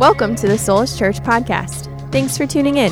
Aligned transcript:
Welcome 0.00 0.34
to 0.36 0.48
the 0.48 0.54
Soulish 0.54 0.98
Church 0.98 1.20
podcast. 1.20 2.10
Thanks 2.10 2.38
for 2.38 2.46
tuning 2.46 2.78
in. 2.78 2.90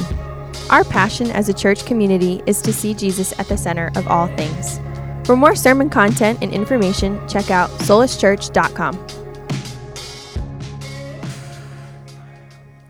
Our 0.68 0.84
passion 0.84 1.30
as 1.30 1.48
a 1.48 1.54
church 1.54 1.86
community 1.86 2.42
is 2.44 2.60
to 2.60 2.70
see 2.70 2.92
Jesus 2.92 3.32
at 3.40 3.48
the 3.48 3.56
center 3.56 3.90
of 3.96 4.06
all 4.08 4.26
things. 4.36 4.78
For 5.24 5.34
more 5.34 5.54
sermon 5.54 5.88
content 5.88 6.40
and 6.42 6.52
information, 6.52 7.26
check 7.26 7.50
out 7.50 7.70
soulishchurch.com. 7.70 9.06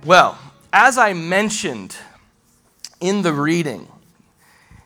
Well, 0.05 0.37
as 0.73 0.99
I 0.99 1.13
mentioned 1.13 1.95
in 3.01 3.23
the 3.23 3.33
reading, 3.33 3.87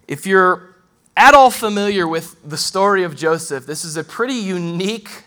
if 0.06 0.26
you're 0.26 0.76
at 1.16 1.32
all 1.32 1.50
familiar 1.50 2.06
with 2.06 2.36
the 2.46 2.58
story 2.58 3.02
of 3.02 3.16
Joseph, 3.16 3.64
this 3.64 3.82
is 3.82 3.96
a 3.96 4.04
pretty 4.04 4.34
unique 4.34 5.24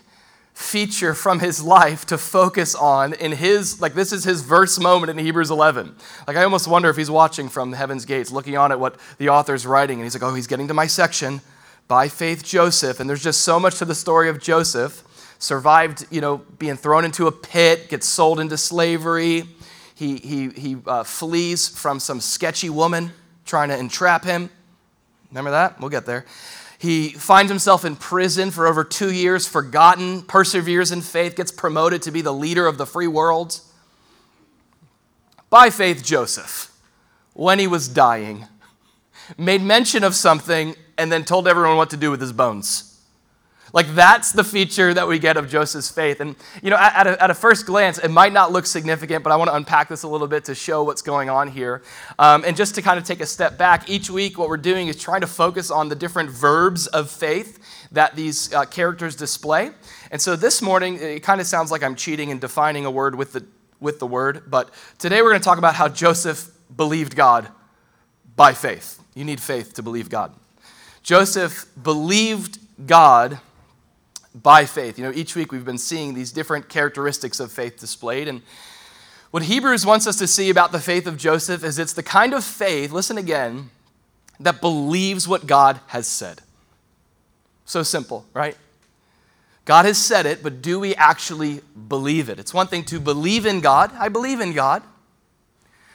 feature 0.56 1.12
from 1.12 1.38
his 1.38 1.62
life 1.62 2.06
to 2.06 2.16
focus 2.16 2.74
on 2.74 3.12
in 3.12 3.30
his 3.30 3.78
like 3.78 3.92
this 3.92 4.10
is 4.10 4.24
his 4.24 4.40
verse 4.40 4.80
moment 4.80 5.10
in 5.10 5.18
hebrews 5.22 5.50
11 5.50 5.94
like 6.26 6.34
i 6.34 6.42
almost 6.42 6.66
wonder 6.66 6.88
if 6.88 6.96
he's 6.96 7.10
watching 7.10 7.46
from 7.46 7.70
the 7.70 7.76
heaven's 7.76 8.06
gates 8.06 8.32
looking 8.32 8.56
on 8.56 8.72
at 8.72 8.80
what 8.80 8.98
the 9.18 9.28
author's 9.28 9.66
writing 9.66 9.98
and 9.98 10.04
he's 10.04 10.14
like 10.14 10.22
oh 10.22 10.34
he's 10.34 10.46
getting 10.46 10.66
to 10.66 10.72
my 10.74 10.86
section. 10.86 11.42
By 11.88 12.08
faith 12.08 12.42
joseph 12.42 13.00
and 13.00 13.08
there's 13.08 13.22
just 13.22 13.42
so 13.42 13.60
much 13.60 13.76
to 13.80 13.84
the 13.84 13.94
story 13.94 14.30
of 14.30 14.40
joseph 14.40 15.04
survived 15.38 16.06
you 16.10 16.22
know 16.22 16.38
being 16.58 16.76
thrown 16.76 17.04
into 17.04 17.26
a 17.26 17.32
pit 17.32 17.90
gets 17.90 18.06
sold 18.06 18.40
into 18.40 18.56
slavery. 18.56 19.44
He, 19.94 20.16
he, 20.16 20.48
he 20.48 20.76
uh, 20.86 21.04
flees 21.04 21.68
from 21.68 22.00
some 22.00 22.20
sketchy 22.20 22.70
woman 22.70 23.12
trying 23.44 23.68
to 23.68 23.78
entrap 23.78 24.24
him. 24.24 24.50
Remember 25.30 25.50
that? 25.50 25.80
We'll 25.80 25.90
get 25.90 26.06
there 26.06 26.24
he 26.78 27.10
finds 27.10 27.50
himself 27.50 27.84
in 27.84 27.96
prison 27.96 28.50
for 28.50 28.66
over 28.66 28.84
two 28.84 29.12
years, 29.12 29.46
forgotten, 29.48 30.22
perseveres 30.22 30.92
in 30.92 31.00
faith, 31.00 31.36
gets 31.36 31.50
promoted 31.50 32.02
to 32.02 32.10
be 32.10 32.20
the 32.20 32.32
leader 32.32 32.66
of 32.66 32.76
the 32.76 32.86
free 32.86 33.06
world. 33.06 33.60
By 35.48 35.70
faith, 35.70 36.04
Joseph, 36.04 36.70
when 37.32 37.58
he 37.58 37.66
was 37.66 37.88
dying, 37.88 38.46
made 39.38 39.62
mention 39.62 40.04
of 40.04 40.14
something 40.14 40.74
and 40.98 41.10
then 41.10 41.24
told 41.24 41.48
everyone 41.48 41.76
what 41.76 41.90
to 41.90 41.96
do 41.96 42.10
with 42.10 42.20
his 42.20 42.32
bones. 42.32 42.95
Like 43.76 43.94
that's 43.94 44.32
the 44.32 44.42
feature 44.42 44.94
that 44.94 45.06
we 45.06 45.18
get 45.18 45.36
of 45.36 45.50
Joseph's 45.50 45.90
faith. 45.90 46.20
And, 46.20 46.34
you 46.62 46.70
know, 46.70 46.78
at 46.78 47.06
a, 47.06 47.22
at 47.22 47.30
a 47.30 47.34
first 47.34 47.66
glance, 47.66 47.98
it 47.98 48.08
might 48.08 48.32
not 48.32 48.50
look 48.50 48.64
significant, 48.64 49.22
but 49.22 49.34
I 49.34 49.36
want 49.36 49.50
to 49.50 49.54
unpack 49.54 49.90
this 49.90 50.02
a 50.02 50.08
little 50.08 50.28
bit 50.28 50.46
to 50.46 50.54
show 50.54 50.82
what's 50.82 51.02
going 51.02 51.28
on 51.28 51.48
here. 51.48 51.82
Um, 52.18 52.42
and 52.46 52.56
just 52.56 52.74
to 52.76 52.80
kind 52.80 52.98
of 52.98 53.04
take 53.04 53.20
a 53.20 53.26
step 53.26 53.58
back, 53.58 53.90
each 53.90 54.08
week 54.08 54.38
what 54.38 54.48
we're 54.48 54.56
doing 54.56 54.88
is 54.88 54.96
trying 54.98 55.20
to 55.20 55.26
focus 55.26 55.70
on 55.70 55.90
the 55.90 55.94
different 55.94 56.30
verbs 56.30 56.86
of 56.86 57.10
faith 57.10 57.58
that 57.92 58.16
these 58.16 58.50
uh, 58.54 58.64
characters 58.64 59.14
display. 59.14 59.72
And 60.10 60.22
so 60.22 60.36
this 60.36 60.62
morning, 60.62 60.96
it 60.98 61.22
kind 61.22 61.42
of 61.42 61.46
sounds 61.46 61.70
like 61.70 61.82
I'm 61.82 61.96
cheating 61.96 62.30
and 62.30 62.40
defining 62.40 62.86
a 62.86 62.90
word 62.90 63.14
with 63.14 63.34
the, 63.34 63.44
with 63.78 63.98
the 63.98 64.06
word, 64.06 64.44
but 64.46 64.70
today 64.98 65.20
we're 65.20 65.32
going 65.32 65.42
to 65.42 65.44
talk 65.44 65.58
about 65.58 65.74
how 65.74 65.88
Joseph 65.88 66.50
believed 66.74 67.14
God 67.14 67.48
by 68.36 68.54
faith. 68.54 69.02
You 69.14 69.26
need 69.26 69.38
faith 69.38 69.74
to 69.74 69.82
believe 69.82 70.08
God. 70.08 70.32
Joseph 71.02 71.66
believed 71.82 72.58
God 72.86 73.38
by 74.42 74.66
faith. 74.66 74.98
You 74.98 75.04
know, 75.04 75.12
each 75.14 75.34
week 75.34 75.50
we've 75.50 75.64
been 75.64 75.78
seeing 75.78 76.14
these 76.14 76.30
different 76.32 76.68
characteristics 76.68 77.40
of 77.40 77.50
faith 77.50 77.78
displayed. 77.78 78.28
And 78.28 78.42
what 79.30 79.44
Hebrews 79.44 79.86
wants 79.86 80.06
us 80.06 80.16
to 80.18 80.26
see 80.26 80.50
about 80.50 80.72
the 80.72 80.80
faith 80.80 81.06
of 81.06 81.16
Joseph 81.16 81.64
is 81.64 81.78
it's 81.78 81.94
the 81.94 82.02
kind 82.02 82.34
of 82.34 82.44
faith, 82.44 82.92
listen 82.92 83.18
again, 83.18 83.70
that 84.38 84.60
believes 84.60 85.26
what 85.26 85.46
God 85.46 85.80
has 85.88 86.06
said. 86.06 86.42
So 87.64 87.82
simple, 87.82 88.26
right? 88.34 88.56
God 89.64 89.84
has 89.86 89.98
said 89.98 90.26
it, 90.26 90.42
but 90.42 90.62
do 90.62 90.78
we 90.78 90.94
actually 90.94 91.60
believe 91.88 92.28
it? 92.28 92.38
It's 92.38 92.54
one 92.54 92.68
thing 92.68 92.84
to 92.84 93.00
believe 93.00 93.46
in 93.46 93.60
God. 93.60 93.90
I 93.98 94.08
believe 94.08 94.40
in 94.40 94.52
God. 94.52 94.82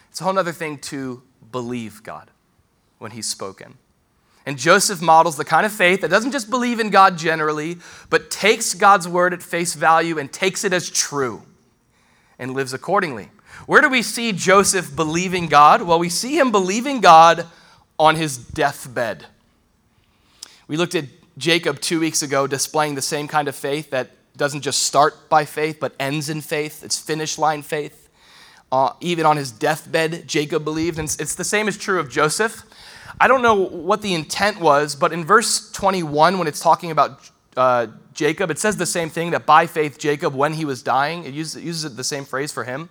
It's 0.09 0.19
a 0.19 0.25
whole 0.25 0.37
other 0.37 0.51
thing 0.51 0.77
to 0.79 1.21
believe 1.51 2.03
God 2.03 2.29
when 2.97 3.11
He's 3.11 3.27
spoken. 3.27 3.77
And 4.45 4.57
Joseph 4.57 5.01
models 5.01 5.37
the 5.37 5.45
kind 5.45 5.65
of 5.65 5.71
faith 5.71 6.01
that 6.01 6.09
doesn't 6.09 6.31
just 6.31 6.49
believe 6.49 6.79
in 6.79 6.89
God 6.89 7.17
generally, 7.17 7.77
but 8.09 8.31
takes 8.31 8.73
God's 8.73 9.07
word 9.07 9.33
at 9.33 9.43
face 9.43 9.75
value 9.75 10.17
and 10.17 10.31
takes 10.31 10.63
it 10.63 10.73
as 10.73 10.89
true 10.89 11.43
and 12.39 12.53
lives 12.53 12.73
accordingly. 12.73 13.29
Where 13.67 13.81
do 13.81 13.89
we 13.89 14.01
see 14.01 14.31
Joseph 14.31 14.95
believing 14.95 15.47
God? 15.47 15.83
Well, 15.83 15.99
we 15.99 16.09
see 16.09 16.39
him 16.39 16.51
believing 16.51 17.01
God 17.01 17.45
on 17.99 18.15
his 18.15 18.37
deathbed. 18.37 19.27
We 20.67 20.77
looked 20.77 20.95
at 20.95 21.05
Jacob 21.37 21.79
two 21.79 21.99
weeks 21.99 22.23
ago 22.23 22.47
displaying 22.47 22.95
the 22.95 23.01
same 23.01 23.27
kind 23.27 23.47
of 23.47 23.55
faith 23.55 23.91
that 23.91 24.11
doesn't 24.35 24.61
just 24.61 24.83
start 24.83 25.29
by 25.29 25.45
faith, 25.45 25.77
but 25.79 25.93
ends 25.99 26.29
in 26.29 26.41
faith. 26.41 26.83
It's 26.83 26.97
finish 26.97 27.37
line 27.37 27.61
faith. 27.61 28.09
Uh, 28.71 28.93
even 29.01 29.25
on 29.25 29.37
his 29.37 29.51
deathbed, 29.51 30.27
Jacob 30.27 30.63
believed. 30.63 30.97
And 30.97 31.13
it's 31.19 31.35
the 31.35 31.43
same 31.43 31.67
is 31.67 31.77
true 31.77 31.99
of 31.99 32.09
Joseph. 32.09 32.63
I 33.19 33.27
don't 33.27 33.41
know 33.41 33.55
what 33.55 34.01
the 34.01 34.13
intent 34.13 34.59
was, 34.59 34.95
but 34.95 35.11
in 35.11 35.25
verse 35.25 35.71
21, 35.71 36.37
when 36.37 36.47
it's 36.47 36.59
talking 36.59 36.91
about 36.91 37.29
uh, 37.57 37.87
Jacob, 38.13 38.51
it 38.51 38.59
says 38.59 38.77
the 38.77 38.85
same 38.85 39.09
thing 39.09 39.31
that 39.31 39.45
by 39.45 39.67
faith, 39.67 39.97
Jacob, 39.97 40.33
when 40.33 40.53
he 40.53 40.65
was 40.65 40.81
dying, 40.81 41.23
it 41.25 41.33
uses, 41.33 41.57
it 41.57 41.63
uses 41.63 41.95
the 41.95 42.03
same 42.03 42.25
phrase 42.25 42.51
for 42.51 42.63
him. 42.63 42.89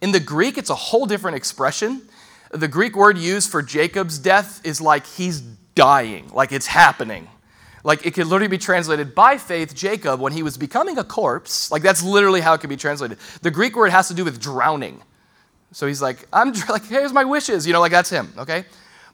In 0.00 0.12
the 0.12 0.20
Greek, 0.20 0.58
it's 0.58 0.70
a 0.70 0.74
whole 0.74 1.06
different 1.06 1.36
expression. 1.36 2.02
The 2.50 2.68
Greek 2.68 2.96
word 2.96 3.16
used 3.16 3.50
for 3.50 3.62
Jacob's 3.62 4.18
death 4.18 4.60
is 4.64 4.80
like 4.80 5.06
he's 5.06 5.40
dying, 5.40 6.28
like 6.34 6.52
it's 6.52 6.66
happening. 6.66 7.28
Like 7.84 8.06
it 8.06 8.14
could 8.14 8.26
literally 8.26 8.48
be 8.48 8.58
translated 8.58 9.14
by 9.14 9.38
faith, 9.38 9.74
Jacob, 9.74 10.20
when 10.20 10.32
he 10.32 10.42
was 10.42 10.56
becoming 10.56 10.98
a 10.98 11.04
corpse. 11.04 11.70
Like 11.70 11.82
that's 11.82 12.02
literally 12.02 12.40
how 12.40 12.54
it 12.54 12.58
could 12.58 12.70
be 12.70 12.76
translated. 12.76 13.18
The 13.42 13.50
Greek 13.50 13.74
word 13.74 13.90
has 13.90 14.08
to 14.08 14.14
do 14.14 14.24
with 14.24 14.40
drowning. 14.40 15.02
So 15.72 15.86
he's 15.86 16.02
like, 16.02 16.26
I'm 16.32 16.52
like, 16.68 16.86
here's 16.86 17.12
my 17.12 17.24
wishes, 17.24 17.66
you 17.66 17.72
know, 17.72 17.80
like 17.80 17.92
that's 17.92 18.10
him, 18.10 18.32
okay? 18.38 18.64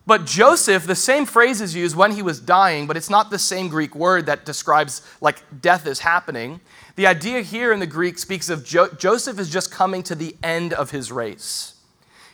But 0.09 0.25
Joseph, 0.25 0.87
the 0.87 0.95
same 0.95 1.27
phrase 1.27 1.61
is 1.61 1.75
used 1.75 1.95
when 1.95 2.13
he 2.13 2.23
was 2.23 2.41
dying, 2.41 2.87
but 2.87 2.97
it's 2.97 3.11
not 3.11 3.29
the 3.29 3.39
same 3.39 3.69
Greek 3.69 3.95
word 3.95 4.25
that 4.25 4.47
describes 4.47 5.03
like 5.21 5.61
death 5.61 5.87
is 5.87 5.99
happening. 5.99 6.63
The 6.97 7.07
idea 7.07 7.43
here 7.43 7.75
in 7.75 7.79
the 7.79 7.87
Greek 7.87 8.19
speaks 8.19 8.49
of 8.49 8.65
jo- 8.65 8.89
Joseph 8.89 9.39
is 9.39 9.51
just 9.51 9.71
coming 9.71 10.03
to 10.05 10.15
the 10.15 10.35
end 10.43 10.73
of 10.73 10.93
his 10.93 11.13
race. 11.13 11.75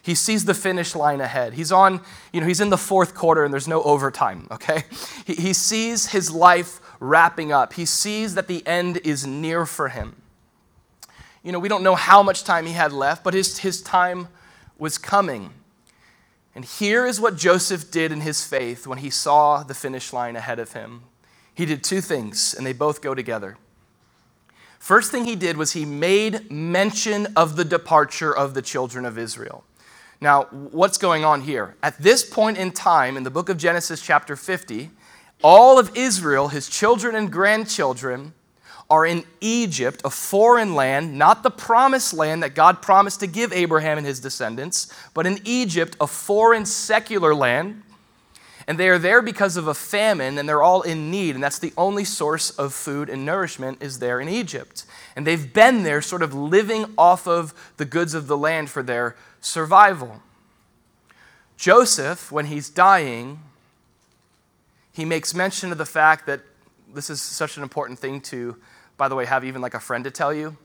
He 0.01 0.15
sees 0.15 0.45
the 0.45 0.55
finish 0.55 0.95
line 0.95 1.21
ahead. 1.21 1.55
He's 1.55 1.73
on, 1.73 2.01
you 2.33 2.41
know, 2.41 2.47
he's 2.47 2.61
in 2.61 2.71
the 2.71 2.79
fourth 2.79 3.13
quarter 3.13 3.43
and 3.43 3.53
there's 3.53 3.67
no 3.67 3.83
overtime, 3.83 4.47
okay? 4.53 4.85
He, 5.27 5.35
he 5.35 5.53
sees 5.53 6.13
his 6.13 6.31
life 6.31 6.81
wrapping 7.01 7.51
up. 7.51 7.73
He 7.73 7.87
sees 7.87 8.37
that 8.37 8.47
the 8.47 8.65
end 8.69 8.99
is 8.99 9.27
near 9.27 9.67
for 9.67 9.89
him. 9.89 10.23
You 11.43 11.51
know, 11.51 11.59
we 11.59 11.69
don't 11.69 11.83
know 11.83 11.97
how 11.97 12.23
much 12.23 12.45
time 12.45 12.67
he 12.67 12.75
had 12.75 12.93
left, 12.93 13.25
but 13.25 13.35
his, 13.35 13.59
his 13.59 13.83
time 13.83 14.29
was 14.79 14.97
coming. 14.97 15.51
And 16.55 16.65
here 16.65 17.05
is 17.05 17.21
what 17.21 17.37
Joseph 17.37 17.91
did 17.91 18.13
in 18.13 18.21
his 18.21 18.45
faith 18.45 18.87
when 18.87 18.99
he 18.99 19.11
saw 19.11 19.63
the 19.63 19.75
finish 19.75 20.13
line 20.13 20.37
ahead 20.37 20.59
of 20.59 20.73
him. 20.73 21.03
He 21.53 21.67
did 21.67 21.83
two 21.83 22.01
things, 22.01 22.55
and 22.55 22.65
they 22.65 22.73
both 22.73 23.03
go 23.03 23.15
together. 23.15 23.57
First 24.79 25.11
thing 25.11 25.25
he 25.25 25.35
did 25.35 25.57
was 25.57 25.73
he 25.73 25.85
made 25.85 26.51
mention 26.51 27.29
of 27.37 27.57
the 27.57 27.65
departure 27.65 28.37
of 28.37 28.55
the 28.55 28.63
children 28.63 29.05
of 29.05 29.17
Israel. 29.17 29.65
Now, 30.21 30.45
what's 30.51 30.99
going 30.99 31.25
on 31.25 31.41
here? 31.41 31.75
At 31.83 31.99
this 31.99 32.25
point 32.25 32.59
in 32.59 32.71
time, 32.71 33.17
in 33.17 33.23
the 33.23 33.31
book 33.31 33.49
of 33.49 33.57
Genesis, 33.57 34.01
chapter 34.01 34.37
50, 34.37 34.91
all 35.43 35.79
of 35.79 35.97
Israel, 35.97 36.49
his 36.49 36.69
children 36.69 37.15
and 37.15 37.31
grandchildren, 37.33 38.35
are 38.91 39.07
in 39.07 39.25
Egypt, 39.41 40.03
a 40.05 40.11
foreign 40.11 40.75
land, 40.75 41.19
not 41.19 41.43
the 41.43 41.51
promised 41.51 42.13
land 42.13 42.43
that 42.43 42.55
God 42.55 42.83
promised 42.83 43.21
to 43.21 43.27
give 43.27 43.53
Abraham 43.53 43.99
and 43.99 44.07
his 44.07 44.21
descendants, 44.21 44.93
but 45.15 45.27
in 45.27 45.41
Egypt, 45.45 45.97
a 46.01 46.07
foreign 46.07 46.67
secular 46.67 47.35
land. 47.35 47.83
And 48.67 48.79
they 48.79 48.89
are 48.89 48.99
there 48.99 49.21
because 49.21 49.57
of 49.57 49.67
a 49.67 49.75
famine, 49.75 50.39
and 50.39 50.49
they're 50.49 50.63
all 50.63 50.83
in 50.83 51.11
need, 51.11 51.35
and 51.35 51.45
that's 51.45 51.59
the 51.59 51.73
only 51.77 52.05
source 52.05 52.51
of 52.51 52.73
food 52.73 53.11
and 53.11 53.25
nourishment 53.25 53.83
is 53.83 53.99
there 53.99 54.21
in 54.21 54.29
Egypt. 54.29 54.87
And 55.17 55.27
they've 55.27 55.53
been 55.53 55.83
there 55.83 56.01
sort 56.01 56.23
of 56.23 56.33
living 56.33 56.87
off 56.97 57.27
of 57.27 57.55
the 57.77 57.85
goods 57.85 58.15
of 58.15 58.27
the 58.27 58.39
land 58.39 58.71
for 58.71 58.83
their 58.83 59.17
survival. 59.41 60.23
Joseph, 61.57 62.33
when 62.33 62.47
he's 62.47 62.71
dying, 62.71 63.41
he 64.93 65.05
makes 65.05 65.35
mention 65.35 65.73
of 65.73 65.79
the 65.79 65.87
fact 65.87 66.27
that 66.27 66.41
this 66.95 67.11
is 67.11 67.21
such 67.21 67.57
an 67.57 67.63
important 67.63 67.99
thing 67.99 68.21
to 68.21 68.57
by 68.97 69.09
the 69.09 69.15
way, 69.15 69.27
have 69.27 69.45
even 69.45 69.61
like 69.63 69.75
a 69.75 69.81
friend 69.81 70.05
to 70.05 70.11
tell 70.11 70.33
you. 70.33 70.57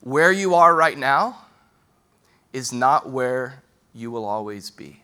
Where 0.00 0.32
you 0.32 0.54
are 0.54 0.74
right 0.74 0.96
now 0.96 1.38
is 2.52 2.72
not 2.72 3.10
where 3.10 3.62
you 3.94 4.10
will 4.10 4.24
always 4.24 4.70
be. 4.70 5.02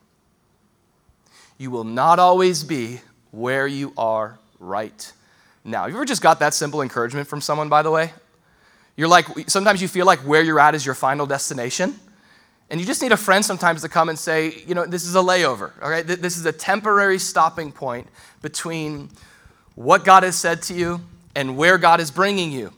You 1.59 1.71
will 1.71 1.85
not 1.85 2.19
always 2.19 2.65
be 2.65 3.01
where 3.31 3.67
you 3.67 3.93
are 3.97 4.39
right 4.59 5.13
now. 5.65 5.83
Have 5.83 5.91
you 5.91 5.97
ever 5.97 6.05
just 6.05 6.23
got 6.23 6.39
that 6.41 6.55
simple 6.55 6.83
encouragement 6.83 7.29
from 7.29 7.41
someone, 7.41 7.69
by 7.69 7.83
the 7.83 7.91
way? 7.91 8.13
You're 8.97 9.09
like, 9.09 9.27
sometimes 9.51 9.83
you 9.83 9.89
feel 9.89 10.07
like 10.07 10.21
where 10.21 10.43
you're 10.43 10.61
at 10.61 10.75
is 10.75 10.87
your 10.87 10.95
final 10.95 11.27
destination. 11.27 11.99
And 12.71 12.81
you 12.81 12.87
just 12.87 13.03
need 13.03 13.13
a 13.13 13.17
friend 13.17 13.45
sometimes 13.45 13.83
to 13.83 13.89
come 13.89 14.09
and 14.09 14.19
say, 14.19 14.63
you 14.67 14.75
know, 14.75 14.87
this 14.87 15.05
is 15.05 15.15
a 15.15 15.21
layover, 15.21 15.71
all 15.83 15.91
right? 15.91 16.07
This 16.07 16.37
is 16.37 16.47
a 16.47 16.53
temporary 16.53 17.19
stopping 17.19 17.71
point 17.71 18.09
between 18.43 19.11
what 19.75 20.05
God 20.05 20.23
has 20.23 20.37
said 20.37 20.63
to 20.63 20.75
you 20.75 21.01
and 21.37 21.57
where 21.57 21.79
God 21.79 22.01
is 22.01 22.11
bringing 22.11 22.51
you. 22.51 22.73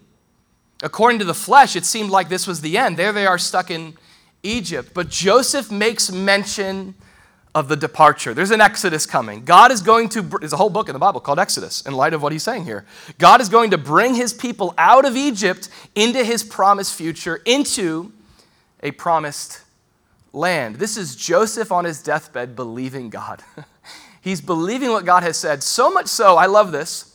According 0.82 1.20
to 1.20 1.25
the 1.25 1.34
flesh, 1.34 1.76
it 1.76 1.87
seemed 1.87 2.10
like 2.10 2.28
this 2.28 2.46
was 2.46 2.60
the 2.60 2.76
end. 2.76 2.96
There 2.96 3.12
they 3.12 3.26
are 3.26 3.38
stuck 3.38 3.70
in 3.70 3.94
Egypt. 4.43 4.90
But 4.93 5.08
Joseph 5.08 5.70
makes 5.70 6.10
mention 6.10 6.94
of 7.55 7.69
the 7.69 7.76
departure. 7.76 8.34
There's 8.34 8.50
an 8.50 8.60
Exodus 8.60 9.06
coming. 9.06 9.44
God 9.44 9.72
is 9.72 9.81
going 9.81 10.08
to, 10.10 10.22
there's 10.22 10.52
a 10.52 10.56
whole 10.56 10.70
book 10.70 10.88
in 10.88 10.93
the 10.93 10.99
Bible 10.99 11.20
called 11.20 11.38
Exodus 11.38 11.82
in 11.82 11.94
light 11.94 12.14
of 12.14 12.22
what 12.22 12.32
he's 12.32 12.43
saying 12.43 12.64
here. 12.64 12.84
God 13.19 13.40
is 13.40 13.49
going 13.49 13.70
to 13.70 13.78
bring 13.78 14.14
his 14.14 14.32
people 14.32 14.75
out 14.76 15.05
of 15.05 15.16
Egypt 15.16 15.69
into 15.94 16.22
his 16.22 16.44
promised 16.44 16.94
future, 16.94 17.40
into 17.44 18.12
a 18.82 18.90
promised 18.90 19.62
land. 20.32 20.76
This 20.76 20.96
is 20.96 21.16
Joseph 21.16 21.72
on 21.72 21.84
his 21.84 22.02
deathbed 22.02 22.55
believing 22.55 23.08
God. 23.08 23.43
he's 24.20 24.40
believing 24.40 24.90
what 24.90 25.05
God 25.05 25.22
has 25.22 25.37
said, 25.37 25.62
so 25.62 25.90
much 25.90 26.06
so, 26.06 26.37
I 26.37 26.46
love 26.46 26.70
this, 26.70 27.07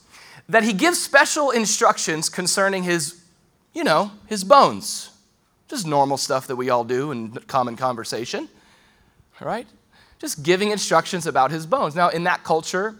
that 0.50 0.64
he 0.64 0.74
gives 0.74 1.02
special 1.02 1.52
instructions 1.52 2.30
concerning 2.30 2.84
his, 2.84 3.24
you 3.74 3.84
know, 3.84 4.12
his 4.28 4.44
bones. 4.44 5.10
Just 5.68 5.88
normal 5.88 6.18
stuff 6.18 6.48
that 6.48 6.56
we 6.56 6.70
all 6.70 6.84
do 6.84 7.12
in 7.12 7.32
common 7.48 7.76
conversation. 7.76 8.50
All 9.42 9.48
right? 9.48 9.68
just 10.24 10.42
giving 10.42 10.72
instructions 10.72 11.28
about 11.28 11.52
his 11.52 11.66
bones. 11.66 11.96
Now, 11.96 12.08
in 12.08 12.24
that 12.24 12.46
culture, 12.46 12.96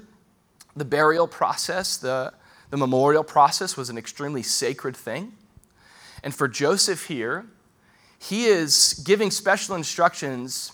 the 0.76 0.84
burial 0.84 1.26
process, 1.26 1.96
the, 1.96 2.34
the 2.70 2.76
memorial 2.76 3.24
process 3.24 3.78
was 3.78 3.90
an 3.90 3.98
extremely 3.98 4.44
sacred 4.44 4.98
thing. 4.98 5.32
And 6.22 6.36
for 6.36 6.50
Joseph 6.50 7.06
here, 7.06 7.46
he 8.20 8.48
is 8.48 9.02
giving 9.06 9.32
special 9.32 9.74
instructions, 9.74 10.74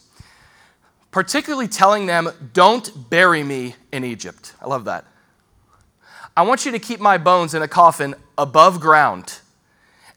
particularly 1.12 1.68
telling 1.68 2.08
them, 2.08 2.32
Don't 2.52 3.12
bury 3.12 3.44
me 3.44 3.76
in 3.92 4.04
Egypt. 4.04 4.56
I 4.60 4.68
love 4.68 4.86
that. 4.86 5.06
I 6.40 6.42
want 6.44 6.66
you 6.66 6.72
to 6.72 6.80
keep 6.80 7.02
my 7.02 7.18
bones 7.18 7.54
in 7.54 7.62
a 7.62 7.68
coffin 7.68 8.16
above 8.38 8.80
ground. 8.80 9.40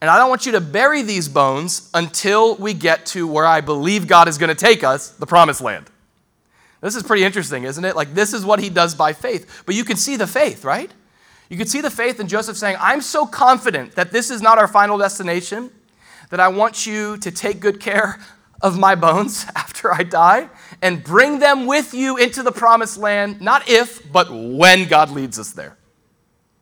And 0.00 0.08
I 0.08 0.16
don't 0.18 0.28
want 0.28 0.46
you 0.46 0.52
to 0.52 0.60
bury 0.60 1.02
these 1.02 1.28
bones 1.28 1.90
until 1.94 2.54
we 2.54 2.74
get 2.74 3.06
to 3.06 3.26
where 3.26 3.44
I 3.44 3.60
believe 3.60 4.06
God 4.06 4.28
is 4.28 4.38
going 4.38 4.48
to 4.48 4.54
take 4.54 4.84
us, 4.84 5.08
the 5.10 5.26
promised 5.26 5.60
land. 5.60 5.90
This 6.80 6.94
is 6.94 7.02
pretty 7.02 7.24
interesting, 7.24 7.64
isn't 7.64 7.84
it? 7.84 7.96
Like, 7.96 8.14
this 8.14 8.34
is 8.34 8.44
what 8.44 8.60
he 8.60 8.70
does 8.70 8.94
by 8.94 9.14
faith. 9.14 9.64
But 9.66 9.74
you 9.74 9.82
can 9.82 9.96
see 9.96 10.14
the 10.14 10.28
faith, 10.28 10.64
right? 10.64 10.92
You 11.48 11.56
can 11.56 11.66
see 11.66 11.80
the 11.80 11.90
faith 11.90 12.20
in 12.20 12.28
Joseph 12.28 12.56
saying, 12.56 12.76
I'm 12.78 13.00
so 13.00 13.26
confident 13.26 13.96
that 13.96 14.12
this 14.12 14.30
is 14.30 14.40
not 14.40 14.58
our 14.58 14.68
final 14.68 14.98
destination 14.98 15.72
that 16.30 16.38
I 16.38 16.46
want 16.46 16.86
you 16.86 17.16
to 17.16 17.32
take 17.32 17.58
good 17.58 17.80
care 17.80 18.20
of 18.60 18.78
my 18.78 18.94
bones 18.94 19.44
after 19.56 19.92
I 19.92 20.04
die 20.04 20.50
and 20.82 21.02
bring 21.02 21.40
them 21.40 21.66
with 21.66 21.94
you 21.94 22.16
into 22.16 22.44
the 22.44 22.52
promised 22.52 22.96
land, 22.96 23.40
not 23.40 23.68
if, 23.68 24.12
but 24.12 24.28
when 24.30 24.86
God 24.86 25.10
leads 25.10 25.36
us 25.40 25.50
there. 25.50 25.78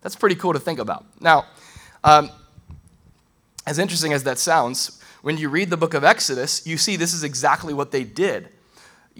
That's 0.02 0.16
pretty 0.16 0.36
cool 0.36 0.52
to 0.52 0.58
think 0.58 0.78
about. 0.78 1.04
Now, 1.20 1.46
um, 2.02 2.30
as 3.66 3.78
interesting 3.78 4.12
as 4.12 4.24
that 4.24 4.38
sounds, 4.38 5.00
when 5.22 5.36
you 5.36 5.48
read 5.48 5.70
the 5.70 5.76
book 5.76 5.94
of 5.94 6.04
Exodus, 6.04 6.66
you 6.66 6.78
see 6.78 6.96
this 6.96 7.12
is 7.12 7.24
exactly 7.24 7.74
what 7.74 7.90
they 7.90 8.04
did 8.04 8.48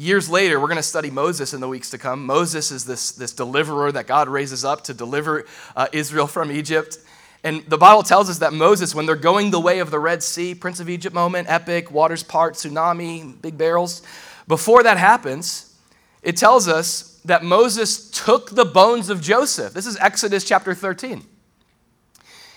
years 0.01 0.31
later, 0.31 0.59
we're 0.59 0.67
going 0.67 0.77
to 0.77 0.83
study 0.83 1.11
Moses 1.11 1.53
in 1.53 1.61
the 1.61 1.69
weeks 1.69 1.91
to 1.91 1.99
come. 1.99 2.25
Moses 2.25 2.71
is 2.71 2.85
this, 2.85 3.13
this 3.13 3.33
deliverer 3.33 3.93
that 3.93 4.07
God 4.07 4.29
raises 4.29 4.65
up 4.65 4.83
to 4.85 4.95
deliver 4.95 5.45
uh, 5.77 5.89
Israel 5.93 6.27
from 6.27 6.51
Egypt. 6.51 6.99
And 7.45 7.65
the 7.67 7.79
Bible 7.79 8.03
tells 8.03 8.31
us 8.31 8.39
that 8.39 8.53
Moses, 8.53 8.95
when 8.95 9.07
they're 9.07 9.17
going 9.17 9.51
the 9.51 9.61
way 9.61 9.79
of 9.81 9.91
the 9.91 9.99
Red 9.99 10.23
Sea, 10.23 10.55
Prince 10.55 10.81
of 10.81 10.89
Egypt 10.89 11.15
moment, 11.15 11.49
epic, 11.51 11.91
waters 11.91 12.23
part, 12.23 12.55
tsunami, 12.55 13.41
big 13.41 13.57
barrels, 13.57 14.03
before 14.49 14.83
that 14.83 14.97
happens, 14.97 15.75
it 16.23 16.37
tells 16.37 16.67
us 16.67 17.10
that 17.25 17.45
Moses 17.45 18.11
took 18.11 18.51
the 18.51 18.65
bones 18.65 19.11
of 19.11 19.21
Joseph. 19.21 19.73
This 19.73 19.87
is 19.87 19.97
Exodus 19.99 20.45
chapter 20.45 20.75
13. 20.75 21.25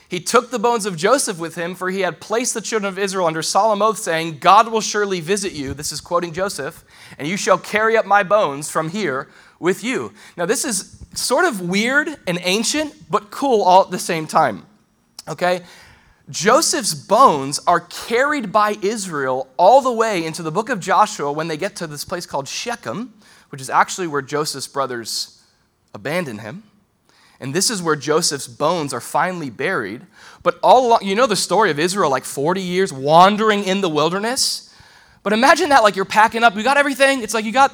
He 0.08 0.20
took 0.20 0.52
the 0.52 0.60
bones 0.60 0.86
of 0.86 0.96
Joseph 0.96 1.40
with 1.40 1.56
him, 1.56 1.74
for 1.74 1.90
he 1.90 2.02
had 2.02 2.22
placed 2.22 2.54
the 2.54 2.62
children 2.62 2.88
of 2.88 3.00
Israel 3.00 3.26
under 3.26 3.42
solemn 3.42 3.82
oath, 3.82 3.98
saying, 3.98 4.38
God 4.38 4.72
will 4.72 4.82
surely 4.82 5.22
visit 5.22 5.54
you. 5.54 5.74
This 5.74 5.92
is 5.92 6.02
quoting 6.02 6.34
Joseph, 6.34 6.86
and 7.18 7.28
you 7.28 7.36
shall 7.36 7.58
carry 7.58 7.98
up 7.98 8.06
my 8.06 8.22
bones 8.22 8.70
from 8.70 8.90
here 8.90 9.30
with 9.60 9.84
you. 9.84 10.14
Now, 10.38 10.46
this 10.46 10.66
is 10.66 11.04
sort 11.16 11.46
of 11.46 11.62
weird 11.62 12.10
and 12.28 12.38
ancient, 12.44 13.10
but 13.10 13.32
cool 13.32 13.64
all 13.64 13.86
at 13.86 13.92
the 13.92 13.98
same 13.98 14.28
time. 14.28 14.68
Okay? 15.28 15.62
Joseph's 16.30 16.94
bones 16.94 17.60
are 17.66 17.80
carried 17.80 18.52
by 18.52 18.78
Israel 18.82 19.48
all 19.58 19.82
the 19.82 19.92
way 19.92 20.24
into 20.26 20.44
the 20.44 20.52
book 20.52 20.70
of 20.70 20.80
Joshua 20.80 21.32
when 21.32 21.48
they 21.48 21.58
get 21.58 21.76
to 21.78 21.88
this 21.88 22.06
place 22.06 22.26
called 22.26 22.48
Shechem, 22.48 23.14
which 23.54 23.62
is 23.62 23.70
actually 23.70 24.08
where 24.08 24.24
Joseph's 24.24 24.68
brothers 24.68 25.40
abandon 25.94 26.40
him. 26.40 26.64
And 27.40 27.54
this 27.54 27.70
is 27.70 27.84
where 27.84 27.96
Joseph's 27.96 28.48
bones 28.48 28.96
are 28.96 29.00
finally 29.00 29.52
buried. 29.52 30.02
But 30.42 30.58
all 30.64 30.88
along, 30.88 31.04
you 31.04 31.14
know 31.14 31.28
the 31.28 31.36
story 31.36 31.70
of 31.70 31.78
Israel, 31.78 32.10
like 32.10 32.24
40 32.24 32.62
years 32.62 32.92
wandering 32.92 33.64
in 33.64 33.82
the 33.82 33.90
wilderness. 33.90 34.76
But 35.22 35.34
imagine 35.34 35.70
that, 35.70 35.84
like 35.84 35.96
you're 35.96 36.04
packing 36.04 36.44
up, 36.44 36.56
we 36.56 36.64
got 36.64 36.78
everything. 36.78 37.22
It's 37.22 37.36
like 37.36 37.46
you 37.46 37.52
got, 37.52 37.72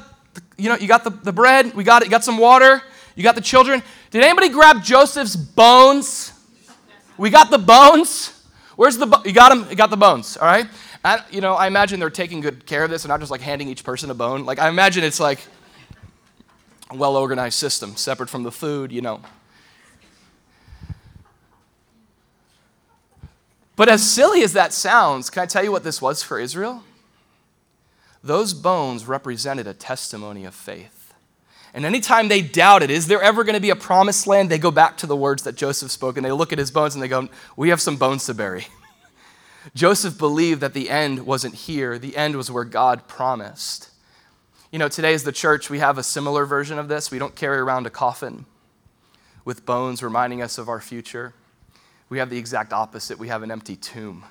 you 0.58 0.68
know, 0.68 0.76
you 0.76 0.86
got 0.86 1.02
the, 1.02 1.08
the 1.08 1.32
bread, 1.32 1.72
we 1.72 1.82
got 1.82 2.02
it, 2.02 2.04
you 2.04 2.10
got 2.10 2.24
some 2.24 2.36
water, 2.36 2.82
you 3.16 3.22
got 3.22 3.34
the 3.34 3.40
children. 3.40 3.82
Did 4.10 4.22
anybody 4.22 4.50
grab 4.50 4.84
Joseph's 4.84 5.34
bones? 5.34 6.34
We 7.16 7.30
got 7.30 7.50
the 7.50 7.56
bones. 7.56 8.38
Where's 8.76 8.98
the, 8.98 9.06
bo- 9.06 9.22
you 9.24 9.32
got 9.32 9.48
them, 9.48 9.66
you 9.70 9.76
got 9.76 9.88
the 9.88 9.96
bones, 9.96 10.36
all 10.36 10.46
right? 10.46 10.66
I, 11.02 11.24
you 11.30 11.40
know, 11.40 11.54
I 11.54 11.68
imagine 11.68 12.00
they're 12.00 12.10
taking 12.10 12.42
good 12.42 12.66
care 12.66 12.84
of 12.84 12.90
this 12.90 13.04
and 13.04 13.08
not 13.08 13.20
just 13.20 13.30
like 13.30 13.40
handing 13.40 13.68
each 13.68 13.82
person 13.82 14.10
a 14.10 14.14
bone. 14.14 14.44
Like 14.44 14.58
I 14.58 14.68
imagine 14.68 15.04
it's 15.04 15.18
like 15.18 15.38
well 16.92 17.16
organized 17.16 17.58
system, 17.58 17.96
separate 17.96 18.28
from 18.28 18.42
the 18.42 18.52
food, 18.52 18.92
you 18.92 19.00
know. 19.00 19.20
But 23.76 23.88
as 23.88 24.08
silly 24.08 24.42
as 24.42 24.52
that 24.52 24.72
sounds, 24.72 25.30
can 25.30 25.42
I 25.42 25.46
tell 25.46 25.64
you 25.64 25.72
what 25.72 25.84
this 25.84 26.02
was 26.02 26.22
for 26.22 26.38
Israel? 26.38 26.84
Those 28.22 28.52
bones 28.52 29.06
represented 29.06 29.66
a 29.66 29.72
testimony 29.72 30.44
of 30.44 30.54
faith. 30.54 31.14
And 31.72 31.84
anytime 31.84 32.28
they 32.28 32.42
doubted, 32.42 32.90
is 32.90 33.06
there 33.06 33.22
ever 33.22 33.44
going 33.44 33.54
to 33.54 33.60
be 33.60 33.70
a 33.70 33.76
promised 33.76 34.26
land? 34.26 34.50
They 34.50 34.58
go 34.58 34.70
back 34.70 34.96
to 34.98 35.06
the 35.06 35.16
words 35.16 35.44
that 35.44 35.54
Joseph 35.54 35.90
spoke 35.90 36.16
and 36.16 36.26
they 36.26 36.32
look 36.32 36.52
at 36.52 36.58
his 36.58 36.70
bones 36.70 36.94
and 36.94 37.02
they 37.02 37.08
go, 37.08 37.28
We 37.56 37.68
have 37.70 37.80
some 37.80 37.96
bones 37.96 38.26
to 38.26 38.34
bury. 38.34 38.66
Joseph 39.74 40.18
believed 40.18 40.60
that 40.60 40.74
the 40.74 40.90
end 40.90 41.24
wasn't 41.26 41.54
here, 41.54 41.98
the 41.98 42.16
end 42.16 42.36
was 42.36 42.50
where 42.50 42.64
God 42.64 43.06
promised. 43.06 43.89
You 44.70 44.78
know, 44.78 44.88
today 44.88 45.14
as 45.14 45.24
the 45.24 45.32
church, 45.32 45.68
we 45.68 45.80
have 45.80 45.98
a 45.98 46.02
similar 46.02 46.46
version 46.46 46.78
of 46.78 46.86
this. 46.86 47.10
We 47.10 47.18
don't 47.18 47.34
carry 47.34 47.58
around 47.58 47.86
a 47.86 47.90
coffin 47.90 48.46
with 49.44 49.66
bones 49.66 50.00
reminding 50.00 50.42
us 50.42 50.58
of 50.58 50.68
our 50.68 50.80
future. 50.80 51.34
We 52.08 52.18
have 52.18 52.30
the 52.30 52.38
exact 52.38 52.72
opposite. 52.72 53.18
We 53.18 53.28
have 53.28 53.42
an 53.42 53.50
empty 53.50 53.74
tomb. 53.74 54.24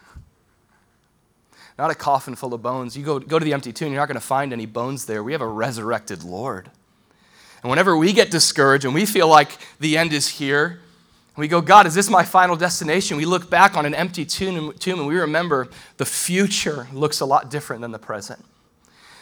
Not 1.78 1.92
a 1.92 1.96
coffin 1.96 2.36
full 2.36 2.54
of 2.54 2.62
bones. 2.62 2.96
You 2.96 3.04
go, 3.04 3.20
go 3.20 3.38
to 3.38 3.44
the 3.44 3.54
empty 3.54 3.74
tomb, 3.74 3.92
you're 3.92 4.02
not 4.02 4.08
going 4.08 4.20
to 4.20 4.26
find 4.26 4.54
any 4.54 4.66
bones 4.66 5.06
there. 5.06 5.24
We 5.24 5.34
have 5.34 5.42
a 5.42 5.48
resurrected 5.48 6.24
Lord. 6.24 6.72
And 7.62 7.70
whenever 7.70 7.98
we 7.98 8.14
get 8.14 8.32
discouraged 8.32 8.86
and 8.86 8.94
we 8.94 9.06
feel 9.06 9.28
like 9.28 9.58
the 9.80 9.98
end 9.98 10.14
is 10.14 10.28
here, 10.28 10.80
we 11.36 11.48
go, 11.48 11.62
God, 11.62 11.86
is 11.86 11.94
this 11.94 12.10
my 12.10 12.24
final 12.24 12.58
destination? 12.58 13.16
We 13.16 13.26
look 13.26 13.50
back 13.50 13.78
on 13.78 13.86
an 13.86 13.96
empty 13.96 14.26
tomb, 14.26 14.74
tomb 14.74 15.00
and 15.00 15.08
we 15.08 15.18
remember 15.18 15.70
the 15.98 16.06
future 16.06 16.88
looks 16.94 17.22
a 17.22 17.26
lot 17.26 17.50
different 17.50 17.82
than 17.82 17.92
the 17.92 18.00
present 18.00 18.44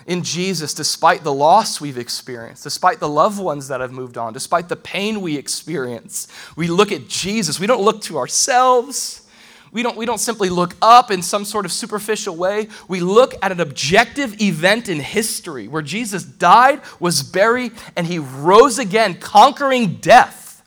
in 0.06 0.24
Jesus, 0.24 0.74
despite 0.74 1.24
the 1.24 1.34
loss 1.34 1.82
we've 1.82 1.98
experienced, 1.98 2.64
despite 2.64 3.00
the 3.00 3.10
loved 3.10 3.40
ones 3.40 3.68
that 3.68 3.82
have 3.82 3.92
moved 3.92 4.18
on, 4.18 4.34
despite 4.34 4.70
the 4.70 4.76
pain 4.76 5.22
we 5.22 5.36
experience, 5.36 6.28
we 6.56 6.68
look 6.68 6.92
at 6.92 7.08
Jesus. 7.08 7.60
We 7.60 7.68
don't 7.68 7.82
look 7.82 8.02
to 8.04 8.18
ourselves. 8.18 9.28
We 9.72 9.84
don't, 9.84 9.98
we 9.98 10.06
don't 10.06 10.20
simply 10.20 10.50
look 10.50 10.76
up 10.82 11.12
in 11.12 11.22
some 11.22 11.44
sort 11.44 11.66
of 11.66 11.72
superficial 11.72 12.36
way. 12.36 12.70
We 12.88 13.00
look 13.00 13.34
at 13.42 13.52
an 13.52 13.60
objective 13.60 14.42
event 14.42 14.88
in 14.88 15.00
history 15.00 15.68
where 15.68 15.82
Jesus 15.82 16.24
died, 16.24 16.82
was 17.00 17.22
buried, 17.22 17.74
and 17.96 18.08
he 18.08 18.20
rose 18.20 18.80
again, 18.80 19.16
conquering 19.16 19.96
death 19.96 20.64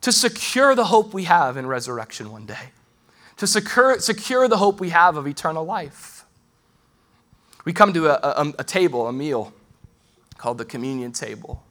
to 0.00 0.12
secure 0.12 0.74
the 0.74 0.84
hope 0.84 1.14
we 1.14 1.24
have 1.24 1.56
in 1.56 1.66
resurrection 1.66 2.30
one 2.30 2.46
day, 2.46 2.70
to 3.36 3.46
secure, 3.46 3.98
secure 3.98 4.48
the 4.48 4.56
hope 4.56 4.80
we 4.80 4.90
have 4.90 5.16
of 5.16 5.26
eternal 5.26 5.64
life. 5.64 6.15
We 7.66 7.72
come 7.72 7.92
to 7.94 8.06
a, 8.06 8.20
a, 8.22 8.40
um, 8.40 8.54
a 8.60 8.64
table, 8.64 9.08
a 9.08 9.12
meal 9.12 9.52
called 10.38 10.58
the 10.58 10.64
communion 10.64 11.10
table. 11.10 11.64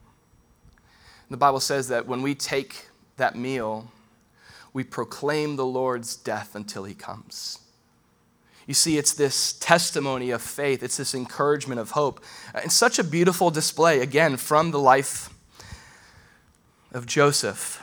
The 1.32 1.38
Bible 1.38 1.62
says 1.62 1.88
that 1.88 2.06
when 2.06 2.22
we 2.22 2.36
take 2.36 2.90
that 3.16 3.38
meal, 3.38 3.90
we 4.74 4.84
proclaim 4.84 5.56
the 5.56 5.66
Lord's 5.66 6.18
death 6.18 6.54
until 6.54 6.84
he 6.84 6.94
comes. 6.94 7.60
You 8.68 8.74
see, 8.74 8.98
it's 8.98 9.14
this 9.14 9.54
testimony 9.54 10.32
of 10.32 10.42
faith, 10.42 10.84
it's 10.84 10.98
this 10.98 11.16
encouragement 11.16 11.80
of 11.80 11.92
hope. 11.92 12.22
And 12.54 12.72
such 12.72 13.00
a 13.00 13.04
beautiful 13.04 13.50
display, 13.50 14.02
again, 14.02 14.36
from 14.36 14.72
the 14.72 14.80
life 14.80 15.30
of 16.92 17.06
Joseph. 17.06 17.82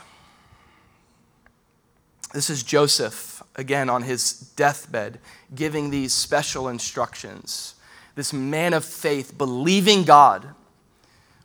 This 2.31 2.51
is 2.51 2.61
Joseph, 2.61 3.41
again, 3.55 3.89
on 3.89 4.03
his 4.03 4.33
deathbed, 4.55 5.19
giving 5.55 5.89
these 5.89 6.13
special 6.13 6.67
instructions 6.67 7.73
this 8.15 8.33
man 8.33 8.73
of 8.73 8.85
faith 8.85 9.37
believing 9.37 10.03
God 10.03 10.47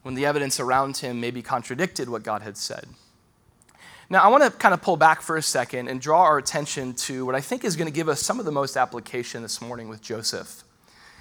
when 0.02 0.14
the 0.14 0.26
evidence 0.26 0.60
around 0.60 0.96
him 0.98 1.20
maybe 1.20 1.42
contradicted 1.42 2.08
what 2.08 2.22
God 2.22 2.42
had 2.42 2.56
said. 2.56 2.86
Now, 4.10 4.22
I 4.22 4.28
want 4.28 4.42
to 4.44 4.50
kind 4.50 4.72
of 4.72 4.80
pull 4.80 4.96
back 4.96 5.20
for 5.20 5.36
a 5.36 5.42
second 5.42 5.88
and 5.88 6.00
draw 6.00 6.22
our 6.22 6.38
attention 6.38 6.94
to 6.94 7.26
what 7.26 7.34
I 7.34 7.42
think 7.42 7.62
is 7.62 7.76
going 7.76 7.88
to 7.88 7.94
give 7.94 8.08
us 8.08 8.22
some 8.22 8.38
of 8.38 8.46
the 8.46 8.52
most 8.52 8.76
application 8.76 9.42
this 9.42 9.60
morning 9.60 9.88
with 9.88 10.00
Joseph. 10.00 10.64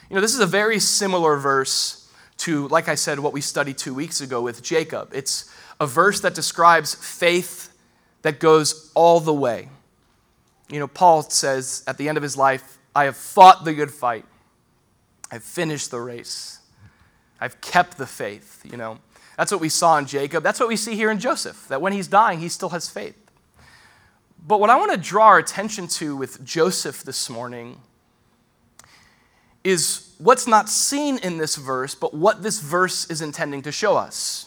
You 0.10 0.16
know, 0.16 0.22
this 0.22 0.34
is 0.34 0.40
a 0.40 0.46
very 0.46 0.80
similar 0.80 1.36
verse 1.36 2.10
to, 2.38 2.68
like 2.70 2.88
I 2.88 2.96
said, 2.96 3.20
what 3.20 3.34
we 3.34 3.42
studied 3.42 3.78
two 3.78 3.94
weeks 3.94 4.22
ago 4.22 4.42
with 4.42 4.64
Jacob. 4.64 5.12
It's 5.14 5.54
a 5.82 5.88
verse 5.88 6.22
that 6.22 6.34
describes 6.34 6.96
faith 6.96 7.74
that 8.22 8.40
goes 8.40 8.90
all 8.96 9.20
the 9.20 9.34
way. 9.34 9.68
You 10.70 10.80
know, 10.80 10.88
Paul 10.88 11.24
says 11.24 11.84
at 11.88 11.98
the 11.98 12.08
end 12.08 12.18
of 12.18 12.24
his 12.24 12.38
life, 12.38 12.78
I 12.96 13.06
have 13.06 13.18
fought 13.18 13.66
the 13.66 13.74
good 13.74 13.92
fight, 13.92 14.26
I've 15.32 15.44
finished 15.44 15.92
the 15.92 16.00
race, 16.00 16.60
I've 17.40 17.60
kept 17.62 17.98
the 17.98 18.08
faith, 18.08 18.62
you 18.64 18.78
know. 18.78 19.00
That's 19.38 19.52
what 19.52 19.62
we 19.62 19.70
saw 19.70 19.98
in 19.98 20.08
Jacob. 20.08 20.44
That's 20.44 20.60
what 20.60 20.68
we 20.68 20.76
see 20.76 20.96
here 20.96 21.12
in 21.12 21.20
Joseph, 21.20 21.68
that 21.68 21.80
when 21.80 21.94
he's 21.94 22.08
dying, 22.08 22.40
he 22.40 22.50
still 22.50 22.70
has 22.70 22.90
faith. 22.90 23.16
But 24.48 24.60
what 24.60 24.70
I 24.70 24.78
want 24.78 24.92
to 24.92 24.98
draw 24.98 25.26
our 25.26 25.38
attention 25.38 25.88
to 25.90 26.16
with 26.16 26.44
Joseph 26.44 27.04
this 27.04 27.30
morning 27.30 27.82
is 29.64 30.14
what's 30.18 30.48
not 30.48 30.70
seen 30.70 31.20
in 31.20 31.38
this 31.38 31.56
verse, 31.56 31.94
but 31.94 32.14
what 32.14 32.42
this 32.42 32.60
verse 32.62 33.10
is 33.12 33.22
intending 33.22 33.62
to 33.64 33.72
show 33.72 33.98
us. 33.98 34.46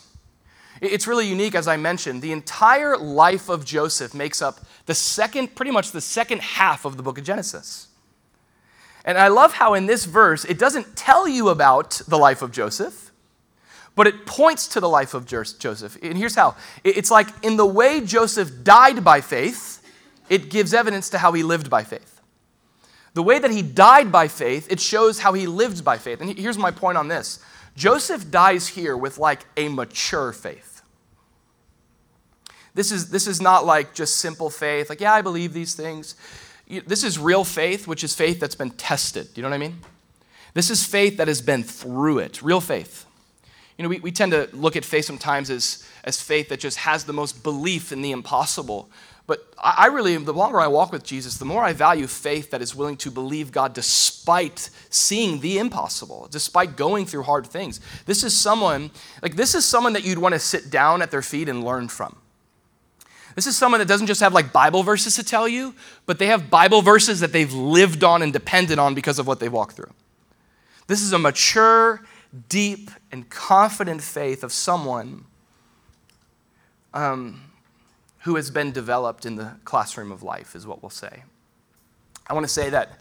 It's 0.81 1.07
really 1.07 1.27
unique, 1.27 1.55
as 1.55 1.69
I 1.69 1.77
mentioned. 1.77 2.23
The 2.23 2.33
entire 2.33 2.97
life 2.97 3.51
of 3.51 3.67
Joseph 3.67 4.15
makes 4.15 4.41
up 4.41 4.61
the 4.87 4.95
second, 4.95 5.55
pretty 5.55 5.71
much 5.71 5.93
the 5.93 6.01
second 6.01 6.41
half 6.41 6.87
of 6.87 6.97
the 6.97 7.03
book 7.03 7.19
of 7.19 7.25
Genesis. 7.25 7.89
And 9.05 9.17
I 9.19 9.29
love 9.29 9.55
how 9.55 9.75
in 9.75 9.87
this 9.87 10.05
verse, 10.05 10.45
it 10.45 10.59
doesn't 10.59 10.97
tell 10.97 11.27
you 11.27 11.49
about 11.49 12.03
the 12.07 12.19
life 12.19 12.43
of 12.43 12.53
Joseph 12.53 13.11
but 13.97 14.07
it 14.07 14.25
points 14.25 14.69
to 14.69 14.81
the 14.81 14.89
life 14.89 15.13
of 15.13 15.27
Joseph. 15.27 15.99
And 16.03 16.17
here's 16.17 16.35
how 16.35 16.57
it's 16.85 17.11
like 17.11 17.29
in 17.45 17.57
the 17.57 17.67
way 17.67 18.01
Joseph 18.01 18.65
died 18.65 19.05
by 19.05 19.21
faith, 19.21 19.83
it 20.31 20.49
gives 20.49 20.73
evidence 20.73 21.11
to 21.11 21.19
how 21.19 21.33
he 21.33 21.43
lived 21.43 21.69
by 21.69 21.85
faith. 21.85 22.21
The 23.15 23.23
way 23.23 23.39
that 23.39 23.51
he 23.51 23.63
died 23.63 24.13
by 24.13 24.29
faith, 24.29 24.71
it 24.71 24.81
shows 24.81 25.19
how 25.21 25.33
he 25.33 25.47
lived 25.47 25.85
by 25.85 25.99
faith. 25.99 26.21
And 26.21 26.39
here's 26.39 26.57
my 26.57 26.71
point 26.71 26.97
on 26.97 27.09
this 27.09 27.45
Joseph 27.77 28.31
dies 28.31 28.69
here 28.69 28.97
with 28.97 29.19
like 29.19 29.45
a 29.57 29.69
mature 29.69 30.33
faith. 30.33 30.83
This 32.73 32.93
is, 32.93 33.11
this 33.11 33.27
is 33.27 33.41
not 33.41 33.67
like 33.67 33.95
just 33.95 34.17
simple 34.19 34.49
faith, 34.49 34.89
like, 34.89 35.01
yeah, 35.01 35.13
I 35.13 35.23
believe 35.23 35.53
these 35.53 35.75
things. 35.75 36.15
This 36.87 37.03
is 37.03 37.19
real 37.19 37.45
faith, 37.45 37.89
which 37.89 38.05
is 38.05 38.15
faith 38.15 38.39
that's 38.39 38.55
been 38.55 38.71
tested. 38.71 39.35
Do 39.35 39.41
you 39.41 39.43
know 39.43 39.51
what 39.51 39.57
I 39.57 39.59
mean? 39.59 39.81
This 40.55 40.71
is 40.71 40.85
faith 40.85 41.17
that 41.17 41.29
has 41.29 41.43
been 41.43 41.63
through 41.63 42.19
it, 42.19 42.43
real 42.43 42.61
faith. 42.61 43.07
You 43.77 43.85
know, 43.85 43.89
we, 43.89 43.99
we 44.01 44.13
tend 44.13 44.33
to 44.33 44.49
look 44.53 44.77
at 44.77 44.85
faith 44.85 45.07
sometimes 45.07 45.49
as, 45.49 45.89
as 46.05 46.21
faith 46.21 46.49
that 46.51 46.61
just 46.61 46.79
has 46.79 47.05
the 47.05 47.13
most 47.13 47.43
belief 47.43 47.93
in 47.93 48.03
the 48.03 48.13
impossible. 48.13 48.91
But 49.27 49.53
I, 49.59 49.75
I 49.79 49.87
really, 49.87 50.17
the 50.17 50.33
longer 50.33 50.61
I 50.61 50.67
walk 50.67 50.93
with 50.93 51.03
Jesus, 51.03 51.39
the 51.39 51.45
more 51.45 51.65
I 51.65 51.73
value 51.73 52.07
faith 52.07 52.51
that 52.51 52.61
is 52.61 52.75
willing 52.75 52.97
to 52.99 53.11
believe 53.11 53.53
God 53.53 53.73
despite 53.73 54.71
seeing 54.91 55.41
the 55.41 55.59
impossible, 55.59 56.29
despite 56.31 56.77
going 56.77 57.07
through 57.07 57.23
hard 57.23 57.47
things. 57.47 57.81
This 58.07 58.23
is 58.23 58.37
someone, 58.37 58.91
like, 59.23 59.35
this 59.35 59.55
is 59.55 59.65
someone 59.65 59.95
that 59.95 60.05
you'd 60.05 60.19
want 60.19 60.35
to 60.35 60.39
sit 60.39 60.69
down 60.71 61.01
at 61.01 61.11
their 61.11 61.23
feet 61.23 61.49
and 61.49 61.65
learn 61.65 61.89
from. 61.89 62.17
This 63.35 63.47
is 63.47 63.57
someone 63.57 63.79
that 63.79 63.89
doesn't 63.89 64.07
just 64.07 64.21
have 64.21 64.33
like 64.33 64.53
Bible 64.53 64.83
verses 64.83 65.17
to 65.17 65.25
tell 65.25 65.47
you, 65.47 65.75
but 66.07 66.19
they 66.19 66.27
have 66.27 66.51
Bible 66.51 66.83
verses 66.83 67.21
that 67.21 67.33
they've 67.33 67.53
lived 67.53 68.03
on 68.03 68.23
and 68.23 68.33
depended 68.33 68.79
on 68.79 68.95
because 68.95 69.19
of 69.19 69.27
what 69.27 69.41
they've 69.41 69.53
walked 69.53 69.77
through. 69.77 69.93
This 70.87 71.03
is 71.03 71.13
a 71.13 71.19
mature, 71.19 72.03
deep 72.49 72.91
and 73.13 73.29
confident 73.31 74.03
faith 74.03 74.43
of 74.43 74.53
someone 74.53 75.25
um, 76.93 77.43
who 78.21 78.37
has 78.37 78.51
been 78.51 78.73
developed 78.73 79.25
in 79.25 79.37
the 79.37 79.53
classroom 79.65 80.11
of 80.11 80.23
life, 80.23 80.57
is 80.57 80.67
what 80.67 80.83
we'll 80.83 80.91
say. 80.91 81.23
I 82.27 82.35
want 82.35 82.45
to 82.45 82.53
say 82.53 82.71
that 82.71 82.99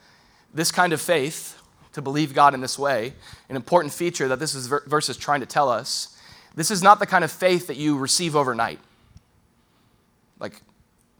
this 0.54 0.72
kind 0.72 0.94
of 0.94 1.02
faith, 1.02 1.60
to 1.94 2.02
believe 2.02 2.34
God 2.34 2.54
in 2.54 2.62
this 2.62 2.78
way, 2.78 3.14
an 3.50 3.56
important 3.56 3.94
feature 3.94 4.28
that 4.28 4.40
this 4.40 4.54
is 4.54 4.68
verse 4.68 5.10
is 5.10 5.18
trying 5.18 5.40
to 5.40 5.46
tell 5.46 5.70
us, 5.70 6.16
this 6.56 6.72
is 6.72 6.82
not 6.82 7.00
the 7.00 7.06
kind 7.06 7.24
of 7.24 7.32
faith 7.32 7.68
that 7.68 7.78
you 7.78 7.98
receive 7.98 8.36
overnight. 8.36 8.80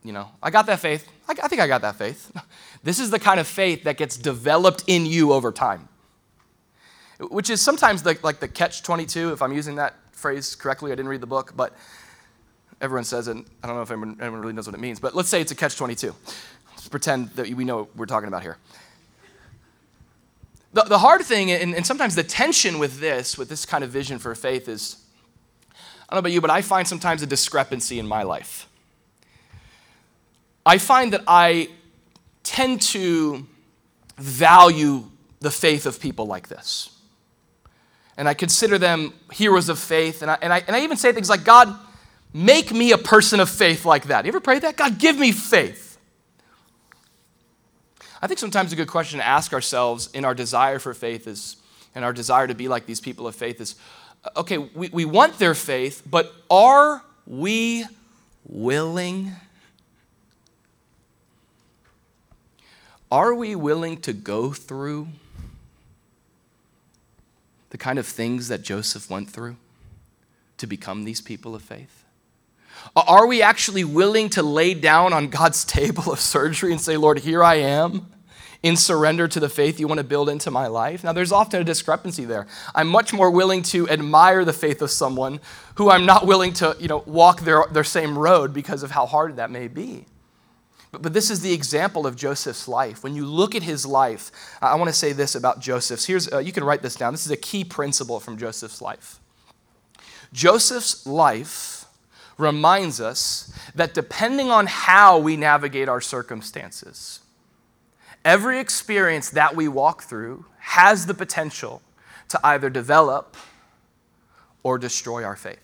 You 0.04 0.14
know, 0.14 0.30
I 0.42 0.50
got 0.50 0.66
that 0.68 0.80
faith. 0.80 1.10
I, 1.28 1.34
I 1.44 1.48
think 1.48 1.62
I 1.62 1.68
got 1.68 1.82
that 1.82 1.96
faith. 1.96 2.32
This 2.82 2.98
is 2.98 3.10
the 3.10 3.20
kind 3.20 3.42
of 3.42 3.48
faith 3.48 3.84
that 3.84 3.98
gets 3.98 4.16
developed 4.16 4.86
in 4.88 5.06
you 5.06 5.34
over 5.34 5.52
time 5.52 5.90
which 7.20 7.50
is 7.50 7.62
sometimes 7.62 8.02
the, 8.02 8.18
like 8.24 8.40
the 8.40 8.48
catch 8.48 8.82
22, 8.82 9.34
if 9.34 9.42
I'm 9.42 9.54
using 9.54 9.76
that 9.76 9.96
phrase 10.14 10.56
correctly. 10.56 10.92
I 10.92 10.96
didn't 10.96 11.10
read 11.10 11.22
the 11.22 11.28
book, 11.28 11.54
but 11.56 11.76
everyone 12.82 13.04
says 13.04 13.28
it. 13.28 13.38
I 13.64 13.68
don't 13.68 13.76
know 13.76 13.82
if 13.82 13.92
anyone, 13.92 14.18
anyone 14.22 14.40
really 14.40 14.54
knows 14.54 14.68
what 14.68 14.76
it 14.76 14.80
means, 14.80 15.00
but 15.00 15.16
let's 15.16 15.30
say 15.30 15.42
it's 15.42 15.52
a 15.52 15.56
catch 15.56 15.76
22. 15.76 16.16
Let's 16.72 16.88
pretend 16.88 17.30
that 17.32 17.50
we 17.50 17.66
know 17.66 17.80
what 17.80 17.96
we're 17.96 18.06
talking 18.06 18.30
about 18.30 18.42
here. 18.42 18.58
The, 20.72 20.84
the 20.84 21.00
hard 21.00 21.22
thing, 21.24 21.52
and, 21.52 21.76
and 21.76 21.86
sometimes 21.86 22.16
the 22.16 22.24
tension 22.24 22.80
with 22.80 23.00
this, 23.00 23.38
with 23.38 23.50
this 23.50 23.66
kind 23.66 23.84
of 23.84 23.90
vision 23.90 24.20
for 24.20 24.34
faith, 24.36 24.70
is 24.70 25.04
I 25.72 26.14
don't 26.14 26.18
know 26.18 26.20
about 26.20 26.32
you, 26.32 26.42
but 26.42 26.52
I 26.52 26.62
find 26.62 26.88
sometimes 26.88 27.22
a 27.22 27.26
discrepancy 27.26 28.00
in 28.00 28.08
my 28.08 28.24
life. 28.24 28.68
I 30.66 30.78
find 30.78 31.14
that 31.14 31.24
I 31.28 31.70
tend 32.44 32.82
to 32.82 33.46
value 34.18 35.06
the 35.40 35.52
faith 35.52 35.86
of 35.86 36.00
people 36.00 36.26
like 36.26 36.48
this 36.48 37.00
and 38.20 38.28
I 38.28 38.34
consider 38.34 38.78
them 38.78 39.14
heroes 39.32 39.70
of 39.70 39.80
faith. 39.80 40.22
And 40.22 40.30
I, 40.30 40.38
and 40.42 40.52
I, 40.52 40.62
and 40.68 40.76
I 40.76 40.82
even 40.82 40.98
say 40.98 41.14
things 41.14 41.30
like, 41.30 41.46
God, 41.46 41.74
make 42.34 42.74
me 42.74 42.92
a 42.92 42.98
person 42.98 43.40
of 43.40 43.50
faith 43.50 43.86
like 43.86 44.08
that. 44.08 44.26
You 44.26 44.30
ever 44.30 44.42
pray 44.42 44.60
that? 44.60 44.76
God, 44.76 45.00
give 45.00 45.18
me 45.18 45.32
faith. 45.32 45.98
I 48.22 48.28
think 48.28 48.38
sometimes 48.38 48.74
a 48.74 48.76
good 48.76 48.90
question 48.90 49.20
to 49.20 49.26
ask 49.26 49.54
ourselves 49.54 50.10
in 50.14 50.26
our 50.26 50.36
desire 50.36 50.80
for 50.80 50.94
faith 50.94 51.28
is, 51.28 51.56
and 51.96 52.04
our 52.04 52.12
desire 52.12 52.46
to 52.46 52.54
be 52.54 52.68
like 52.68 52.86
these 52.86 53.00
people 53.00 53.26
of 53.26 53.36
faith 53.36 53.62
is, 53.62 53.76
okay, 54.36 54.58
we, 54.58 54.90
we 54.90 55.06
want 55.06 55.40
their 55.40 55.56
faith, 55.56 56.04
but 56.06 56.34
are 56.52 57.02
we 57.26 57.86
willing? 58.44 59.32
Are 63.12 63.34
we 63.34 63.56
willing 63.56 63.98
to 64.02 64.14
go 64.14 64.52
through 64.52 65.08
the 67.72 67.78
kind 67.78 67.98
of 67.98 68.06
things 68.06 68.48
that 68.48 68.62
Joseph 68.62 69.10
went 69.10 69.30
through 69.30 69.58
to 70.58 70.68
become 70.68 71.06
these 71.06 71.22
people 71.22 71.56
of 71.56 71.62
faith? 71.62 72.06
Are 72.96 73.28
we 73.28 73.42
actually 73.42 73.84
willing 73.84 74.30
to 74.32 74.44
lay 74.44 74.74
down 74.74 75.14
on 75.14 75.30
God's 75.30 75.66
table 75.80 76.12
of 76.12 76.20
surgery 76.20 76.72
and 76.72 76.80
say, 76.80 76.98
Lord, 76.98 77.20
here 77.20 77.44
I 77.44 77.56
am 77.56 78.08
in 78.62 78.76
surrender 78.76 79.28
to 79.28 79.40
the 79.40 79.50
faith 79.50 79.80
you 79.80 79.88
want 79.88 80.00
to 80.00 80.04
build 80.04 80.30
into 80.30 80.52
my 80.52 80.68
life? 80.68 81.04
Now, 81.04 81.14
there's 81.14 81.32
often 81.32 81.62
a 81.62 81.64
discrepancy 81.64 82.26
there. 82.26 82.48
I'm 82.76 82.88
much 82.88 83.14
more 83.14 83.32
willing 83.32 83.64
to 83.64 83.90
admire 83.90 84.46
the 84.46 84.54
faith 84.54 84.82
of 84.82 84.92
someone 84.92 85.40
who 85.76 85.90
I'm 85.90 86.06
not 86.06 86.28
willing 86.28 86.54
to 86.54 86.76
you 86.80 86.88
know, 86.88 87.04
walk 87.06 87.42
their, 87.42 87.66
their 87.72 87.84
same 87.84 88.18
road 88.18 88.54
because 88.54 88.84
of 88.84 88.92
how 88.92 89.06
hard 89.06 89.38
that 89.38 89.50
may 89.50 89.68
be. 89.68 90.06
But, 90.92 91.02
but 91.02 91.14
this 91.14 91.30
is 91.30 91.42
the 91.42 91.54
example 91.54 92.08
of 92.08 92.16
Joseph's 92.16 92.68
life. 92.68 93.04
When 93.04 93.16
you 93.16 93.26
look 93.26 93.56
at 93.56 93.64
his 93.64 93.86
life, 93.86 94.32
I 94.62 94.76
want 94.76 94.90
to 94.90 94.96
say 94.96 95.14
this 95.14 95.36
about 95.36 95.60
Joseph's. 95.60 96.06
Here's, 96.06 96.32
uh, 96.32 96.40
you 96.40 96.52
can 96.52 96.64
write 96.64 96.82
this 96.82 96.96
down. 96.96 97.14
This 97.14 97.26
is 97.26 97.32
a 97.32 97.38
key 97.38 97.64
principle 97.64 98.20
from 98.20 98.38
Joseph's 98.38 98.82
life. 98.82 99.20
Joseph's 100.34 101.06
life 101.06 101.86
reminds 102.38 103.02
us 103.02 103.54
that 103.76 103.94
depending 103.94 104.50
on 104.50 104.66
how 104.68 105.18
we 105.20 105.36
navigate 105.36 105.90
our 105.90 106.02
circumstances, 106.02 107.20
every 108.24 108.60
experience 108.60 109.30
that 109.30 109.56
we 109.56 109.68
walk 109.68 110.04
through 110.04 110.46
has 110.60 111.06
the 111.06 111.14
potential 111.14 111.82
to 112.30 112.40
either 112.44 112.70
develop 112.70 113.36
or 114.64 114.78
destroy 114.78 115.24
our 115.24 115.36
faith. 115.36 115.60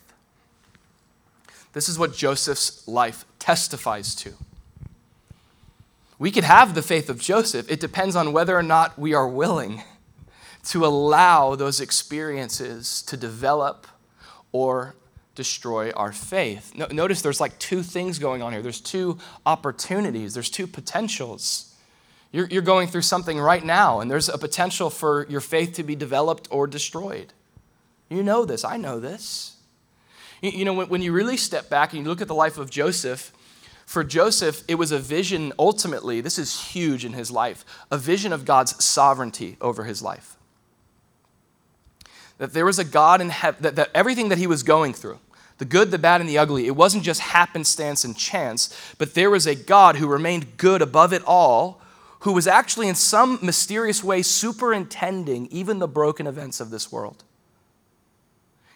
This 1.73 1.89
is 1.89 1.99
what 1.99 2.13
Joseph's 2.13 2.87
life 2.87 3.25
testifies 3.39 4.15
to. 4.15 4.33
We 6.17 6.31
could 6.31 6.43
have 6.45 6.75
the 6.75 6.81
faith 6.81 7.09
of 7.09 7.19
Joseph. 7.19 7.69
It 7.69 7.79
depends 7.79 8.15
on 8.15 8.31
whether 8.31 8.57
or 8.57 8.63
not 8.63 8.97
we 8.97 9.13
are 9.13 9.27
willing 9.27 9.83
to 10.65 10.85
allow 10.85 11.55
those 11.55 11.81
experiences 11.81 13.01
to 13.03 13.17
develop 13.17 13.87
or 14.51 14.95
destroy 15.35 15.91
our 15.91 16.13
faith. 16.13 16.73
No, 16.75 16.87
notice 16.87 17.21
there's 17.21 17.41
like 17.41 17.59
two 17.59 17.83
things 17.83 18.17
going 18.17 18.41
on 18.41 18.53
here 18.53 18.61
there's 18.61 18.81
two 18.81 19.17
opportunities, 19.45 20.33
there's 20.33 20.49
two 20.49 20.67
potentials. 20.67 21.71
You're, 22.31 22.47
you're 22.47 22.61
going 22.61 22.89
through 22.89 23.03
something 23.03 23.39
right 23.39 23.63
now, 23.63 24.01
and 24.01 24.11
there's 24.11 24.27
a 24.27 24.37
potential 24.37 24.89
for 24.89 25.25
your 25.29 25.39
faith 25.39 25.73
to 25.73 25.83
be 25.83 25.95
developed 25.95 26.49
or 26.51 26.67
destroyed. 26.67 27.31
You 28.09 28.23
know 28.23 28.43
this, 28.43 28.65
I 28.65 28.75
know 28.77 28.99
this. 28.99 29.55
You, 30.41 30.51
you 30.51 30.65
know, 30.65 30.73
when, 30.73 30.89
when 30.89 31.01
you 31.01 31.13
really 31.13 31.37
step 31.37 31.69
back 31.69 31.93
and 31.93 32.03
you 32.03 32.09
look 32.09 32.21
at 32.21 32.27
the 32.27 32.35
life 32.35 32.57
of 32.57 32.69
Joseph, 32.69 33.31
for 33.85 34.03
Joseph, 34.03 34.63
it 34.67 34.75
was 34.75 34.91
a 34.91 34.99
vision, 34.99 35.53
ultimately, 35.59 36.19
this 36.19 36.39
is 36.39 36.69
huge 36.71 37.05
in 37.05 37.13
his 37.13 37.29
life, 37.29 37.63
a 37.91 37.97
vision 37.97 38.33
of 38.33 38.43
God's 38.43 38.83
sovereignty 38.83 39.57
over 39.61 39.83
his 39.83 40.01
life. 40.01 40.35
That 42.37 42.53
there 42.53 42.65
was 42.65 42.79
a 42.79 42.83
God 42.83 43.21
in 43.21 43.29
heaven, 43.29 43.61
that, 43.63 43.75
that 43.75 43.91
everything 43.93 44.29
that 44.29 44.37
he 44.37 44.47
was 44.47 44.63
going 44.63 44.93
through, 44.93 45.19
the 45.57 45.65
good, 45.65 45.91
the 45.91 45.97
bad, 45.97 46.19
and 46.19 46.29
the 46.29 46.37
ugly. 46.37 46.67
It 46.67 46.75
wasn't 46.75 47.03
just 47.03 47.21
happenstance 47.21 48.03
and 48.03 48.17
chance, 48.17 48.75
but 48.97 49.13
there 49.13 49.29
was 49.29 49.47
a 49.47 49.55
God 49.55 49.95
who 49.95 50.07
remained 50.07 50.57
good 50.57 50.81
above 50.81 51.13
it 51.13 51.23
all, 51.25 51.81
who 52.21 52.33
was 52.33 52.47
actually 52.47 52.89
in 52.89 52.95
some 52.95 53.39
mysterious 53.41 54.03
way 54.03 54.21
superintending 54.21 55.47
even 55.51 55.79
the 55.79 55.87
broken 55.87 56.27
events 56.27 56.59
of 56.59 56.71
this 56.71 56.91
world 56.91 57.23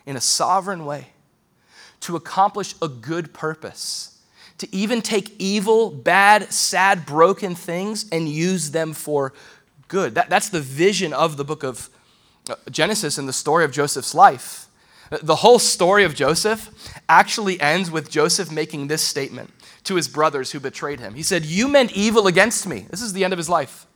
in 0.06 0.16
a 0.16 0.22
sovereign 0.22 0.86
way 0.86 1.08
to 2.00 2.16
accomplish 2.16 2.75
a 2.82 2.88
good 2.88 3.34
purpose, 3.34 4.18
to 4.60 4.75
even 4.75 5.01
take 5.01 5.36
evil, 5.39 5.89
bad, 5.89 6.51
sad, 6.54 7.06
broken 7.06 7.56
things 7.56 8.06
and 8.12 8.30
use 8.30 8.72
them 8.72 8.94
for 8.94 9.34
good. 9.88 10.16
That, 10.16 10.30
that's 10.30 10.50
the 10.50 10.62
vision 10.62 11.13
of 11.13 11.38
the 11.38 11.44
book 11.44 11.63
of 11.63 11.89
uh, 12.50 12.56
Genesis 12.70 13.18
and 13.18 13.28
the 13.28 13.34
story 13.34 13.66
of 13.66 13.72
Joseph's 13.72 14.13
life. 14.13 14.68
The 15.24 15.38
whole 15.38 15.60
story 15.60 16.04
of 16.04 16.13
Joseph 16.13 16.70
actually 17.08 17.60
ends 17.60 17.89
with 17.89 18.12
Joseph 18.12 18.51
making 18.51 18.88
this 18.88 19.01
statement 19.01 19.51
to 19.86 19.96
his 19.96 20.08
brothers 20.08 20.51
who 20.51 20.60
betrayed 20.60 21.00
him. 21.00 21.16
He 21.16 21.24
said, 21.24 21.46
You 21.46 21.68
meant 21.68 21.94
evil 21.94 22.28
against 22.28 22.68
me. 22.68 22.86
This 22.89 23.01
is 23.01 23.13
the 23.13 23.24
end 23.24 23.34
of 23.34 23.38
his 23.38 23.50
life. 23.50 23.88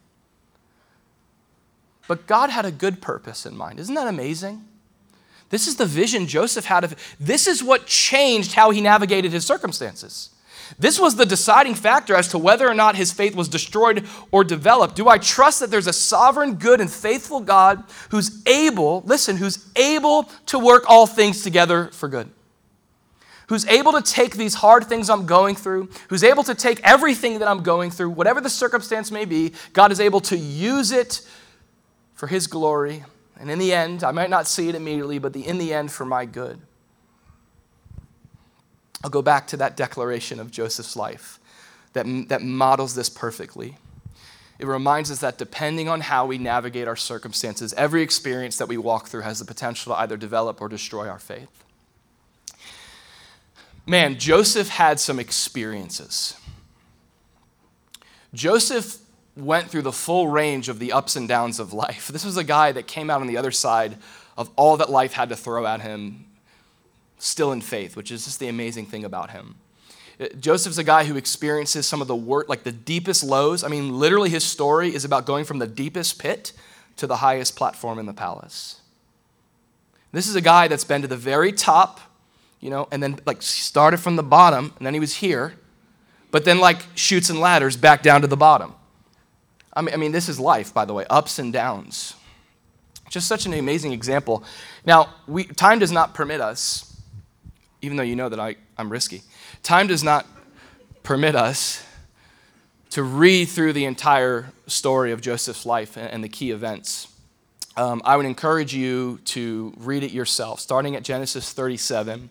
But 2.07 2.25
God 2.25 2.49
had 2.49 2.65
a 2.65 2.71
good 2.71 3.01
purpose 3.01 3.45
in 3.45 3.55
mind. 3.55 3.79
Isn't 3.79 3.95
that 3.95 4.07
amazing? 4.07 4.65
This 5.49 5.67
is 5.67 5.75
the 5.75 5.85
vision 5.85 6.25
Joseph 6.25 6.65
had 6.65 6.83
of 6.83 6.95
this 7.19 7.47
is 7.47 7.63
what 7.63 7.85
changed 7.85 8.53
how 8.53 8.71
he 8.71 8.81
navigated 8.81 9.31
his 9.31 9.45
circumstances. 9.45 10.29
This 10.79 10.99
was 10.99 11.15
the 11.15 11.25
deciding 11.25 11.75
factor 11.75 12.15
as 12.15 12.27
to 12.29 12.37
whether 12.37 12.67
or 12.67 12.73
not 12.73 12.95
his 12.95 13.11
faith 13.11 13.35
was 13.35 13.47
destroyed 13.47 14.07
or 14.31 14.43
developed. 14.43 14.95
Do 14.95 15.07
I 15.07 15.17
trust 15.17 15.59
that 15.59 15.71
there's 15.71 15.87
a 15.87 15.93
sovereign, 15.93 16.55
good, 16.55 16.81
and 16.81 16.91
faithful 16.91 17.41
God 17.41 17.83
who's 18.09 18.41
able, 18.45 19.01
listen, 19.05 19.37
who's 19.37 19.69
able 19.75 20.23
to 20.47 20.59
work 20.59 20.83
all 20.87 21.05
things 21.05 21.43
together 21.43 21.87
for 21.93 22.09
good? 22.09 22.29
Who's 23.49 23.65
able 23.67 23.91
to 23.91 24.01
take 24.01 24.35
these 24.35 24.55
hard 24.55 24.85
things 24.85 25.09
I'm 25.09 25.25
going 25.25 25.55
through, 25.55 25.89
who's 26.09 26.23
able 26.23 26.43
to 26.43 26.55
take 26.55 26.79
everything 26.83 27.39
that 27.39 27.47
I'm 27.47 27.61
going 27.61 27.91
through, 27.91 28.11
whatever 28.11 28.41
the 28.41 28.49
circumstance 28.49 29.11
may 29.11 29.25
be, 29.25 29.53
God 29.73 29.91
is 29.91 29.99
able 29.99 30.21
to 30.21 30.37
use 30.37 30.91
it 30.91 31.21
for 32.13 32.27
his 32.27 32.47
glory. 32.47 33.03
And 33.39 33.51
in 33.51 33.59
the 33.59 33.73
end, 33.73 34.03
I 34.03 34.11
might 34.11 34.29
not 34.29 34.47
see 34.47 34.69
it 34.69 34.75
immediately, 34.75 35.19
but 35.19 35.33
the, 35.33 35.45
in 35.45 35.57
the 35.57 35.73
end, 35.73 35.91
for 35.91 36.05
my 36.05 36.25
good. 36.25 36.61
I'll 39.03 39.09
go 39.09 39.21
back 39.21 39.47
to 39.47 39.57
that 39.57 39.75
declaration 39.75 40.39
of 40.39 40.49
Joseph's 40.49 40.95
life 40.95 41.39
that, 41.93 42.05
that 42.29 42.41
models 42.41 42.95
this 42.95 43.09
perfectly. 43.09 43.77
It 44.59 44.67
reminds 44.67 45.11
us 45.11 45.19
that 45.19 45.37
depending 45.37 45.89
on 45.89 46.01
how 46.01 46.25
we 46.25 46.37
navigate 46.37 46.87
our 46.87 46.95
circumstances, 46.95 47.73
every 47.73 48.01
experience 48.01 48.57
that 48.57 48.67
we 48.67 48.77
walk 48.77 49.07
through 49.07 49.21
has 49.21 49.39
the 49.39 49.45
potential 49.45 49.93
to 49.93 49.99
either 49.99 50.15
develop 50.15 50.61
or 50.61 50.69
destroy 50.69 51.09
our 51.09 51.19
faith. 51.19 51.49
Man, 53.85 54.17
Joseph 54.17 54.69
had 54.69 54.99
some 54.99 55.19
experiences. 55.19 56.35
Joseph 58.33 58.99
went 59.35 59.69
through 59.69 59.81
the 59.81 59.91
full 59.91 60.29
range 60.29 60.69
of 60.69 60.79
the 60.79 60.93
ups 60.93 61.15
and 61.15 61.27
downs 61.27 61.59
of 61.59 61.73
life. 61.73 62.09
This 62.13 62.23
was 62.23 62.37
a 62.37 62.43
guy 62.43 62.71
that 62.71 62.87
came 62.87 63.09
out 63.09 63.19
on 63.19 63.27
the 63.27 63.37
other 63.37 63.51
side 63.51 63.97
of 64.37 64.49
all 64.55 64.77
that 64.77 64.89
life 64.89 65.13
had 65.13 65.29
to 65.29 65.35
throw 65.35 65.65
at 65.65 65.81
him 65.81 66.25
still 67.23 67.51
in 67.51 67.61
faith, 67.61 67.95
which 67.95 68.11
is 68.11 68.25
just 68.25 68.39
the 68.39 68.47
amazing 68.47 68.85
thing 68.85 69.05
about 69.05 69.31
him. 69.31 69.55
Uh, 70.19 70.27
Joseph's 70.39 70.77
a 70.77 70.83
guy 70.83 71.05
who 71.05 71.15
experiences 71.15 71.87
some 71.87 72.01
of 72.01 72.07
the 72.07 72.15
work, 72.15 72.49
like 72.49 72.63
the 72.63 72.71
deepest 72.71 73.23
lows. 73.23 73.63
I 73.63 73.67
mean, 73.69 73.97
literally, 73.97 74.29
his 74.29 74.43
story 74.43 74.93
is 74.93 75.05
about 75.05 75.25
going 75.25 75.45
from 75.45 75.59
the 75.59 75.67
deepest 75.67 76.19
pit 76.19 76.51
to 76.97 77.07
the 77.07 77.17
highest 77.17 77.55
platform 77.55 77.97
in 77.97 78.05
the 78.05 78.13
palace. 78.13 78.81
This 80.11 80.27
is 80.27 80.35
a 80.35 80.41
guy 80.41 80.67
that's 80.67 80.83
been 80.83 81.01
to 81.01 81.07
the 81.07 81.17
very 81.17 81.51
top, 81.51 81.99
you 82.59 82.69
know, 82.69 82.87
and 82.91 83.01
then 83.01 83.19
like 83.25 83.41
started 83.41 83.97
from 83.97 84.15
the 84.15 84.23
bottom, 84.23 84.73
and 84.77 84.85
then 84.85 84.93
he 84.93 84.99
was 84.99 85.15
here, 85.15 85.53
but 86.29 86.45
then 86.45 86.59
like 86.59 86.81
shoots 86.93 87.29
and 87.29 87.39
ladders 87.39 87.75
back 87.77 88.03
down 88.03 88.21
to 88.21 88.27
the 88.27 88.37
bottom. 88.37 88.73
I 89.75 89.81
mean, 89.81 89.93
I 89.93 89.97
mean, 89.97 90.11
this 90.11 90.29
is 90.29 90.39
life, 90.39 90.71
by 90.73 90.85
the 90.85 90.93
way, 90.93 91.05
ups 91.09 91.39
and 91.39 91.51
downs. 91.51 92.15
Just 93.09 93.27
such 93.27 93.45
an 93.47 93.53
amazing 93.53 93.91
example. 93.91 94.43
Now, 94.85 95.15
we, 95.27 95.45
time 95.45 95.79
does 95.79 95.91
not 95.91 96.13
permit 96.13 96.41
us 96.41 96.92
even 97.83 97.97
though 97.97 98.03
you 98.03 98.15
know 98.15 98.29
that 98.29 98.39
I, 98.39 98.55
I'm 98.77 98.89
risky. 98.89 99.21
Time 99.61 99.87
does 99.87 100.03
not 100.03 100.25
permit 101.03 101.35
us 101.35 101.85
to 102.91 103.03
read 103.03 103.45
through 103.45 103.73
the 103.73 103.85
entire 103.85 104.53
story 104.67 105.11
of 105.11 105.19
Joseph's 105.19 105.65
life 105.65 105.97
and, 105.97 106.09
and 106.09 106.23
the 106.23 106.29
key 106.29 106.51
events. 106.51 107.09
Um, 107.75 108.01
I 108.05 108.15
would 108.15 108.25
encourage 108.25 108.73
you 108.73 109.19
to 109.25 109.73
read 109.77 110.03
it 110.03 110.11
yourself, 110.11 110.61
starting 110.61 110.95
at 110.95 111.03
Genesis 111.03 111.51
37. 111.51 112.29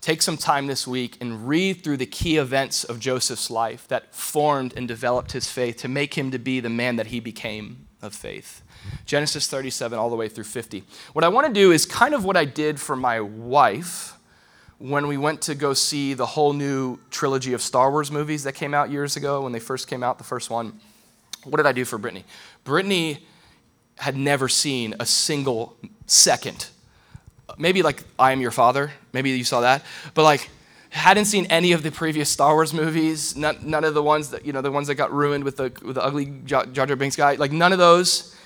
Take 0.00 0.22
some 0.22 0.36
time 0.36 0.66
this 0.66 0.86
week 0.86 1.18
and 1.20 1.46
read 1.46 1.84
through 1.84 1.98
the 1.98 2.06
key 2.06 2.36
events 2.36 2.82
of 2.82 2.98
Joseph's 2.98 3.50
life 3.50 3.86
that 3.88 4.12
formed 4.14 4.74
and 4.76 4.88
developed 4.88 5.32
his 5.32 5.48
faith 5.48 5.76
to 5.78 5.88
make 5.88 6.14
him 6.14 6.30
to 6.32 6.38
be 6.38 6.60
the 6.60 6.68
man 6.68 6.96
that 6.96 7.08
he 7.08 7.20
became 7.20 7.86
of 8.02 8.12
faith. 8.12 8.62
Genesis 9.06 9.46
37 9.46 9.98
all 9.98 10.10
the 10.10 10.16
way 10.16 10.28
through 10.28 10.44
50. 10.44 10.82
What 11.12 11.24
I 11.24 11.28
want 11.28 11.46
to 11.46 11.52
do 11.52 11.70
is 11.70 11.86
kind 11.86 12.12
of 12.12 12.24
what 12.24 12.36
I 12.36 12.44
did 12.44 12.80
for 12.80 12.96
my 12.96 13.20
wife 13.20 14.13
when 14.84 15.06
we 15.06 15.16
went 15.16 15.40
to 15.40 15.54
go 15.54 15.72
see 15.72 16.12
the 16.12 16.26
whole 16.26 16.52
new 16.52 16.98
trilogy 17.10 17.54
of 17.54 17.62
Star 17.62 17.90
Wars 17.90 18.10
movies 18.10 18.44
that 18.44 18.52
came 18.52 18.74
out 18.74 18.90
years 18.90 19.16
ago 19.16 19.40
when 19.40 19.52
they 19.52 19.58
first 19.58 19.88
came 19.88 20.02
out, 20.02 20.18
the 20.18 20.24
first 20.24 20.50
one, 20.50 20.78
what 21.44 21.56
did 21.56 21.64
I 21.64 21.72
do 21.72 21.86
for 21.86 21.96
Brittany? 21.96 22.22
Brittany 22.64 23.24
had 23.96 24.14
never 24.14 24.46
seen 24.46 24.94
a 25.00 25.06
single 25.06 25.74
second. 26.04 26.66
Maybe 27.56 27.82
like 27.82 28.04
I 28.18 28.32
Am 28.32 28.42
Your 28.42 28.50
Father, 28.50 28.92
maybe 29.14 29.30
you 29.30 29.42
saw 29.44 29.62
that, 29.62 29.82
but 30.12 30.22
like 30.22 30.50
hadn't 30.90 31.24
seen 31.24 31.46
any 31.46 31.72
of 31.72 31.82
the 31.82 31.90
previous 31.90 32.28
Star 32.28 32.52
Wars 32.52 32.74
movies, 32.74 33.34
none, 33.34 33.56
none 33.62 33.84
of 33.84 33.94
the 33.94 34.02
ones 34.02 34.28
that, 34.30 34.44
you 34.44 34.52
know, 34.52 34.60
the 34.60 34.70
ones 34.70 34.88
that 34.88 34.96
got 34.96 35.10
ruined 35.10 35.44
with 35.44 35.56
the, 35.56 35.72
with 35.82 35.94
the 35.94 36.04
ugly 36.04 36.26
Jar 36.44 36.66
Jar 36.66 36.84
Binks 36.94 37.16
guy, 37.16 37.36
like 37.36 37.52
none 37.52 37.72
of 37.72 37.78
those. 37.78 38.36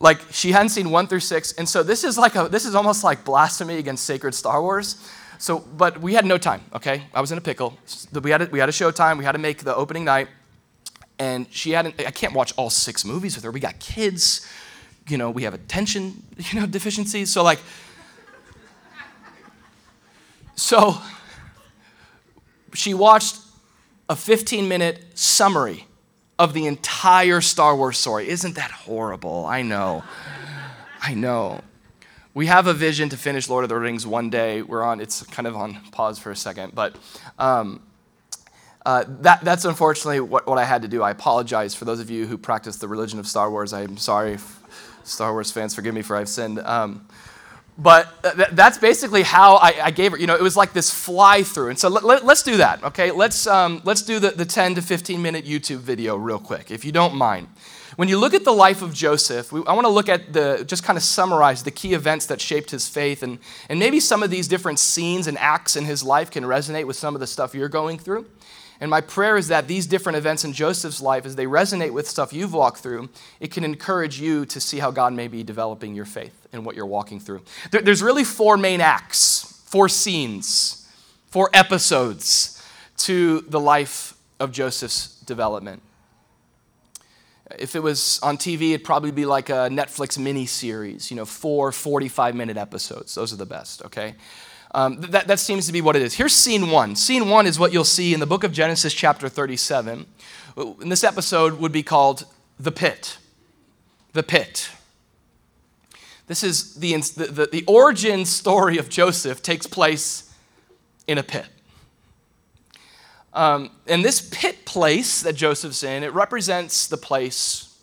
Like 0.00 0.20
she 0.32 0.50
hadn't 0.50 0.70
seen 0.70 0.90
one 0.90 1.06
through 1.06 1.20
six. 1.20 1.52
And 1.52 1.68
so 1.68 1.84
this 1.84 2.02
is 2.02 2.18
like 2.18 2.34
a, 2.34 2.48
this 2.48 2.66
is 2.66 2.74
almost 2.74 3.04
like 3.04 3.24
blasphemy 3.24 3.78
against 3.78 4.04
sacred 4.04 4.34
Star 4.34 4.60
Wars 4.60 4.96
so, 5.38 5.60
but 5.60 6.00
we 6.00 6.14
had 6.14 6.24
no 6.24 6.38
time, 6.38 6.62
okay? 6.74 7.02
I 7.12 7.20
was 7.20 7.32
in 7.32 7.38
a 7.38 7.40
pickle. 7.40 7.78
We 8.12 8.30
had 8.30 8.42
a, 8.42 8.46
we 8.46 8.58
had 8.58 8.68
a 8.68 8.72
show 8.72 8.90
time. 8.90 9.18
We 9.18 9.24
had 9.24 9.32
to 9.32 9.38
make 9.38 9.58
the 9.58 9.74
opening 9.74 10.04
night. 10.04 10.28
And 11.18 11.46
she 11.50 11.70
hadn't, 11.70 11.98
I 12.00 12.10
can't 12.10 12.34
watch 12.34 12.52
all 12.56 12.70
six 12.70 13.04
movies 13.04 13.36
with 13.36 13.44
her. 13.44 13.50
We 13.50 13.60
got 13.60 13.78
kids, 13.78 14.46
you 15.08 15.16
know, 15.16 15.30
we 15.30 15.44
have 15.44 15.54
attention, 15.54 16.22
you 16.36 16.60
know, 16.60 16.66
deficiencies. 16.66 17.30
So, 17.30 17.42
like, 17.42 17.60
so 20.54 20.98
she 22.74 22.94
watched 22.94 23.38
a 24.08 24.16
15 24.16 24.68
minute 24.68 25.04
summary 25.14 25.86
of 26.38 26.52
the 26.52 26.66
entire 26.66 27.40
Star 27.40 27.74
Wars 27.74 27.98
story. 27.98 28.28
Isn't 28.28 28.56
that 28.56 28.70
horrible? 28.70 29.46
I 29.46 29.62
know. 29.62 30.04
I 31.00 31.14
know. 31.14 31.60
We 32.36 32.44
have 32.48 32.66
a 32.66 32.74
vision 32.74 33.08
to 33.08 33.16
finish 33.16 33.48
Lord 33.48 33.64
of 33.64 33.70
the 33.70 33.76
Rings 33.76 34.06
one 34.06 34.28
day. 34.28 34.60
We're 34.60 34.82
on, 34.82 35.00
it's 35.00 35.22
kind 35.22 35.46
of 35.46 35.56
on 35.56 35.80
pause 35.90 36.18
for 36.18 36.30
a 36.30 36.36
second, 36.36 36.74
but 36.74 36.94
um, 37.38 37.82
uh, 38.84 39.04
that, 39.22 39.42
that's 39.42 39.64
unfortunately 39.64 40.20
what, 40.20 40.46
what 40.46 40.58
I 40.58 40.64
had 40.64 40.82
to 40.82 40.88
do. 40.88 41.02
I 41.02 41.12
apologize 41.12 41.74
for 41.74 41.86
those 41.86 41.98
of 41.98 42.10
you 42.10 42.26
who 42.26 42.36
practice 42.36 42.76
the 42.76 42.88
religion 42.88 43.18
of 43.18 43.26
Star 43.26 43.50
Wars. 43.50 43.72
I'm 43.72 43.96
sorry, 43.96 44.36
Star 45.02 45.32
Wars 45.32 45.50
fans, 45.50 45.74
forgive 45.74 45.94
me 45.94 46.02
for 46.02 46.14
I've 46.14 46.28
sinned. 46.28 46.58
Um, 46.58 47.08
but 47.78 48.22
th- 48.22 48.48
that's 48.52 48.76
basically 48.76 49.22
how 49.22 49.56
I, 49.56 49.84
I, 49.84 49.90
gave 49.90 50.12
it. 50.12 50.20
You 50.20 50.26
know, 50.26 50.36
it 50.36 50.42
was 50.42 50.58
like 50.58 50.74
this 50.74 50.90
fly 50.90 51.42
through. 51.42 51.70
And 51.70 51.78
so 51.78 51.88
let, 51.88 52.22
us 52.22 52.42
do 52.42 52.58
that, 52.58 52.84
okay? 52.84 53.12
Let's, 53.12 53.46
um, 53.46 53.80
let's 53.84 54.02
do 54.02 54.18
the, 54.18 54.32
the 54.32 54.44
10 54.44 54.74
to 54.74 54.82
15 54.82 55.22
minute 55.22 55.46
YouTube 55.46 55.78
video 55.78 56.16
real 56.16 56.38
quick, 56.38 56.70
if 56.70 56.84
you 56.84 56.92
don't 56.92 57.14
mind. 57.14 57.48
When 57.96 58.08
you 58.08 58.18
look 58.18 58.34
at 58.34 58.44
the 58.44 58.52
life 58.52 58.82
of 58.82 58.92
Joseph, 58.92 59.52
we, 59.52 59.62
I 59.66 59.72
want 59.72 59.86
to 59.86 59.90
look 59.90 60.10
at 60.10 60.32
the, 60.32 60.64
just 60.66 60.84
kind 60.84 60.98
of 60.98 61.02
summarize 61.02 61.62
the 61.62 61.70
key 61.70 61.94
events 61.94 62.26
that 62.26 62.40
shaped 62.40 62.70
his 62.70 62.88
faith. 62.88 63.22
And, 63.22 63.38
and 63.70 63.78
maybe 63.78 64.00
some 64.00 64.22
of 64.22 64.30
these 64.30 64.48
different 64.48 64.78
scenes 64.78 65.26
and 65.26 65.38
acts 65.38 65.76
in 65.76 65.86
his 65.86 66.02
life 66.02 66.30
can 66.30 66.44
resonate 66.44 66.86
with 66.86 66.96
some 66.96 67.14
of 67.14 67.20
the 67.20 67.26
stuff 67.26 67.54
you're 67.54 67.70
going 67.70 67.98
through. 67.98 68.26
And 68.80 68.90
my 68.90 69.00
prayer 69.00 69.38
is 69.38 69.48
that 69.48 69.66
these 69.66 69.86
different 69.86 70.18
events 70.18 70.44
in 70.44 70.52
Joseph's 70.52 71.00
life, 71.00 71.24
as 71.24 71.36
they 71.36 71.46
resonate 71.46 71.92
with 71.92 72.06
stuff 72.06 72.34
you've 72.34 72.52
walked 72.52 72.78
through, 72.78 73.08
it 73.40 73.50
can 73.50 73.64
encourage 73.64 74.20
you 74.20 74.44
to 74.46 74.60
see 74.60 74.78
how 74.78 74.90
God 74.90 75.14
may 75.14 75.28
be 75.28 75.42
developing 75.42 75.94
your 75.94 76.04
faith 76.04 76.46
and 76.52 76.66
what 76.66 76.76
you're 76.76 76.84
walking 76.84 77.18
through. 77.18 77.40
There, 77.70 77.80
there's 77.80 78.02
really 78.02 78.24
four 78.24 78.58
main 78.58 78.82
acts, 78.82 79.62
four 79.64 79.88
scenes, 79.88 80.86
four 81.28 81.48
episodes 81.54 82.62
to 82.98 83.40
the 83.42 83.60
life 83.60 84.14
of 84.38 84.52
Joseph's 84.52 85.18
development. 85.20 85.82
If 87.58 87.76
it 87.76 87.80
was 87.80 88.18
on 88.22 88.38
TV, 88.38 88.70
it'd 88.70 88.84
probably 88.84 89.12
be 89.12 89.24
like 89.24 89.50
a 89.50 89.68
Netflix 89.70 90.18
mini 90.18 90.46
series, 90.46 91.10
you 91.10 91.16
know, 91.16 91.24
four 91.24 91.70
45 91.70 92.34
minute 92.34 92.56
episodes. 92.56 93.14
Those 93.14 93.32
are 93.32 93.36
the 93.36 93.46
best, 93.46 93.84
okay? 93.84 94.14
Um, 94.74 95.00
that, 95.00 95.28
that 95.28 95.38
seems 95.38 95.66
to 95.66 95.72
be 95.72 95.80
what 95.80 95.96
it 95.96 96.02
is. 96.02 96.14
Here's 96.14 96.34
scene 96.34 96.70
one. 96.70 96.96
Scene 96.96 97.28
one 97.28 97.46
is 97.46 97.58
what 97.58 97.72
you'll 97.72 97.84
see 97.84 98.12
in 98.12 98.20
the 98.20 98.26
book 98.26 98.42
of 98.42 98.52
Genesis, 98.52 98.92
chapter 98.92 99.28
37. 99.28 100.06
And 100.56 100.92
this 100.92 101.04
episode 101.04 101.60
would 101.60 101.72
be 101.72 101.82
called 101.82 102.26
The 102.58 102.72
Pit. 102.72 103.18
The 104.12 104.22
Pit. 104.22 104.70
This 106.26 106.42
is 106.42 106.74
the, 106.74 106.96
the, 106.96 107.26
the, 107.26 107.48
the 107.52 107.64
origin 107.66 108.24
story 108.24 108.78
of 108.78 108.88
Joseph 108.88 109.42
takes 109.42 109.66
place 109.66 110.34
in 111.06 111.18
a 111.18 111.22
pit. 111.22 111.46
Um, 113.36 113.70
and 113.86 114.02
this 114.02 114.26
pit 114.32 114.64
place 114.64 115.20
that 115.20 115.34
Joseph's 115.34 115.82
in, 115.82 116.02
it 116.02 116.12
represents 116.14 116.88
the 116.88 116.96
place 116.96 117.78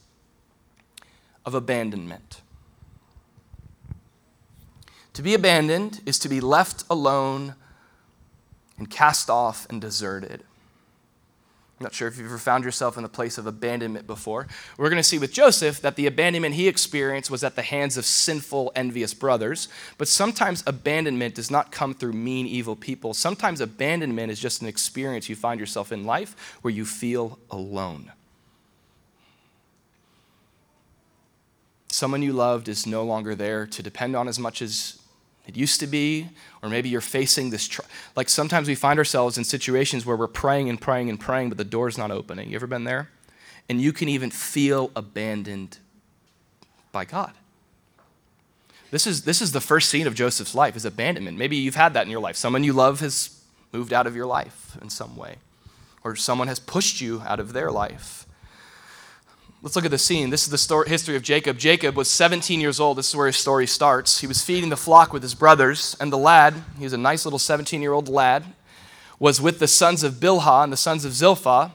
of 1.45 1.53
abandonment. 1.53 2.41
To 5.13 5.21
be 5.21 5.35
abandoned 5.35 6.01
is 6.07 6.17
to 6.19 6.27
be 6.27 6.41
left 6.41 6.83
alone 6.89 7.53
and 8.79 8.89
cast 8.89 9.29
off 9.29 9.67
and 9.69 9.79
deserted. 9.79 10.43
I'm 11.79 11.85
not 11.85 11.93
sure 11.93 12.07
if 12.07 12.17
you've 12.17 12.27
ever 12.27 12.37
found 12.37 12.63
yourself 12.63 12.97
in 12.97 13.03
the 13.03 13.09
place 13.09 13.37
of 13.37 13.47
abandonment 13.47 14.05
before. 14.05 14.47
We're 14.77 14.89
going 14.89 15.01
to 15.01 15.03
see 15.03 15.17
with 15.17 15.33
Joseph 15.33 15.81
that 15.81 15.95
the 15.95 16.05
abandonment 16.05 16.55
he 16.55 16.67
experienced 16.67 17.31
was 17.31 17.43
at 17.43 17.55
the 17.55 17.63
hands 17.63 17.97
of 17.97 18.05
sinful, 18.05 18.71
envious 18.75 19.13
brothers. 19.13 19.67
But 19.97 20.07
sometimes 20.07 20.63
abandonment 20.67 21.35
does 21.35 21.49
not 21.49 21.71
come 21.71 21.93
through 21.93 22.13
mean, 22.13 22.45
evil 22.45 22.75
people. 22.75 23.13
Sometimes 23.13 23.59
abandonment 23.59 24.31
is 24.31 24.39
just 24.39 24.61
an 24.61 24.67
experience 24.67 25.29
you 25.29 25.35
find 25.35 25.59
yourself 25.59 25.91
in 25.91 26.05
life 26.05 26.57
where 26.61 26.73
you 26.73 26.85
feel 26.85 27.39
alone. 27.49 28.11
Someone 31.89 32.21
you 32.21 32.33
loved 32.33 32.69
is 32.69 32.87
no 32.87 33.03
longer 33.03 33.35
there 33.35 33.65
to 33.67 33.83
depend 33.83 34.15
on 34.15 34.27
as 34.27 34.39
much 34.39 34.61
as 34.61 34.99
it 35.45 35.57
used 35.57 35.79
to 35.81 35.87
be, 35.87 36.29
or 36.61 36.69
maybe 36.69 36.89
you're 36.89 37.01
facing 37.01 37.49
this. 37.49 37.67
Tr- 37.67 37.81
like 38.15 38.29
sometimes 38.29 38.67
we 38.67 38.75
find 38.75 38.97
ourselves 38.97 39.37
in 39.37 39.43
situations 39.43 40.05
where 40.05 40.15
we're 40.15 40.27
praying 40.27 40.69
and 40.69 40.79
praying 40.79 41.09
and 41.09 41.19
praying, 41.19 41.49
but 41.49 41.57
the 41.57 41.65
door's 41.65 41.97
not 41.97 42.11
opening. 42.11 42.49
You 42.49 42.55
ever 42.55 42.67
been 42.67 42.85
there? 42.85 43.09
And 43.69 43.81
you 43.81 43.91
can 43.93 44.09
even 44.09 44.31
feel 44.31 44.91
abandoned 44.95 45.77
by 46.91 47.05
God. 47.05 47.33
This 48.91 49.07
is, 49.07 49.23
this 49.23 49.41
is 49.41 49.51
the 49.51 49.61
first 49.61 49.89
scene 49.89 50.05
of 50.05 50.13
Joseph's 50.13 50.53
life, 50.53 50.75
is 50.75 50.85
abandonment. 50.85 51.37
Maybe 51.37 51.55
you've 51.57 51.75
had 51.75 51.93
that 51.95 52.05
in 52.05 52.11
your 52.11 52.19
life. 52.21 52.35
Someone 52.35 52.63
you 52.63 52.73
love 52.73 52.99
has 52.99 53.41
moved 53.71 53.91
out 53.91 54.05
of 54.05 54.15
your 54.15 54.27
life 54.27 54.77
in 54.81 54.89
some 54.89 55.17
way, 55.17 55.37
or 56.03 56.15
someone 56.15 56.47
has 56.47 56.59
pushed 56.59 57.01
you 57.01 57.23
out 57.25 57.39
of 57.39 57.53
their 57.53 57.71
life. 57.71 58.27
Let's 59.63 59.77
look 59.77 59.85
at 59.85 59.91
the 59.91 59.97
scene. 59.97 60.29
This 60.29 60.43
is 60.43 60.49
the 60.49 60.57
story, 60.57 60.89
history 60.89 61.15
of 61.15 61.23
Jacob. 61.23 61.57
Jacob 61.57 61.95
was 61.95 62.11
17 62.11 62.59
years 62.59 62.81
old. 62.81 62.97
This 62.97 63.07
is 63.07 63.15
where 63.15 63.27
his 63.27 63.37
story 63.37 63.65
starts. 63.65 64.19
He 64.19 64.27
was 64.27 64.41
feeding 64.41 64.67
the 64.69 64.75
flock 64.75 65.13
with 65.13 65.23
his 65.23 65.33
brothers, 65.33 65.95
and 66.01 66.11
the 66.11 66.17
lad, 66.17 66.53
he 66.77 66.83
was 66.83 66.91
a 66.91 66.97
nice 66.97 67.25
little 67.25 67.39
17 67.39 67.81
year 67.81 67.93
old 67.93 68.09
lad, 68.09 68.43
was 69.19 69.39
with 69.39 69.59
the 69.59 69.67
sons 69.69 70.03
of 70.03 70.15
Bilhah 70.15 70.65
and 70.65 70.73
the 70.73 70.75
sons 70.75 71.05
of 71.05 71.13
Zilpah, 71.13 71.71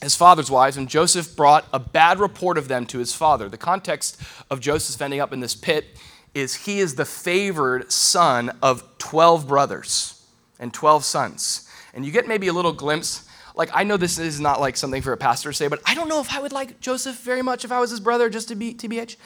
his 0.00 0.16
father's 0.16 0.50
wives, 0.50 0.76
and 0.76 0.88
Joseph 0.88 1.36
brought 1.36 1.64
a 1.72 1.78
bad 1.78 2.18
report 2.18 2.58
of 2.58 2.66
them 2.66 2.86
to 2.86 2.98
his 2.98 3.14
father. 3.14 3.48
The 3.48 3.56
context 3.56 4.20
of 4.50 4.58
Joseph 4.58 5.00
ending 5.00 5.20
up 5.20 5.32
in 5.32 5.38
this 5.38 5.54
pit 5.54 5.96
is 6.34 6.66
he 6.66 6.80
is 6.80 6.96
the 6.96 7.04
favored 7.04 7.92
son 7.92 8.50
of 8.60 8.82
12 8.98 9.46
brothers 9.46 10.26
and 10.58 10.74
12 10.74 11.04
sons. 11.04 11.68
And 11.94 12.04
you 12.04 12.10
get 12.10 12.26
maybe 12.26 12.48
a 12.48 12.52
little 12.52 12.72
glimpse 12.72 13.28
like 13.54 13.70
I 13.72 13.84
know 13.84 13.96
this 13.96 14.18
is 14.18 14.40
not 14.40 14.60
like 14.60 14.76
something 14.76 15.02
for 15.02 15.12
a 15.12 15.16
pastor 15.16 15.50
to 15.50 15.54
say, 15.54 15.68
but 15.68 15.80
I 15.84 15.94
don't 15.94 16.08
know 16.08 16.20
if 16.20 16.34
I 16.34 16.40
would 16.40 16.52
like 16.52 16.80
Joseph 16.80 17.18
very 17.20 17.42
much 17.42 17.64
if 17.64 17.72
I 17.72 17.80
was 17.80 17.90
his 17.90 18.00
brother, 18.00 18.30
just 18.30 18.48
to 18.48 18.54
be 18.54 18.74
TBH. 18.74 19.16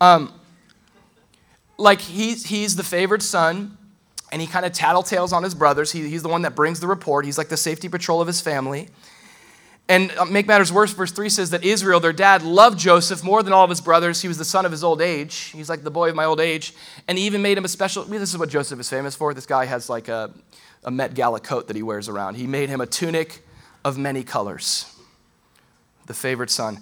Um, 0.00 0.32
like 1.78 2.00
he's 2.00 2.46
he's 2.46 2.76
the 2.76 2.84
favored 2.84 3.22
son, 3.22 3.78
and 4.32 4.40
he 4.40 4.46
kind 4.46 4.66
of 4.66 4.72
tattletales 4.72 5.32
on 5.32 5.42
his 5.42 5.54
brothers. 5.54 5.92
He, 5.92 6.08
he's 6.08 6.22
the 6.22 6.28
one 6.28 6.42
that 6.42 6.54
brings 6.54 6.80
the 6.80 6.86
report. 6.86 7.24
He's 7.24 7.38
like 7.38 7.48
the 7.48 7.56
safety 7.56 7.88
patrol 7.88 8.20
of 8.20 8.26
his 8.26 8.40
family. 8.40 8.88
And 9.88 10.12
uh, 10.16 10.24
make 10.24 10.46
matters 10.46 10.72
worse, 10.72 10.92
verse 10.92 11.10
3 11.10 11.28
says 11.28 11.50
that 11.50 11.64
Israel, 11.64 11.98
their 11.98 12.12
dad, 12.12 12.44
loved 12.44 12.78
Joseph 12.78 13.24
more 13.24 13.42
than 13.42 13.52
all 13.52 13.64
of 13.64 13.70
his 13.70 13.80
brothers. 13.80 14.22
He 14.22 14.28
was 14.28 14.38
the 14.38 14.44
son 14.44 14.64
of 14.64 14.70
his 14.70 14.84
old 14.84 15.02
age. 15.02 15.50
He's 15.52 15.68
like 15.68 15.82
the 15.82 15.90
boy 15.90 16.10
of 16.10 16.14
my 16.14 16.26
old 16.26 16.38
age. 16.38 16.74
And 17.08 17.18
he 17.18 17.26
even 17.26 17.42
made 17.42 17.58
him 17.58 17.64
a 17.64 17.68
special. 17.68 18.04
This 18.04 18.30
is 18.30 18.38
what 18.38 18.50
Joseph 18.50 18.78
is 18.78 18.88
famous 18.88 19.16
for. 19.16 19.34
This 19.34 19.46
guy 19.46 19.64
has 19.64 19.90
like 19.90 20.06
a, 20.06 20.32
a 20.84 20.92
Met 20.92 21.14
Gala 21.14 21.40
coat 21.40 21.66
that 21.66 21.74
he 21.74 21.82
wears 21.82 22.08
around. 22.08 22.36
He 22.36 22.46
made 22.46 22.68
him 22.68 22.80
a 22.80 22.86
tunic 22.86 23.42
of 23.84 23.98
many 23.98 24.22
colors, 24.22 24.96
the 26.06 26.14
favored 26.14 26.50
son. 26.50 26.78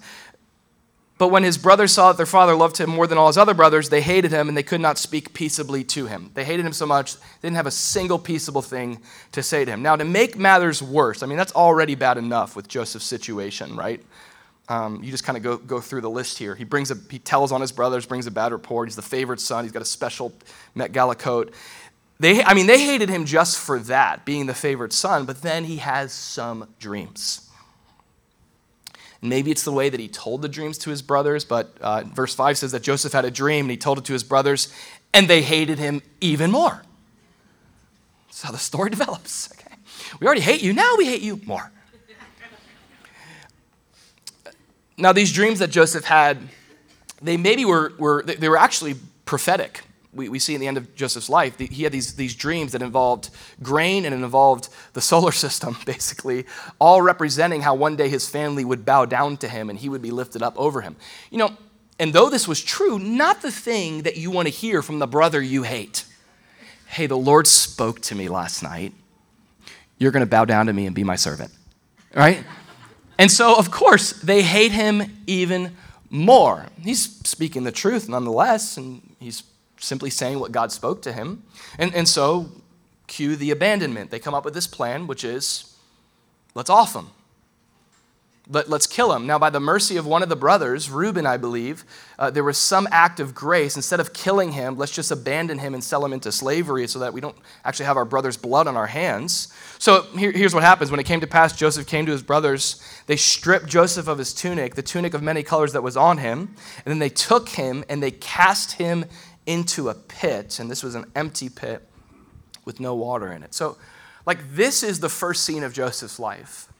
But 1.19 1.27
when 1.29 1.43
his 1.43 1.57
brothers 1.57 1.91
saw 1.91 2.13
that 2.13 2.17
their 2.17 2.25
father 2.25 2.55
loved 2.55 2.77
him 2.77 2.89
more 2.89 3.05
than 3.05 3.17
all 3.17 3.27
his 3.27 3.37
other 3.37 3.53
brothers, 3.53 3.89
they 3.89 4.01
hated 4.01 4.31
him 4.31 4.47
and 4.47 4.55
they 4.55 4.63
could 4.63 4.79
not 4.79 4.97
speak 4.97 5.33
peaceably 5.33 5.83
to 5.83 6.05
him. 6.05 6.31
They 6.33 6.45
hated 6.45 6.65
him 6.65 6.71
so 6.71 6.85
much, 6.85 7.15
they 7.15 7.21
didn't 7.49 7.57
have 7.57 7.67
a 7.67 7.71
single 7.71 8.17
peaceable 8.17 8.61
thing 8.61 9.01
to 9.33 9.43
say 9.43 9.65
to 9.65 9.71
him. 9.71 9.81
Now, 9.81 9.97
to 9.97 10.05
make 10.05 10.37
matters 10.37 10.81
worse, 10.81 11.21
I 11.21 11.25
mean, 11.25 11.37
that's 11.37 11.51
already 11.51 11.95
bad 11.95 12.17
enough 12.17 12.55
with 12.55 12.69
Joseph's 12.69 13.05
situation, 13.05 13.75
right? 13.75 14.01
Um, 14.69 15.03
you 15.03 15.11
just 15.11 15.25
kind 15.25 15.35
of 15.35 15.43
go, 15.43 15.57
go 15.57 15.81
through 15.81 16.01
the 16.01 16.09
list 16.09 16.37
here. 16.37 16.55
He 16.55 16.63
brings 16.63 16.89
a, 16.89 16.97
he 17.09 17.19
tells 17.19 17.51
on 17.51 17.59
his 17.59 17.73
brothers, 17.73 18.05
brings 18.05 18.27
a 18.27 18.31
bad 18.31 18.53
report. 18.53 18.87
He's 18.87 18.95
the 18.95 19.01
favorite 19.01 19.41
son. 19.41 19.65
He's 19.65 19.73
got 19.73 19.81
a 19.81 19.85
special 19.85 20.31
Met 20.75 20.93
Gala 20.93 21.15
coat. 21.15 21.53
They, 22.19 22.43
I 22.43 22.53
mean, 22.53 22.67
they 22.67 22.83
hated 22.83 23.09
him 23.09 23.25
just 23.25 23.57
for 23.57 23.79
that, 23.79 24.25
being 24.25 24.45
the 24.45 24.53
favorite 24.53 24.91
son, 24.91 25.25
but 25.25 25.41
then 25.41 25.63
he 25.63 25.77
has 25.77 26.11
some 26.11 26.67
dreams. 26.77 27.49
Maybe 29.21 29.51
it's 29.51 29.63
the 29.63 29.71
way 29.71 29.89
that 29.89 29.99
he 29.99 30.09
told 30.09 30.41
the 30.41 30.49
dreams 30.49 30.77
to 30.79 30.89
his 30.89 31.01
brothers, 31.01 31.45
but 31.45 31.77
uh, 31.79 32.03
verse 32.03 32.35
5 32.35 32.57
says 32.57 32.71
that 32.73 32.83
Joseph 32.83 33.13
had 33.13 33.25
a 33.25 33.31
dream 33.31 33.65
and 33.65 33.71
he 33.71 33.77
told 33.77 33.97
it 33.97 34.05
to 34.05 34.13
his 34.13 34.23
brothers, 34.23 34.73
and 35.13 35.29
they 35.29 35.41
hated 35.41 35.79
him 35.79 36.01
even 36.19 36.51
more. 36.51 36.83
That's 38.27 38.41
how 38.41 38.51
the 38.51 38.57
story 38.57 38.89
develops. 38.91 39.49
Okay. 39.53 39.75
We 40.19 40.27
already 40.27 40.41
hate 40.41 40.61
you, 40.61 40.73
now 40.73 40.95
we 40.97 41.05
hate 41.05 41.21
you 41.21 41.39
more. 41.45 41.71
Now, 44.97 45.13
these 45.13 45.31
dreams 45.31 45.59
that 45.59 45.69
Joseph 45.69 46.03
had, 46.03 46.37
they 47.21 47.37
maybe 47.37 47.63
were, 47.63 47.93
were 47.97 48.21
they 48.21 48.49
were 48.49 48.57
actually 48.57 48.95
prophetic 49.23 49.83
we, 50.13 50.27
we 50.29 50.39
see 50.39 50.55
in 50.55 50.61
the 50.61 50.67
end 50.67 50.77
of 50.77 50.95
Joseph's 50.95 51.29
life, 51.29 51.57
the, 51.57 51.67
he 51.67 51.83
had 51.83 51.91
these, 51.91 52.15
these 52.15 52.35
dreams 52.35 52.71
that 52.71 52.81
involved 52.81 53.29
grain 53.61 54.05
and 54.05 54.13
it 54.13 54.17
involved 54.17 54.69
the 54.93 55.01
solar 55.01 55.31
system, 55.45 55.77
basically, 55.85 56.45
all 56.79 57.01
representing 57.01 57.61
how 57.61 57.75
one 57.75 57.95
day 57.95 58.09
his 58.09 58.27
family 58.27 58.65
would 58.65 58.85
bow 58.85 59.05
down 59.05 59.37
to 59.37 59.47
him 59.47 59.69
and 59.69 59.79
he 59.79 59.89
would 59.89 60.01
be 60.01 60.11
lifted 60.11 60.41
up 60.41 60.57
over 60.57 60.81
him. 60.81 60.95
You 61.29 61.37
know, 61.37 61.57
and 61.99 62.13
though 62.13 62.29
this 62.29 62.47
was 62.47 62.63
true, 62.63 62.97
not 62.97 63.41
the 63.41 63.51
thing 63.51 64.03
that 64.03 64.17
you 64.17 64.31
want 64.31 64.47
to 64.47 64.53
hear 64.53 64.81
from 64.81 64.99
the 64.99 65.07
brother 65.07 65.41
you 65.41 65.63
hate. 65.63 66.05
Hey, 66.87 67.05
the 67.05 67.17
Lord 67.17 67.45
spoke 67.45 67.99
to 68.03 68.15
me 68.15 68.29
last 68.29 68.63
night. 68.63 68.93
You're 69.97 70.11
going 70.11 70.21
to 70.21 70.29
bow 70.29 70.45
down 70.45 70.67
to 70.67 70.73
me 70.73 70.85
and 70.85 70.95
be 70.95 71.03
my 71.03 71.17
servant, 71.17 71.51
right? 72.15 72.43
And 73.17 73.29
so, 73.29 73.55
of 73.55 73.69
course, 73.69 74.13
they 74.13 74.41
hate 74.41 74.71
him 74.71 75.03
even 75.27 75.75
more. 76.09 76.67
He's 76.81 77.19
speaking 77.27 77.65
the 77.65 77.71
truth 77.71 78.07
nonetheless, 78.07 78.77
and 78.77 79.01
he's 79.19 79.43
simply 79.79 80.09
saying 80.09 80.39
what 80.39 80.51
God 80.51 80.71
spoke 80.71 81.01
to 81.03 81.13
him. 81.13 81.43
And, 81.77 81.93
and 81.95 82.07
so, 82.07 82.49
cue 83.07 83.35
the 83.35 83.51
abandonment. 83.51 84.11
They 84.11 84.19
come 84.19 84.33
up 84.33 84.45
with 84.45 84.53
this 84.53 84.67
plan, 84.67 85.07
which 85.07 85.23
is 85.23 85.75
let's 86.53 86.69
off 86.69 86.95
him. 86.95 87.07
Let, 88.51 88.67
let's 88.67 88.87
kill 88.87 89.13
him. 89.13 89.27
Now, 89.27 89.37
by 89.37 89.51
the 89.51 89.59
mercy 89.59 89.95
of 89.97 90.07
one 90.07 90.23
of 90.23 90.29
the 90.29 90.35
brothers, 90.35 90.89
Reuben, 90.89 91.27
I 91.27 91.37
believe, 91.37 91.85
uh, 92.17 92.31
there 92.31 92.43
was 92.43 92.57
some 92.57 92.87
act 92.89 93.19
of 93.19 93.35
grace. 93.35 93.75
Instead 93.75 93.99
of 93.99 94.11
killing 94.11 94.53
him, 94.53 94.75
let's 94.75 94.91
just 94.91 95.11
abandon 95.11 95.59
him 95.59 95.75
and 95.75 95.83
sell 95.83 96.03
him 96.03 96.13
into 96.13 96.31
slavery 96.31 96.87
so 96.87 96.97
that 96.97 97.13
we 97.13 97.21
don't 97.21 97.35
actually 97.63 97.85
have 97.85 97.95
our 97.95 98.05
brother's 98.05 98.37
blood 98.37 98.65
on 98.65 98.75
our 98.75 98.87
hands. 98.87 99.53
So 99.77 100.01
here, 100.17 100.31
here's 100.31 100.55
what 100.55 100.63
happens. 100.63 100.89
When 100.89 100.99
it 100.99 101.05
came 101.05 101.19
to 101.21 101.27
pass, 101.27 101.55
Joseph 101.55 101.85
came 101.85 102.07
to 102.07 102.11
his 102.11 102.23
brothers. 102.23 102.81
They 103.05 103.17
stripped 103.17 103.67
Joseph 103.67 104.07
of 104.07 104.17
his 104.17 104.33
tunic, 104.33 104.73
the 104.73 104.81
tunic 104.81 105.13
of 105.13 105.21
many 105.21 105.43
colors 105.43 105.73
that 105.73 105.83
was 105.83 105.95
on 105.95 106.17
him, 106.17 106.55
and 106.77 106.85
then 106.85 106.97
they 106.97 107.09
took 107.09 107.49
him 107.49 107.83
and 107.87 108.01
they 108.01 108.11
cast 108.11 108.73
him 108.73 109.05
into 109.49 109.89
a 109.89 109.95
pit, 109.95 110.59
and 110.59 110.69
this 110.69 110.83
was 110.83 110.93
an 110.93 111.05
empty 111.15 111.49
pit 111.49 111.81
with 112.65 112.79
no 112.79 112.93
water 112.93 113.31
in 113.31 113.41
it. 113.41 113.55
So, 113.55 113.77
like, 114.27 114.37
this 114.53 114.83
is 114.83 114.99
the 114.99 115.09
first 115.09 115.43
scene 115.43 115.63
of 115.63 115.73
Joseph's 115.73 116.19
life. 116.19 116.71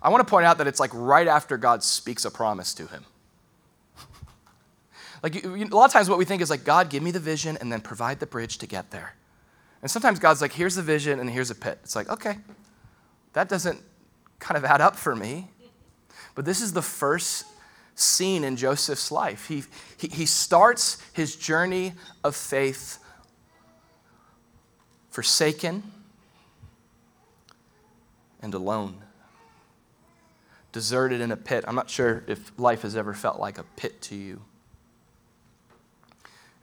I 0.00 0.10
want 0.10 0.24
to 0.24 0.30
point 0.30 0.46
out 0.46 0.58
that 0.58 0.68
it's 0.68 0.78
like 0.78 0.92
right 0.94 1.26
after 1.26 1.56
God 1.56 1.82
speaks 1.82 2.24
a 2.24 2.30
promise 2.30 2.72
to 2.74 2.86
him. 2.86 3.04
like, 5.24 5.42
you, 5.42 5.56
a 5.56 5.74
lot 5.74 5.86
of 5.86 5.92
times, 5.92 6.08
what 6.08 6.18
we 6.18 6.24
think 6.24 6.40
is 6.40 6.50
like, 6.50 6.62
God, 6.62 6.88
give 6.88 7.02
me 7.02 7.10
the 7.10 7.18
vision 7.18 7.58
and 7.60 7.72
then 7.72 7.80
provide 7.80 8.20
the 8.20 8.26
bridge 8.26 8.58
to 8.58 8.66
get 8.68 8.92
there. 8.92 9.16
And 9.82 9.90
sometimes 9.90 10.20
God's 10.20 10.40
like, 10.40 10.52
here's 10.52 10.76
the 10.76 10.82
vision 10.82 11.18
and 11.18 11.28
here's 11.28 11.50
a 11.50 11.54
pit. 11.56 11.80
It's 11.82 11.96
like, 11.96 12.08
okay, 12.08 12.36
that 13.32 13.48
doesn't 13.48 13.82
kind 14.38 14.56
of 14.56 14.64
add 14.64 14.80
up 14.80 14.94
for 14.94 15.16
me. 15.16 15.48
But 16.36 16.44
this 16.44 16.60
is 16.60 16.72
the 16.72 16.82
first 16.82 17.44
scene 17.94 18.44
in 18.44 18.56
Joseph's 18.56 19.10
life. 19.10 19.46
He, 19.46 19.64
he, 19.96 20.08
he 20.08 20.26
starts 20.26 20.98
his 21.12 21.36
journey 21.36 21.92
of 22.22 22.34
faith 22.34 22.98
forsaken 25.10 25.82
and 28.42 28.52
alone, 28.52 28.96
deserted 30.72 31.20
in 31.20 31.30
a 31.30 31.36
pit. 31.36 31.64
I'm 31.68 31.76
not 31.76 31.88
sure 31.88 32.24
if 32.26 32.50
life 32.58 32.82
has 32.82 32.96
ever 32.96 33.14
felt 33.14 33.38
like 33.38 33.58
a 33.58 33.62
pit 33.76 34.02
to 34.02 34.16
you. 34.16 34.42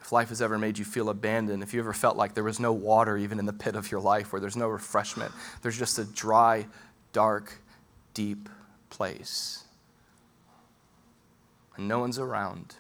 If 0.01 0.11
life 0.11 0.29
has 0.29 0.41
ever 0.41 0.57
made 0.57 0.77
you 0.77 0.83
feel 0.83 1.09
abandoned, 1.09 1.63
if 1.63 1.73
you 1.73 1.79
ever 1.79 1.93
felt 1.93 2.17
like 2.17 2.33
there 2.33 2.43
was 2.43 2.59
no 2.59 2.73
water 2.73 3.17
even 3.17 3.39
in 3.39 3.45
the 3.45 3.53
pit 3.53 3.75
of 3.75 3.89
your 3.89 4.01
life, 4.01 4.33
where 4.33 4.41
there's 4.41 4.57
no 4.57 4.67
refreshment, 4.67 5.31
there's 5.61 5.77
just 5.77 5.97
a 5.97 6.03
dry, 6.03 6.67
dark, 7.13 7.57
deep 8.13 8.49
place 8.89 9.63
and 11.77 11.87
no 11.87 11.99
one's 11.99 12.19
around. 12.19 12.75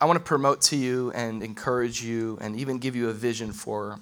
I 0.00 0.04
want 0.04 0.16
to 0.16 0.24
promote 0.24 0.60
to 0.62 0.76
you 0.76 1.12
and 1.12 1.42
encourage 1.42 2.02
you 2.02 2.36
and 2.40 2.58
even 2.58 2.78
give 2.78 2.96
you 2.96 3.08
a 3.08 3.12
vision 3.12 3.52
for 3.52 4.00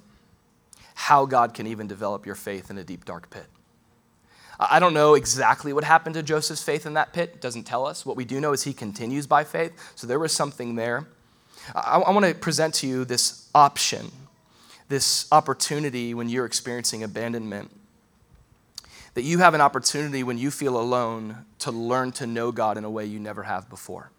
how 0.94 1.26
God 1.26 1.52
can 1.52 1.66
even 1.66 1.86
develop 1.86 2.24
your 2.24 2.34
faith 2.34 2.70
in 2.70 2.78
a 2.78 2.84
deep, 2.84 3.04
dark 3.04 3.28
pit. 3.30 3.46
I 4.58 4.78
don't 4.78 4.92
know 4.92 5.14
exactly 5.14 5.72
what 5.72 5.84
happened 5.84 6.14
to 6.16 6.22
Joseph's 6.22 6.62
faith 6.62 6.84
in 6.84 6.94
that 6.94 7.14
pit. 7.14 7.30
It 7.34 7.40
doesn't 7.40 7.64
tell 7.64 7.86
us. 7.86 8.04
What 8.04 8.16
we 8.16 8.26
do 8.26 8.40
know 8.40 8.52
is 8.52 8.64
he 8.64 8.74
continues 8.74 9.26
by 9.26 9.44
faith. 9.44 9.72
So 9.94 10.06
there 10.06 10.18
was 10.18 10.32
something 10.32 10.74
there. 10.74 11.06
I, 11.74 11.98
I 11.98 12.10
want 12.10 12.26
to 12.26 12.34
present 12.34 12.74
to 12.76 12.86
you 12.86 13.04
this 13.06 13.48
option, 13.54 14.10
this 14.88 15.26
opportunity 15.32 16.12
when 16.12 16.28
you're 16.28 16.44
experiencing 16.44 17.02
abandonment. 17.02 17.70
That 19.14 19.22
you 19.22 19.38
have 19.38 19.54
an 19.54 19.60
opportunity 19.60 20.22
when 20.22 20.38
you 20.38 20.50
feel 20.50 20.78
alone 20.78 21.44
to 21.60 21.72
learn 21.72 22.12
to 22.12 22.26
know 22.26 22.52
God 22.52 22.76
in 22.76 22.84
a 22.84 22.90
way 22.90 23.04
you 23.04 23.18
never 23.18 23.42
have 23.42 23.68
before. 23.68 24.10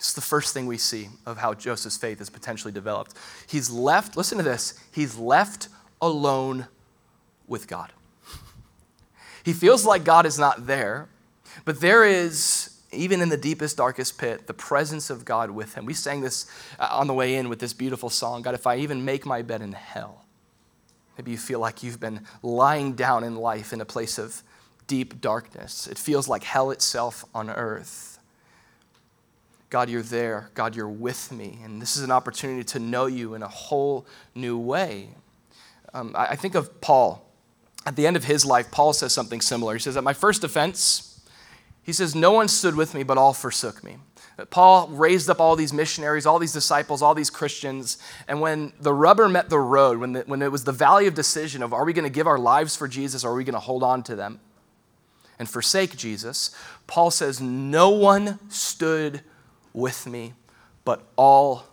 It's 0.00 0.14
the 0.14 0.22
first 0.22 0.54
thing 0.54 0.66
we 0.66 0.78
see 0.78 1.08
of 1.26 1.36
how 1.36 1.52
Joseph's 1.52 1.98
faith 1.98 2.22
is 2.22 2.30
potentially 2.30 2.72
developed. 2.72 3.12
He's 3.46 3.68
left, 3.68 4.16
listen 4.16 4.38
to 4.38 4.44
this, 4.44 4.82
he's 4.90 5.18
left 5.18 5.68
alone 6.00 6.68
with 7.46 7.68
God. 7.68 7.92
He 9.44 9.52
feels 9.54 9.86
like 9.86 10.04
God 10.04 10.26
is 10.26 10.38
not 10.38 10.66
there, 10.66 11.08
but 11.64 11.80
there 11.80 12.04
is, 12.04 12.78
even 12.92 13.20
in 13.20 13.30
the 13.30 13.36
deepest, 13.36 13.76
darkest 13.76 14.18
pit, 14.18 14.46
the 14.46 14.54
presence 14.54 15.08
of 15.10 15.24
God 15.24 15.50
with 15.50 15.74
him. 15.74 15.86
We 15.86 15.94
sang 15.94 16.20
this 16.20 16.46
uh, 16.78 16.88
on 16.90 17.06
the 17.06 17.14
way 17.14 17.34
in 17.36 17.48
with 17.48 17.58
this 17.58 17.72
beautiful 17.72 18.10
song 18.10 18.42
God, 18.42 18.54
if 18.54 18.66
I 18.66 18.76
even 18.76 19.04
make 19.04 19.24
my 19.24 19.42
bed 19.42 19.62
in 19.62 19.72
hell, 19.72 20.24
maybe 21.20 21.32
you 21.32 21.36
feel 21.36 21.60
like 21.60 21.82
you've 21.82 22.00
been 22.00 22.22
lying 22.42 22.94
down 22.94 23.24
in 23.24 23.36
life 23.36 23.74
in 23.74 23.82
a 23.82 23.84
place 23.84 24.16
of 24.16 24.42
deep 24.86 25.20
darkness. 25.20 25.86
It 25.86 25.98
feels 25.98 26.28
like 26.28 26.44
hell 26.44 26.70
itself 26.70 27.26
on 27.34 27.50
earth. 27.50 28.18
God, 29.68 29.90
you're 29.90 30.00
there. 30.00 30.48
God, 30.54 30.74
you're 30.74 30.88
with 30.88 31.30
me. 31.30 31.58
And 31.62 31.82
this 31.82 31.94
is 31.98 32.04
an 32.04 32.10
opportunity 32.10 32.64
to 32.64 32.78
know 32.78 33.04
you 33.04 33.34
in 33.34 33.42
a 33.42 33.48
whole 33.48 34.06
new 34.34 34.56
way. 34.56 35.10
Um, 35.92 36.14
I, 36.16 36.28
I 36.28 36.36
think 36.36 36.54
of 36.54 36.80
Paul 36.80 37.22
at 37.84 37.96
the 37.96 38.06
end 38.06 38.16
of 38.16 38.24
his 38.24 38.46
life, 38.46 38.70
Paul 38.70 38.94
says 38.94 39.12
something 39.12 39.42
similar. 39.42 39.74
He 39.74 39.80
says, 39.80 39.98
At 39.98 40.04
my 40.04 40.14
first 40.14 40.42
offense, 40.42 41.20
he 41.82 41.92
says, 41.92 42.14
No 42.14 42.32
one 42.32 42.48
stood 42.48 42.76
with 42.76 42.94
me, 42.94 43.02
but 43.02 43.18
all 43.18 43.34
forsook 43.34 43.84
me. 43.84 43.98
Paul 44.48 44.88
raised 44.88 45.28
up 45.28 45.40
all 45.40 45.56
these 45.56 45.72
missionaries, 45.72 46.24
all 46.24 46.38
these 46.38 46.52
disciples, 46.52 47.02
all 47.02 47.14
these 47.14 47.30
Christians. 47.30 47.98
And 48.26 48.40
when 48.40 48.72
the 48.80 48.94
rubber 48.94 49.28
met 49.28 49.50
the 49.50 49.58
road, 49.58 49.98
when, 49.98 50.12
the, 50.12 50.20
when 50.20 50.40
it 50.40 50.52
was 50.52 50.64
the 50.64 50.72
valley 50.72 51.06
of 51.06 51.14
decision 51.14 51.62
of 51.62 51.72
are 51.74 51.84
we 51.84 51.92
going 51.92 52.04
to 52.04 52.10
give 52.10 52.26
our 52.26 52.38
lives 52.38 52.76
for 52.76 52.88
Jesus 52.88 53.24
or 53.24 53.32
are 53.32 53.34
we 53.34 53.44
going 53.44 53.54
to 53.54 53.60
hold 53.60 53.82
on 53.82 54.02
to 54.04 54.16
them 54.16 54.40
and 55.40 55.48
forsake 55.48 55.96
Jesus, 55.96 56.54
Paul 56.86 57.10
says, 57.10 57.40
No 57.40 57.88
one 57.88 58.38
stood 58.50 59.22
with 59.72 60.06
me, 60.06 60.34
but 60.84 61.02
all 61.16 61.64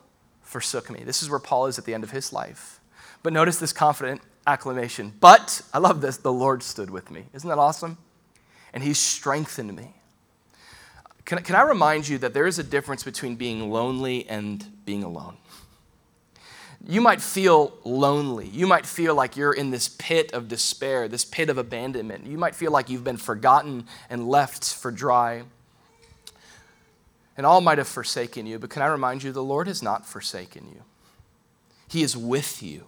forsook 0.42 0.90
me. 0.90 1.04
This 1.04 1.22
is 1.22 1.30
where 1.30 1.40
Paul 1.40 1.68
is 1.68 1.78
at 1.78 1.84
the 1.84 1.94
end 1.94 2.06
of 2.06 2.12
his 2.12 2.32
life. 2.32 2.80
But 3.24 3.34
notice 3.34 3.58
this 3.58 3.74
confident 3.74 4.22
acclamation. 4.48 5.14
But, 5.20 5.62
I 5.74 5.80
love 5.80 6.00
this, 6.00 6.16
the 6.16 6.32
Lord 6.32 6.64
stood 6.64 6.90
with 6.90 7.12
me. 7.12 7.26
Isn't 7.34 7.50
that 7.50 7.58
awesome? 7.58 7.98
And 8.74 8.84
he 8.84 8.94
strengthened 8.94 9.76
me. 9.76 9.96
Can, 11.28 11.44
can 11.44 11.56
I 11.56 11.64
remind 11.64 12.08
you 12.08 12.18
that 12.20 12.34
there 12.34 12.48
is 12.48 12.58
a 12.58 12.64
difference 12.64 13.04
between 13.04 13.36
being 13.36 13.70
lonely 13.70 14.28
and 14.30 14.66
being 14.86 15.04
alone? 15.04 15.36
You 16.88 17.02
might 17.02 17.22
feel 17.22 17.78
lonely. 17.84 18.48
You 18.48 18.66
might 18.66 18.86
feel 18.86 19.14
like 19.14 19.36
you're 19.36 19.52
in 19.52 19.70
this 19.70 19.90
pit 19.90 20.32
of 20.32 20.48
despair, 20.48 21.10
this 21.10 21.26
pit 21.26 21.50
of 21.50 21.58
abandonment. 21.58 22.26
You 22.26 22.38
might 22.38 22.56
feel 22.56 22.72
like 22.72 22.90
you've 22.90 23.04
been 23.04 23.18
forgotten 23.18 23.88
and 24.10 24.30
left 24.30 24.74
for 24.74 24.90
dry. 24.90 25.44
And 27.36 27.46
all 27.46 27.60
might 27.60 27.78
have 27.78 27.90
forsaken 27.90 28.46
you, 28.46 28.58
but 28.58 28.70
can 28.70 28.82
I 28.82 28.88
remind 28.88 29.22
you, 29.22 29.34
the 29.34 29.44
Lord 29.44 29.68
has 29.68 29.84
not 29.84 30.06
forsaken 30.06 30.70
you. 30.74 30.82
He 31.90 32.04
is 32.04 32.16
with 32.16 32.64
you. 32.64 32.86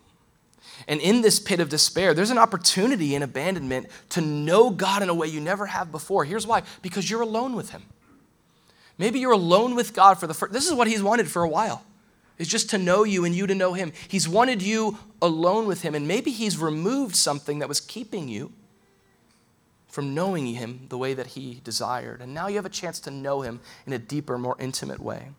And 0.88 1.02
in 1.02 1.24
this 1.24 1.42
pit 1.42 1.60
of 1.60 1.68
despair, 1.68 2.14
there's 2.14 2.32
an 2.32 2.38
opportunity 2.38 3.16
in 3.16 3.22
abandonment 3.22 3.88
to 4.12 4.22
know 4.22 4.70
God 4.70 5.04
in 5.04 5.10
a 5.10 5.14
way 5.14 5.28
you 5.28 5.42
never 5.42 5.66
have 5.66 5.92
before. 5.92 6.24
Here's 6.24 6.48
why 6.48 6.64
because 6.82 7.10
you're 7.10 7.20
alone 7.20 7.54
with 7.54 7.72
Him. 7.72 7.84
Maybe 9.00 9.20
you're 9.20 9.32
alone 9.32 9.74
with 9.74 9.94
God 9.94 10.20
for 10.20 10.28
the 10.28 10.36
first 10.36 10.54
this 10.54 10.68
is 10.68 10.74
what 10.74 10.88
He's 10.88 11.02
wanted 11.02 11.28
for 11.28 11.42
a 11.42 11.50
while. 11.50 11.84
Is 12.38 12.48
just 12.48 12.70
to 12.70 12.78
know 12.78 13.04
you 13.04 13.26
and 13.26 13.36
you 13.36 13.48
to 13.48 13.56
know 13.56 13.74
him. 13.74 13.92
He's 14.08 14.30
wanted 14.30 14.62
you 14.62 14.98
alone 15.22 15.68
with 15.68 15.82
him, 15.82 15.94
and 15.94 16.08
maybe 16.08 16.32
he's 16.32 16.58
removed 16.58 17.18
something 17.18 17.60
that 17.60 17.68
was 17.68 17.82
keeping 17.82 18.30
you 18.30 18.54
from 19.90 20.16
knowing 20.16 20.46
him 20.46 20.86
the 20.88 20.98
way 20.98 21.14
that 21.14 21.28
he 21.28 21.60
desired. 21.66 22.22
And 22.22 22.34
now 22.34 22.48
you 22.48 22.56
have 22.56 22.66
a 22.66 22.70
chance 22.70 23.02
to 23.02 23.12
know 23.12 23.42
him 23.42 23.60
in 23.86 23.92
a 23.92 24.00
deeper, 24.00 24.38
more 24.38 24.56
intimate 24.58 25.02
way. 25.02 25.32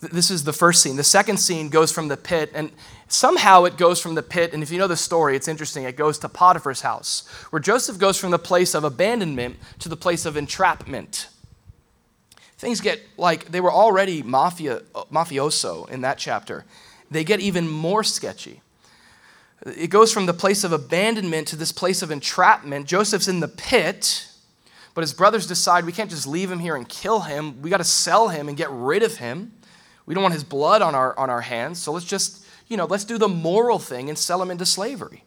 This 0.00 0.30
is 0.30 0.44
the 0.44 0.52
first 0.54 0.82
scene. 0.82 0.96
The 0.96 1.04
second 1.04 1.38
scene 1.38 1.68
goes 1.68 1.92
from 1.92 2.08
the 2.08 2.16
pit, 2.16 2.50
and 2.54 2.70
somehow 3.08 3.64
it 3.64 3.76
goes 3.76 4.00
from 4.00 4.14
the 4.14 4.22
pit. 4.22 4.54
And 4.54 4.62
if 4.62 4.70
you 4.70 4.78
know 4.78 4.86
the 4.86 4.96
story, 4.96 5.36
it's 5.36 5.48
interesting. 5.48 5.84
It 5.84 5.96
goes 5.96 6.18
to 6.20 6.28
Potiphar's 6.28 6.80
house, 6.80 7.26
where 7.50 7.60
Joseph 7.60 7.98
goes 7.98 8.18
from 8.18 8.30
the 8.30 8.38
place 8.38 8.74
of 8.74 8.82
abandonment 8.84 9.56
to 9.80 9.90
the 9.90 9.96
place 9.96 10.24
of 10.24 10.38
entrapment. 10.38 11.28
Things 12.58 12.80
get 12.80 13.00
like 13.16 13.46
they 13.46 13.60
were 13.60 13.72
already 13.72 14.22
mafia, 14.22 14.80
mafioso 15.12 15.88
in 15.90 16.00
that 16.00 16.18
chapter. 16.18 16.64
They 17.10 17.22
get 17.22 17.40
even 17.40 17.68
more 17.68 18.02
sketchy. 18.02 18.62
It 19.64 19.88
goes 19.88 20.12
from 20.12 20.26
the 20.26 20.34
place 20.34 20.64
of 20.64 20.72
abandonment 20.72 21.48
to 21.48 21.56
this 21.56 21.72
place 21.72 22.02
of 22.02 22.10
entrapment. 22.10 22.86
Joseph's 22.86 23.28
in 23.28 23.40
the 23.40 23.48
pit, 23.48 24.28
but 24.94 25.00
his 25.02 25.12
brothers 25.12 25.46
decide 25.46 25.84
we 25.84 25.92
can't 25.92 26.10
just 26.10 26.26
leave 26.26 26.50
him 26.50 26.58
here 26.58 26.76
and 26.76 26.88
kill 26.88 27.20
him. 27.20 27.60
We 27.62 27.70
got 27.70 27.78
to 27.78 27.84
sell 27.84 28.28
him 28.28 28.48
and 28.48 28.56
get 28.56 28.70
rid 28.70 29.02
of 29.02 29.16
him. 29.16 29.52
We 30.04 30.14
don't 30.14 30.22
want 30.22 30.34
his 30.34 30.44
blood 30.44 30.82
on 30.82 30.94
our, 30.94 31.18
on 31.18 31.30
our 31.30 31.40
hands, 31.40 31.80
so 31.80 31.92
let's 31.92 32.06
just, 32.06 32.46
you 32.68 32.76
know, 32.76 32.84
let's 32.84 33.04
do 33.04 33.18
the 33.18 33.28
moral 33.28 33.78
thing 33.78 34.08
and 34.08 34.16
sell 34.16 34.40
him 34.40 34.50
into 34.50 34.64
slavery. 34.64 35.24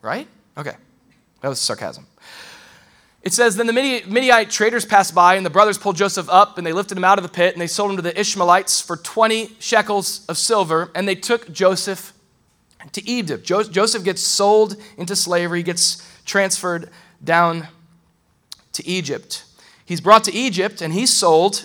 Right? 0.00 0.26
Okay. 0.56 0.74
That 1.42 1.48
was 1.48 1.60
sarcasm. 1.60 2.06
It 3.24 3.32
says, 3.32 3.56
Then 3.56 3.66
the 3.66 3.72
Midianite 3.72 4.50
traders 4.50 4.84
passed 4.84 5.14
by, 5.14 5.36
and 5.36 5.46
the 5.46 5.50
brothers 5.50 5.78
pulled 5.78 5.96
Joseph 5.96 6.28
up, 6.28 6.58
and 6.58 6.66
they 6.66 6.74
lifted 6.74 6.98
him 6.98 7.04
out 7.04 7.18
of 7.18 7.22
the 7.22 7.30
pit, 7.30 7.54
and 7.54 7.60
they 7.60 7.66
sold 7.66 7.90
him 7.90 7.96
to 7.96 8.02
the 8.02 8.18
Ishmaelites 8.18 8.82
for 8.82 8.98
20 8.98 9.56
shekels 9.58 10.26
of 10.26 10.36
silver, 10.36 10.90
and 10.94 11.08
they 11.08 11.14
took 11.14 11.50
Joseph 11.50 12.12
to 12.92 13.08
Egypt. 13.08 13.44
Joseph 13.44 14.04
gets 14.04 14.20
sold 14.20 14.76
into 14.98 15.16
slavery, 15.16 15.62
gets 15.62 16.06
transferred 16.26 16.90
down 17.22 17.68
to 18.74 18.86
Egypt. 18.86 19.44
He's 19.86 20.02
brought 20.02 20.24
to 20.24 20.32
Egypt, 20.34 20.82
and 20.82 20.92
he's 20.92 21.10
sold 21.10 21.64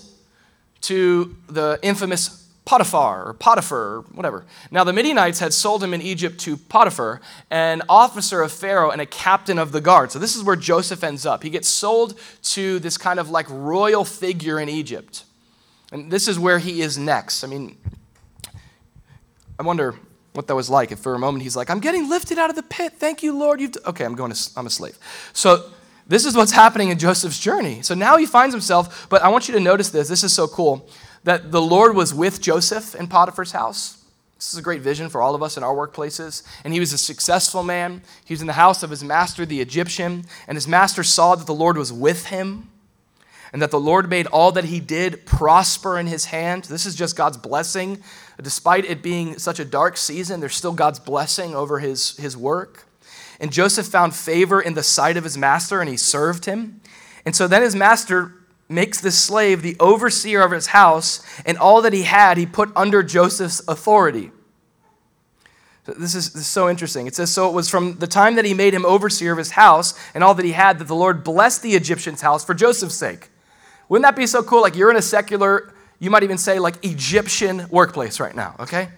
to 0.81 1.35
the 1.49 1.77
infamous 1.81 2.48
Potiphar 2.69 3.27
or 3.27 3.33
Potiphar 3.33 3.79
or 3.79 4.01
whatever. 4.13 4.45
Now, 4.69 4.83
the 4.83 4.93
Midianites 4.93 5.39
had 5.39 5.55
sold 5.55 5.83
him 5.83 5.91
in 5.91 6.03
Egypt 6.03 6.39
to 6.41 6.55
Potiphar, 6.55 7.19
an 7.49 7.81
officer 7.89 8.43
of 8.43 8.51
Pharaoh 8.51 8.91
and 8.91 9.01
a 9.01 9.07
captain 9.07 9.57
of 9.57 9.71
the 9.71 9.81
guard. 9.81 10.11
So, 10.11 10.19
this 10.19 10.35
is 10.35 10.43
where 10.43 10.55
Joseph 10.55 11.03
ends 11.03 11.25
up. 11.25 11.41
He 11.41 11.49
gets 11.49 11.67
sold 11.67 12.13
to 12.43 12.77
this 12.77 12.95
kind 12.95 13.19
of 13.19 13.31
like 13.31 13.47
royal 13.49 14.05
figure 14.05 14.59
in 14.59 14.69
Egypt. 14.69 15.23
And 15.91 16.11
this 16.11 16.27
is 16.27 16.37
where 16.37 16.59
he 16.59 16.83
is 16.83 16.95
next. 16.95 17.43
I 17.43 17.47
mean, 17.47 17.75
I 19.57 19.63
wonder 19.63 19.95
what 20.33 20.45
that 20.45 20.53
was 20.53 20.69
like 20.69 20.91
if 20.91 20.99
for 20.99 21.15
a 21.15 21.19
moment 21.19 21.41
he's 21.41 21.55
like, 21.55 21.71
I'm 21.71 21.79
getting 21.79 22.07
lifted 22.07 22.37
out 22.37 22.51
of 22.51 22.55
the 22.55 22.61
pit. 22.61 22.93
Thank 22.97 23.23
you, 23.23 23.35
Lord. 23.35 23.59
You've 23.59 23.77
okay, 23.87 24.05
I'm 24.05 24.13
going 24.13 24.31
to, 24.31 24.49
I'm 24.55 24.67
a 24.67 24.69
slave. 24.69 24.95
So, 25.33 25.71
this 26.07 26.23
is 26.23 26.35
what's 26.35 26.51
happening 26.51 26.89
in 26.89 26.99
Joseph's 26.99 27.39
journey. 27.39 27.81
So 27.81 27.95
now 27.95 28.17
he 28.17 28.27
finds 28.27 28.53
himself, 28.53 29.07
but 29.09 29.23
I 29.23 29.29
want 29.29 29.47
you 29.47 29.55
to 29.55 29.59
notice 29.59 29.89
this. 29.89 30.07
This 30.07 30.23
is 30.23 30.33
so 30.33 30.47
cool 30.47 30.87
that 31.23 31.51
the 31.51 31.61
Lord 31.61 31.95
was 31.95 32.13
with 32.13 32.41
Joseph 32.41 32.95
in 32.95 33.07
Potiphar's 33.07 33.51
house. 33.51 34.03
This 34.37 34.53
is 34.53 34.59
a 34.59 34.63
great 34.63 34.81
vision 34.81 35.09
for 35.09 35.21
all 35.21 35.35
of 35.35 35.43
us 35.43 35.57
in 35.57 35.63
our 35.63 35.75
workplaces. 35.75 36.43
And 36.63 36.73
he 36.73 36.79
was 36.79 36.93
a 36.93 36.97
successful 36.97 37.61
man. 37.61 38.01
He 38.23 38.33
was 38.33 38.39
in 38.39 38.47
the 38.47 38.53
house 38.53 38.83
of 38.83 38.89
his 38.89 39.03
master, 39.03 39.45
the 39.45 39.59
Egyptian, 39.59 40.23
and 40.47 40.55
his 40.55 40.67
master 40.67 41.03
saw 41.03 41.35
that 41.35 41.45
the 41.45 41.53
Lord 41.53 41.77
was 41.77 41.91
with 41.91 42.27
him 42.27 42.69
and 43.51 43.61
that 43.61 43.71
the 43.71 43.79
Lord 43.79 44.09
made 44.09 44.27
all 44.27 44.51
that 44.53 44.65
he 44.65 44.79
did 44.79 45.25
prosper 45.25 45.97
in 45.99 46.07
his 46.07 46.25
hand. 46.25 46.65
This 46.65 46.85
is 46.85 46.95
just 46.95 47.17
God's 47.17 47.37
blessing. 47.37 48.01
Despite 48.41 48.85
it 48.85 49.01
being 49.01 49.39
such 49.39 49.59
a 49.59 49.65
dark 49.65 49.97
season, 49.97 50.39
there's 50.39 50.55
still 50.55 50.73
God's 50.73 50.99
blessing 50.99 51.55
over 51.55 51.79
his, 51.79 52.15
his 52.17 52.37
work. 52.37 52.85
And 53.39 53.51
Joseph 53.51 53.87
found 53.87 54.15
favor 54.15 54.61
in 54.61 54.73
the 54.73 54.83
sight 54.83 55.17
of 55.17 55.23
his 55.23 55.37
master 55.37 55.81
and 55.81 55.89
he 55.89 55.97
served 55.97 56.45
him. 56.45 56.81
And 57.25 57.35
so 57.35 57.47
then 57.47 57.61
his 57.61 57.75
master 57.75 58.33
makes 58.69 59.01
the 59.01 59.11
slave 59.11 59.61
the 59.61 59.75
overseer 59.79 60.41
of 60.41 60.51
his 60.51 60.67
house, 60.67 61.21
and 61.45 61.57
all 61.57 61.81
that 61.81 61.91
he 61.91 62.03
had 62.03 62.37
he 62.37 62.45
put 62.45 62.71
under 62.75 63.03
Joseph's 63.03 63.61
authority. 63.67 64.31
This 65.85 66.13
is, 66.13 66.33
this 66.33 66.43
is, 66.43 66.47
so 66.47 66.69
interesting. 66.69 67.07
It 67.07 67.15
says, 67.15 67.33
So 67.33 67.49
it 67.49 67.53
was 67.53 67.67
from 67.67 67.97
the 67.97 68.05
time 68.05 68.35
that 68.35 68.45
he 68.45 68.53
made 68.53 68.75
him 68.75 68.85
overseer 68.85 69.31
of 69.31 69.39
his 69.39 69.51
house 69.51 69.99
and 70.13 70.23
all 70.23 70.35
that 70.35 70.45
he 70.45 70.51
had 70.51 70.77
that 70.77 70.87
the 70.87 70.95
Lord 70.95 71.23
blessed 71.23 71.63
the 71.63 71.73
Egyptian's 71.73 72.21
house 72.21 72.45
for 72.45 72.53
Joseph's 72.53 72.93
sake. 72.93 73.29
Wouldn't 73.87 74.03
that 74.03 74.15
be 74.15 74.27
so 74.27 74.43
cool? 74.43 74.61
Like 74.61 74.75
you're 74.75 74.91
in 74.91 74.97
a 74.97 75.01
secular, 75.01 75.73
you 75.97 76.11
might 76.11 76.21
even 76.21 76.37
say 76.37 76.59
like 76.59 76.85
Egyptian 76.85 77.67
workplace 77.71 78.19
right 78.19 78.35
now, 78.35 78.55
okay? 78.59 78.89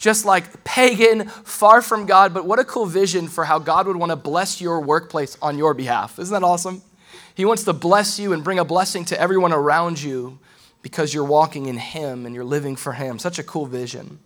just 0.00 0.24
like 0.24 0.64
pagan, 0.64 1.28
far 1.28 1.82
from 1.82 2.06
God, 2.06 2.34
but 2.34 2.46
what 2.46 2.58
a 2.58 2.64
cool 2.64 2.86
vision 2.86 3.28
for 3.28 3.44
how 3.44 3.58
God 3.58 3.86
would 3.86 3.96
want 3.96 4.10
to 4.10 4.16
bless 4.16 4.60
your 4.60 4.80
workplace 4.80 5.36
on 5.42 5.58
your 5.58 5.74
behalf. 5.74 6.18
Isn't 6.18 6.32
that 6.32 6.44
awesome? 6.44 6.82
He 7.34 7.44
wants 7.44 7.64
to 7.64 7.72
bless 7.72 8.18
you 8.18 8.32
and 8.32 8.44
bring 8.44 8.58
a 8.58 8.64
blessing 8.64 9.04
to 9.06 9.20
everyone 9.20 9.52
around 9.52 10.02
you 10.02 10.38
because 10.82 11.12
you're 11.12 11.24
walking 11.24 11.66
in 11.66 11.76
Him 11.76 12.26
and 12.26 12.34
you're 12.34 12.44
living 12.44 12.76
for 12.76 12.92
Him. 12.92 13.18
Such 13.18 13.38
a 13.38 13.42
cool 13.42 13.66
vision. 13.66 14.18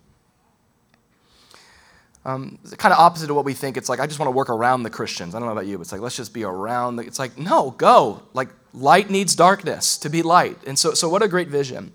Um, 2.25 2.57
it's 2.63 2.73
kind 2.75 2.91
of 2.91 2.99
opposite 2.99 3.29
of 3.29 3.35
what 3.35 3.45
we 3.45 3.53
think. 3.53 3.77
It's 3.77 3.87
like, 3.87 3.99
I 3.99 4.07
just 4.07 4.19
want 4.19 4.27
to 4.27 4.31
work 4.31 4.49
around 4.49 4.81
the 4.81 4.89
Christians. 4.89 5.35
I 5.35 5.39
don't 5.39 5.47
know 5.47 5.51
about 5.51 5.67
you, 5.67 5.77
but 5.77 5.81
it's 5.81 5.91
like, 5.91 6.01
let's 6.01 6.15
just 6.15 6.33
be 6.33 6.43
around. 6.43 6.95
The, 6.95 7.03
it's 7.03 7.19
like, 7.19 7.37
no, 7.37 7.71
go. 7.71 8.23
Like, 8.33 8.49
light 8.73 9.11
needs 9.11 9.35
darkness 9.35 9.97
to 9.99 10.09
be 10.09 10.23
light. 10.23 10.57
And 10.65 10.77
so, 10.77 10.95
so 10.95 11.07
what 11.07 11.21
a 11.21 11.27
great 11.27 11.49
vision. 11.49 11.91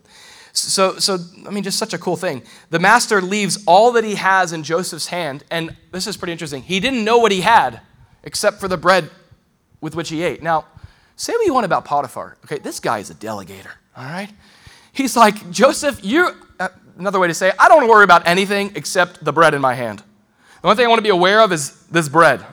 So, 0.52 0.98
so, 0.98 1.18
I 1.46 1.50
mean, 1.50 1.64
just 1.64 1.78
such 1.78 1.94
a 1.94 1.98
cool 1.98 2.16
thing. 2.16 2.42
The 2.70 2.78
master 2.78 3.20
leaves 3.20 3.62
all 3.66 3.92
that 3.92 4.04
he 4.04 4.16
has 4.16 4.52
in 4.52 4.62
Joseph's 4.62 5.06
hand, 5.06 5.44
and 5.50 5.76
this 5.90 6.06
is 6.06 6.16
pretty 6.16 6.32
interesting. 6.32 6.62
He 6.62 6.80
didn't 6.80 7.04
know 7.04 7.18
what 7.18 7.32
he 7.32 7.40
had 7.40 7.80
except 8.22 8.60
for 8.60 8.68
the 8.68 8.76
bread 8.76 9.10
with 9.80 9.94
which 9.94 10.10
he 10.10 10.22
ate. 10.22 10.42
Now, 10.42 10.66
say 11.20 11.34
what 11.34 11.44
you 11.44 11.52
want 11.52 11.66
about 11.66 11.84
Potiphar. 11.84 12.36
Okay, 12.44 12.58
this 12.58 12.80
guy 12.80 12.98
is 12.98 13.10
a 13.10 13.14
delegator, 13.14 13.72
all 13.94 14.04
right? 14.04 14.30
He's 14.92 15.16
like, 15.16 15.50
Joseph, 15.50 16.02
you, 16.02 16.30
uh, 16.58 16.68
another 16.98 17.20
way 17.20 17.28
to 17.28 17.34
say 17.34 17.48
it, 17.48 17.54
I 17.58 17.68
don't 17.68 17.88
worry 17.88 18.04
about 18.04 18.26
anything 18.26 18.72
except 18.74 19.22
the 19.22 19.32
bread 19.32 19.52
in 19.52 19.60
my 19.60 19.74
hand. 19.74 20.02
The 20.62 20.68
only 20.68 20.76
thing 20.76 20.86
I 20.86 20.88
want 20.88 20.98
to 20.98 21.02
be 21.02 21.10
aware 21.10 21.40
of 21.40 21.52
is 21.52 21.84
this 21.90 22.08
bread. 22.08 22.40
I'm 22.40 22.46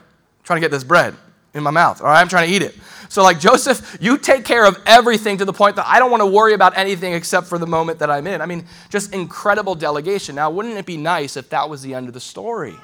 trying 0.44 0.58
to 0.58 0.60
get 0.60 0.70
this 0.70 0.84
bread 0.84 1.14
in 1.54 1.62
my 1.62 1.70
mouth, 1.70 2.02
all 2.02 2.08
right? 2.08 2.20
I'm 2.20 2.28
trying 2.28 2.48
to 2.48 2.54
eat 2.54 2.60
it. 2.60 2.76
So, 3.08 3.22
like, 3.22 3.40
Joseph, 3.40 3.96
you 4.02 4.18
take 4.18 4.44
care 4.44 4.66
of 4.66 4.78
everything 4.84 5.38
to 5.38 5.46
the 5.46 5.52
point 5.52 5.76
that 5.76 5.86
I 5.86 5.98
don't 5.98 6.10
want 6.10 6.20
to 6.20 6.26
worry 6.26 6.52
about 6.52 6.76
anything 6.76 7.14
except 7.14 7.46
for 7.46 7.56
the 7.56 7.66
moment 7.66 8.00
that 8.00 8.10
I'm 8.10 8.26
in. 8.26 8.42
I 8.42 8.46
mean, 8.46 8.66
just 8.90 9.14
incredible 9.14 9.74
delegation. 9.76 10.34
Now, 10.34 10.50
wouldn't 10.50 10.76
it 10.76 10.84
be 10.84 10.98
nice 10.98 11.38
if 11.38 11.48
that 11.48 11.70
was 11.70 11.80
the 11.80 11.94
end 11.94 12.08
of 12.08 12.12
the 12.12 12.20
story? 12.20 12.76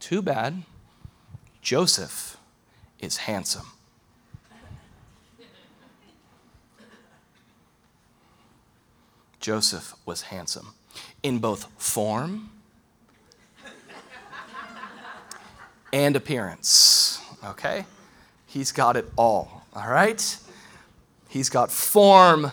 Too 0.00 0.20
bad. 0.20 0.64
Joseph 1.62 2.36
is 3.00 3.16
handsome. 3.16 3.66
Joseph 9.48 9.94
was 10.04 10.20
handsome 10.20 10.74
in 11.22 11.38
both 11.38 11.68
form 11.80 12.50
and 15.90 16.14
appearance. 16.14 17.22
Okay? 17.42 17.86
He's 18.46 18.72
got 18.72 18.94
it 18.94 19.10
all. 19.16 19.64
All 19.74 19.88
right? 19.88 20.36
He's 21.30 21.48
got 21.48 21.72
form, 21.72 22.52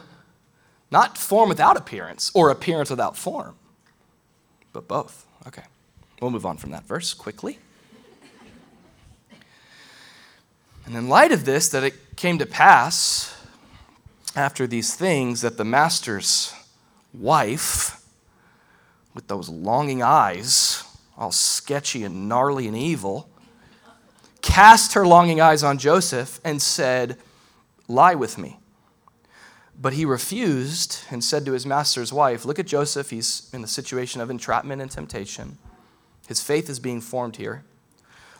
not 0.89 1.17
form 1.17 1.49
without 1.49 1.75
appearance 1.75 2.31
or 2.33 2.49
appearance 2.49 2.89
without 2.89 3.17
form, 3.17 3.55
but 4.71 4.87
both. 4.87 5.25
Okay. 5.47 5.63
We'll 6.21 6.31
move 6.31 6.45
on 6.45 6.55
from 6.55 6.71
that 6.71 6.85
verse 6.85 7.13
quickly. 7.13 7.59
And 10.85 10.95
in 10.95 11.09
light 11.09 11.33
of 11.33 11.43
this, 11.43 11.67
that 11.67 11.83
it 11.83 12.15
came 12.15 12.37
to 12.37 12.45
pass 12.45 13.35
after 14.33 14.65
these 14.65 14.95
things 14.95 15.41
that 15.41 15.57
the 15.57 15.65
master's 15.65 16.53
wife, 17.19 18.01
with 19.13 19.27
those 19.27 19.49
longing 19.49 20.03
eyes, 20.03 20.83
all 21.17 21.31
sketchy 21.31 22.03
and 22.03 22.27
gnarly 22.27 22.67
and 22.67 22.75
evil, 22.75 23.29
cast 24.41 24.93
her 24.93 25.07
longing 25.07 25.41
eyes 25.41 25.63
on 25.63 25.77
Joseph 25.77 26.39
and 26.43 26.61
said, 26.61 27.17
Lie 27.87 28.15
with 28.15 28.37
me. 28.37 28.59
But 29.79 29.93
he 29.93 30.05
refused 30.05 30.99
and 31.11 31.23
said 31.23 31.45
to 31.45 31.51
his 31.51 31.65
master's 31.65 32.13
wife, 32.13 32.45
Look 32.45 32.59
at 32.59 32.65
Joseph. 32.65 33.09
He's 33.09 33.49
in 33.53 33.63
a 33.63 33.67
situation 33.67 34.21
of 34.21 34.29
entrapment 34.29 34.81
and 34.81 34.89
temptation. 34.89 35.57
His 36.27 36.41
faith 36.41 36.69
is 36.69 36.79
being 36.79 37.01
formed 37.01 37.37
here. 37.37 37.63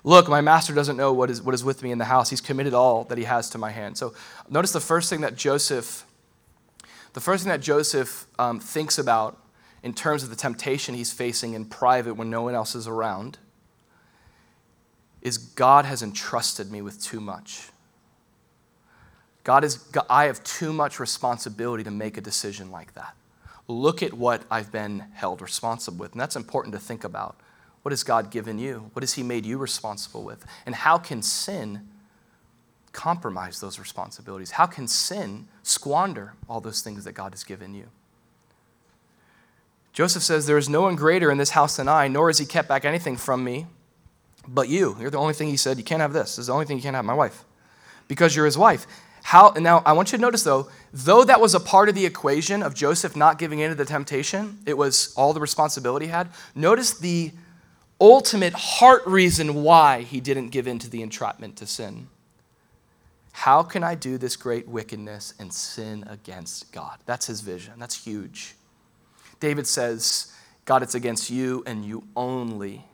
Look, 0.03 0.29
my 0.29 0.41
master 0.41 0.73
doesn't 0.73 0.97
know 0.97 1.11
what 1.11 1.29
is, 1.29 1.41
what 1.41 1.55
is 1.55 1.63
with 1.63 1.81
me 1.81 1.91
in 1.91 1.97
the 1.97 2.05
house. 2.05 2.29
He's 2.29 2.41
committed 2.41 2.73
all 2.73 3.05
that 3.05 3.17
he 3.17 3.23
has 3.23 3.49
to 3.51 3.57
my 3.57 3.71
hand. 3.71 3.97
So 3.97 4.13
notice 4.49 4.71
the 4.71 4.79
first 4.79 5.09
thing 5.09 5.21
that 5.21 5.35
Joseph, 5.35 6.05
the 7.15 7.21
first 7.21 7.43
thing 7.45 7.49
that 7.49 7.61
Joseph 7.61 8.27
um, 8.37 8.59
thinks 8.59 8.97
about 8.97 9.41
in 9.81 9.93
terms 9.93 10.21
of 10.21 10.29
the 10.29 10.35
temptation 10.35 10.95
he's 10.95 11.13
facing 11.13 11.53
in 11.53 11.63
private 11.63 12.15
when 12.15 12.29
no 12.29 12.41
one 12.41 12.53
else 12.53 12.75
is 12.75 12.89
around 12.89 13.37
is 15.21 15.37
God 15.37 15.85
has 15.85 16.03
entrusted 16.03 16.69
me 16.69 16.81
with 16.81 17.01
too 17.01 17.21
much. 17.21 17.69
God 19.45 19.63
is, 19.63 19.79
I 20.09 20.25
have 20.25 20.43
too 20.43 20.73
much 20.73 20.99
responsibility 20.99 21.85
to 21.85 21.91
make 21.91 22.17
a 22.17 22.21
decision 22.21 22.69
like 22.69 22.93
that. 22.95 23.15
Look 23.69 24.03
at 24.03 24.13
what 24.13 24.43
I've 24.51 24.73
been 24.73 25.05
held 25.13 25.41
responsible 25.41 25.99
with. 25.99 26.11
And 26.11 26.19
that's 26.19 26.35
important 26.35 26.73
to 26.73 26.81
think 26.81 27.05
about. 27.05 27.39
What 27.83 27.93
has 27.93 28.03
God 28.03 28.29
given 28.29 28.59
you? 28.59 28.89
What 28.91 29.03
has 29.03 29.13
He 29.13 29.23
made 29.23 29.45
you 29.45 29.57
responsible 29.57 30.23
with? 30.23 30.45
And 30.65 30.75
how 30.75 30.97
can 30.97 31.21
sin 31.21 31.87
compromise 32.95 33.59
those 33.59 33.77
responsibilities? 33.77 34.51
How 34.51 34.65
can 34.65 34.87
sin 34.87 35.47
squander 35.61 36.33
all 36.49 36.61
those 36.61 36.81
things 36.81 37.03
that 37.03 37.11
God 37.11 37.33
has 37.33 37.43
given 37.43 37.75
you? 37.75 37.85
Joseph 39.93 40.23
says, 40.23 40.47
There 40.47 40.57
is 40.57 40.69
no 40.69 40.81
one 40.81 40.95
greater 40.95 41.29
in 41.29 41.37
this 41.37 41.51
house 41.51 41.77
than 41.77 41.87
I, 41.87 42.07
nor 42.07 42.29
has 42.29 42.37
he 42.37 42.45
kept 42.45 42.67
back 42.67 42.85
anything 42.85 43.17
from 43.17 43.43
me 43.43 43.67
but 44.47 44.69
you. 44.69 44.95
You're 44.99 45.09
the 45.09 45.17
only 45.17 45.33
thing 45.33 45.49
he 45.49 45.57
said, 45.57 45.77
You 45.77 45.83
can't 45.83 46.01
have 46.01 46.13
this. 46.13 46.31
This 46.31 46.39
is 46.39 46.47
the 46.47 46.53
only 46.53 46.65
thing 46.65 46.77
you 46.77 46.83
can't 46.83 46.95
have, 46.95 47.05
my 47.05 47.13
wife, 47.13 47.43
because 48.07 48.35
you're 48.35 48.45
his 48.45 48.57
wife. 48.57 48.87
How, 49.23 49.53
now, 49.57 49.81
I 49.85 49.93
want 49.93 50.11
you 50.11 50.19
to 50.19 50.21
notice 50.21 50.43
though, 50.43 50.69
though 50.93 51.23
that 51.23 51.41
was 51.41 51.55
a 51.55 51.59
part 51.59 51.89
of 51.89 51.95
the 51.95 52.05
equation 52.05 52.61
of 52.61 52.75
Joseph 52.75 53.15
not 53.15 53.39
giving 53.39 53.59
in 53.59 53.69
to 53.69 53.75
the 53.75 53.85
temptation, 53.85 54.59
it 54.65 54.77
was 54.77 55.13
all 55.17 55.33
the 55.33 55.39
responsibility 55.39 56.05
he 56.05 56.11
had. 56.11 56.29
Notice 56.53 56.93
the 56.93 57.31
ultimate 57.99 58.53
heart 58.53 59.01
reason 59.07 59.63
why 59.63 60.01
he 60.01 60.19
didn't 60.19 60.49
give 60.49 60.67
in 60.67 60.77
to 60.79 60.89
the 60.89 61.01
entrapment 61.01 61.55
to 61.57 61.65
sin. 61.65 62.07
How 63.35 63.63
can 63.63 63.83
I 63.83 63.95
do 63.95 64.17
this 64.17 64.37
great 64.37 64.65
wickedness 64.65 65.33
and 65.39 65.53
sin 65.53 66.05
against 66.07 66.71
God? 66.71 66.99
That's 67.05 67.27
his 67.27 67.41
vision. 67.41 67.73
That's 67.77 68.01
huge. 68.05 68.55
David 69.41 69.67
says, 69.67 70.33
God, 70.63 70.81
it's 70.81 70.95
against 70.95 71.29
you 71.29 71.61
and 71.67 71.83
you 71.83 72.07
only 72.15 72.85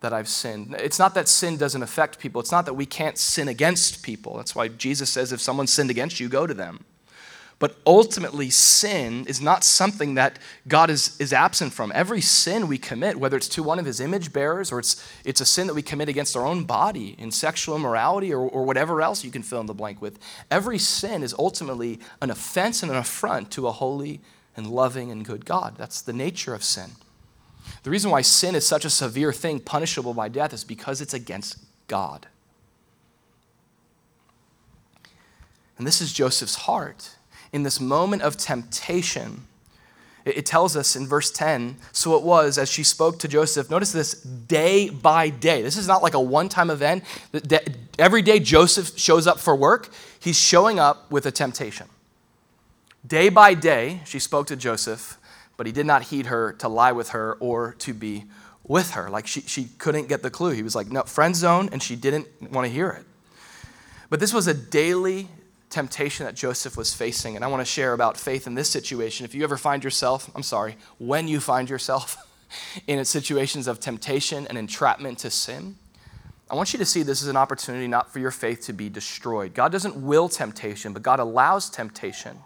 that 0.00 0.12
I've 0.12 0.28
sinned. 0.28 0.76
It's 0.78 0.98
not 0.98 1.14
that 1.14 1.26
sin 1.26 1.56
doesn't 1.56 1.82
affect 1.82 2.18
people, 2.18 2.38
it's 2.38 2.52
not 2.52 2.66
that 2.66 2.74
we 2.74 2.84
can't 2.84 3.16
sin 3.16 3.48
against 3.48 4.02
people. 4.02 4.36
That's 4.36 4.54
why 4.54 4.68
Jesus 4.68 5.08
says, 5.08 5.32
if 5.32 5.40
someone 5.40 5.68
sinned 5.68 5.88
against 5.88 6.20
you, 6.20 6.28
go 6.28 6.46
to 6.46 6.52
them. 6.52 6.84
But 7.58 7.76
ultimately, 7.86 8.50
sin 8.50 9.26
is 9.26 9.40
not 9.40 9.62
something 9.64 10.14
that 10.14 10.38
God 10.66 10.90
is, 10.90 11.18
is 11.20 11.32
absent 11.32 11.72
from. 11.72 11.92
Every 11.94 12.20
sin 12.20 12.66
we 12.66 12.78
commit, 12.78 13.16
whether 13.16 13.36
it's 13.36 13.48
to 13.50 13.62
one 13.62 13.78
of 13.78 13.86
his 13.86 14.00
image 14.00 14.32
bearers 14.32 14.72
or 14.72 14.80
it's, 14.80 15.02
it's 15.24 15.40
a 15.40 15.46
sin 15.46 15.68
that 15.68 15.74
we 15.74 15.82
commit 15.82 16.08
against 16.08 16.36
our 16.36 16.44
own 16.44 16.64
body 16.64 17.14
in 17.18 17.30
sexual 17.30 17.76
immorality 17.76 18.34
or, 18.34 18.40
or 18.40 18.64
whatever 18.64 19.00
else 19.00 19.24
you 19.24 19.30
can 19.30 19.42
fill 19.42 19.60
in 19.60 19.66
the 19.66 19.74
blank 19.74 20.02
with, 20.02 20.18
every 20.50 20.78
sin 20.78 21.22
is 21.22 21.34
ultimately 21.38 22.00
an 22.20 22.30
offense 22.30 22.82
and 22.82 22.90
an 22.90 22.98
affront 22.98 23.50
to 23.52 23.68
a 23.68 23.72
holy 23.72 24.20
and 24.56 24.66
loving 24.66 25.10
and 25.10 25.24
good 25.24 25.44
God. 25.44 25.76
That's 25.78 26.00
the 26.00 26.12
nature 26.12 26.54
of 26.54 26.64
sin. 26.64 26.90
The 27.82 27.90
reason 27.90 28.10
why 28.10 28.22
sin 28.22 28.54
is 28.54 28.66
such 28.66 28.84
a 28.84 28.90
severe 28.90 29.32
thing, 29.32 29.60
punishable 29.60 30.14
by 30.14 30.28
death, 30.28 30.52
is 30.52 30.64
because 30.64 31.00
it's 31.00 31.14
against 31.14 31.58
God. 31.88 32.26
And 35.78 35.86
this 35.86 36.00
is 36.00 36.12
Joseph's 36.12 36.54
heart. 36.54 37.16
In 37.54 37.62
this 37.62 37.80
moment 37.80 38.22
of 38.22 38.36
temptation, 38.36 39.46
it 40.24 40.44
tells 40.44 40.76
us 40.76 40.96
in 40.96 41.06
verse 41.06 41.30
10 41.30 41.76
so 41.92 42.16
it 42.16 42.24
was 42.24 42.58
as 42.58 42.68
she 42.68 42.82
spoke 42.82 43.20
to 43.20 43.28
Joseph. 43.28 43.70
Notice 43.70 43.92
this 43.92 44.14
day 44.22 44.88
by 44.88 45.28
day. 45.28 45.62
This 45.62 45.76
is 45.76 45.86
not 45.86 46.02
like 46.02 46.14
a 46.14 46.20
one 46.20 46.48
time 46.48 46.68
event. 46.68 47.04
Every 47.96 48.22
day 48.22 48.40
Joseph 48.40 48.98
shows 48.98 49.28
up 49.28 49.38
for 49.38 49.54
work, 49.54 49.90
he's 50.18 50.36
showing 50.36 50.80
up 50.80 51.08
with 51.12 51.26
a 51.26 51.30
temptation. 51.30 51.86
Day 53.06 53.28
by 53.28 53.54
day, 53.54 54.00
she 54.04 54.18
spoke 54.18 54.48
to 54.48 54.56
Joseph, 54.56 55.16
but 55.56 55.64
he 55.64 55.72
did 55.72 55.86
not 55.86 56.02
heed 56.02 56.26
her 56.26 56.54
to 56.54 56.66
lie 56.66 56.90
with 56.90 57.10
her 57.10 57.34
or 57.34 57.74
to 57.78 57.94
be 57.94 58.24
with 58.64 58.90
her. 58.92 59.08
Like 59.08 59.28
she, 59.28 59.42
she 59.42 59.66
couldn't 59.78 60.08
get 60.08 60.24
the 60.24 60.30
clue. 60.30 60.50
He 60.50 60.64
was 60.64 60.74
like, 60.74 60.90
no, 60.90 61.04
friend 61.04 61.36
zone, 61.36 61.68
and 61.70 61.80
she 61.80 61.94
didn't 61.94 62.26
want 62.50 62.66
to 62.66 62.72
hear 62.72 62.90
it. 62.90 63.04
But 64.10 64.18
this 64.18 64.34
was 64.34 64.48
a 64.48 64.54
daily 64.54 65.28
temptation 65.74 66.24
that 66.24 66.36
Joseph 66.36 66.76
was 66.76 66.94
facing. 66.94 67.34
And 67.34 67.44
I 67.44 67.48
want 67.48 67.60
to 67.60 67.64
share 67.64 67.92
about 67.92 68.16
faith 68.16 68.46
in 68.46 68.54
this 68.54 68.70
situation. 68.70 69.24
If 69.24 69.34
you 69.34 69.42
ever 69.42 69.56
find 69.56 69.82
yourself, 69.82 70.30
I'm 70.34 70.44
sorry, 70.44 70.76
when 70.98 71.26
you 71.26 71.40
find 71.40 71.68
yourself 71.68 72.16
in 72.86 73.04
situations 73.04 73.66
of 73.66 73.80
temptation 73.80 74.46
and 74.46 74.56
entrapment 74.56 75.18
to 75.18 75.30
sin, 75.30 75.76
I 76.48 76.54
want 76.54 76.72
you 76.72 76.78
to 76.78 76.84
see 76.84 77.02
this 77.02 77.22
as 77.22 77.28
an 77.28 77.36
opportunity 77.36 77.88
not 77.88 78.12
for 78.12 78.20
your 78.20 78.30
faith 78.30 78.60
to 78.66 78.72
be 78.72 78.88
destroyed. 78.88 79.52
God 79.54 79.72
doesn't 79.72 79.96
will 79.96 80.28
temptation, 80.28 80.92
but 80.92 81.02
God 81.02 81.18
allows 81.18 81.68
temptation 81.68 82.38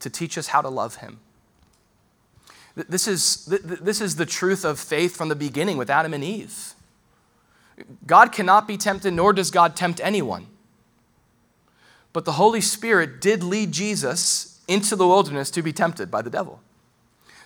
to 0.00 0.10
teach 0.10 0.36
us 0.36 0.48
how 0.48 0.60
to 0.60 0.68
love 0.68 0.96
Him. 0.96 1.20
This 2.74 3.08
is, 3.08 3.46
this 3.46 4.00
is 4.00 4.16
the 4.16 4.26
truth 4.26 4.64
of 4.64 4.78
faith 4.78 5.16
from 5.16 5.28
the 5.28 5.36
beginning 5.36 5.78
with 5.78 5.88
Adam 5.88 6.12
and 6.12 6.24
Eve. 6.24 6.74
God 8.06 8.32
cannot 8.32 8.68
be 8.68 8.76
tempted, 8.76 9.14
nor 9.14 9.32
does 9.32 9.50
God 9.50 9.76
tempt 9.76 10.00
anyone. 10.02 10.46
But 12.12 12.24
the 12.24 12.32
Holy 12.32 12.60
Spirit 12.60 13.20
did 13.20 13.42
lead 13.42 13.72
Jesus 13.72 14.60
into 14.68 14.96
the 14.96 15.06
wilderness 15.06 15.50
to 15.52 15.62
be 15.62 15.72
tempted 15.72 16.10
by 16.10 16.22
the 16.22 16.30
devil. 16.30 16.60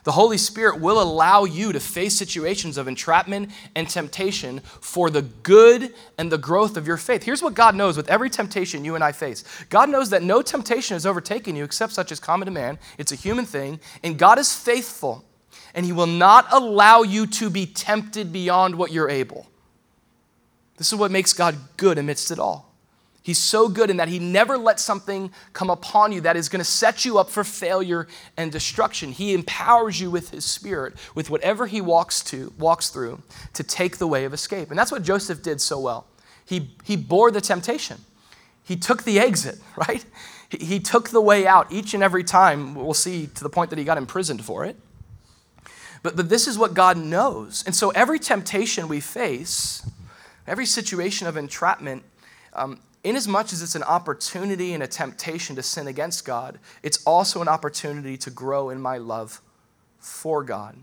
The 0.06 0.12
Holy 0.12 0.38
Spirit 0.38 0.80
will 0.80 1.02
allow 1.02 1.42
you 1.42 1.72
to 1.72 1.80
face 1.80 2.16
situations 2.16 2.78
of 2.78 2.86
entrapment 2.86 3.50
and 3.74 3.88
temptation 3.88 4.60
for 4.60 5.10
the 5.10 5.22
good 5.22 5.92
and 6.16 6.30
the 6.30 6.38
growth 6.38 6.76
of 6.76 6.86
your 6.86 6.96
faith. 6.96 7.24
Here's 7.24 7.42
what 7.42 7.54
God 7.54 7.74
knows 7.74 7.96
with 7.96 8.08
every 8.08 8.30
temptation 8.30 8.84
you 8.84 8.94
and 8.94 9.02
I 9.02 9.10
face 9.10 9.42
God 9.68 9.90
knows 9.90 10.10
that 10.10 10.22
no 10.22 10.42
temptation 10.42 10.94
has 10.94 11.06
overtaken 11.06 11.56
you 11.56 11.64
except 11.64 11.92
such 11.92 12.12
as 12.12 12.20
common 12.20 12.46
to 12.46 12.52
man. 12.52 12.78
It's 12.98 13.10
a 13.10 13.16
human 13.16 13.46
thing, 13.46 13.80
and 14.04 14.16
God 14.16 14.38
is 14.38 14.54
faithful, 14.54 15.24
and 15.74 15.84
He 15.84 15.90
will 15.90 16.06
not 16.06 16.46
allow 16.52 17.02
you 17.02 17.26
to 17.26 17.50
be 17.50 17.66
tempted 17.66 18.32
beyond 18.32 18.76
what 18.76 18.92
you're 18.92 19.10
able. 19.10 19.48
This 20.76 20.92
is 20.92 20.98
what 21.00 21.10
makes 21.10 21.32
God 21.32 21.56
good 21.76 21.98
amidst 21.98 22.30
it 22.30 22.38
all. 22.38 22.65
He's 23.26 23.38
so 23.38 23.68
good 23.68 23.90
in 23.90 23.96
that 23.96 24.06
he 24.06 24.20
never 24.20 24.56
lets 24.56 24.84
something 24.84 25.32
come 25.52 25.68
upon 25.68 26.12
you 26.12 26.20
that 26.20 26.36
is 26.36 26.48
going 26.48 26.60
to 26.60 26.64
set 26.64 27.04
you 27.04 27.18
up 27.18 27.28
for 27.28 27.42
failure 27.42 28.06
and 28.36 28.52
destruction. 28.52 29.10
He 29.10 29.34
empowers 29.34 30.00
you 30.00 30.12
with 30.12 30.30
his 30.30 30.44
spirit, 30.44 30.94
with 31.12 31.28
whatever 31.28 31.66
he 31.66 31.80
walks 31.80 32.22
to, 32.26 32.52
walks 32.56 32.88
through, 32.88 33.20
to 33.54 33.64
take 33.64 33.96
the 33.96 34.06
way 34.06 34.26
of 34.26 34.32
escape. 34.32 34.70
And 34.70 34.78
that's 34.78 34.92
what 34.92 35.02
Joseph 35.02 35.42
did 35.42 35.60
so 35.60 35.80
well. 35.80 36.06
He, 36.44 36.70
he 36.84 36.96
bore 36.96 37.32
the 37.32 37.40
temptation. 37.40 37.98
He 38.62 38.76
took 38.76 39.02
the 39.02 39.18
exit, 39.18 39.58
right? 39.76 40.04
He, 40.48 40.64
he 40.64 40.78
took 40.78 41.08
the 41.08 41.20
way 41.20 41.48
out 41.48 41.72
each 41.72 41.94
and 41.94 42.04
every 42.04 42.22
time. 42.22 42.76
We'll 42.76 42.94
see 42.94 43.26
to 43.26 43.42
the 43.42 43.50
point 43.50 43.70
that 43.70 43.78
he 43.80 43.84
got 43.84 43.98
imprisoned 43.98 44.44
for 44.44 44.64
it. 44.64 44.76
But, 46.04 46.14
but 46.14 46.28
this 46.28 46.46
is 46.46 46.56
what 46.56 46.74
God 46.74 46.96
knows. 46.96 47.64
And 47.66 47.74
so 47.74 47.90
every 47.90 48.20
temptation 48.20 48.86
we 48.86 49.00
face, 49.00 49.84
every 50.46 50.64
situation 50.64 51.26
of 51.26 51.36
entrapment, 51.36 52.04
um, 52.52 52.78
inasmuch 53.06 53.52
as 53.52 53.62
it's 53.62 53.74
an 53.74 53.82
opportunity 53.82 54.72
and 54.72 54.82
a 54.82 54.86
temptation 54.86 55.56
to 55.56 55.62
sin 55.62 55.86
against 55.86 56.24
God, 56.24 56.58
it's 56.82 57.02
also 57.04 57.40
an 57.40 57.48
opportunity 57.48 58.16
to 58.18 58.30
grow 58.30 58.70
in 58.70 58.80
my 58.80 58.98
love 58.98 59.40
for 59.98 60.42
God. 60.42 60.76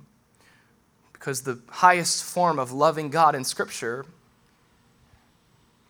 Because 1.11 1.41
the 1.41 1.59
highest 1.69 2.23
form 2.23 2.59
of 2.59 2.71
loving 2.71 3.09
God 3.09 3.35
in 3.35 3.43
Scripture 3.43 4.05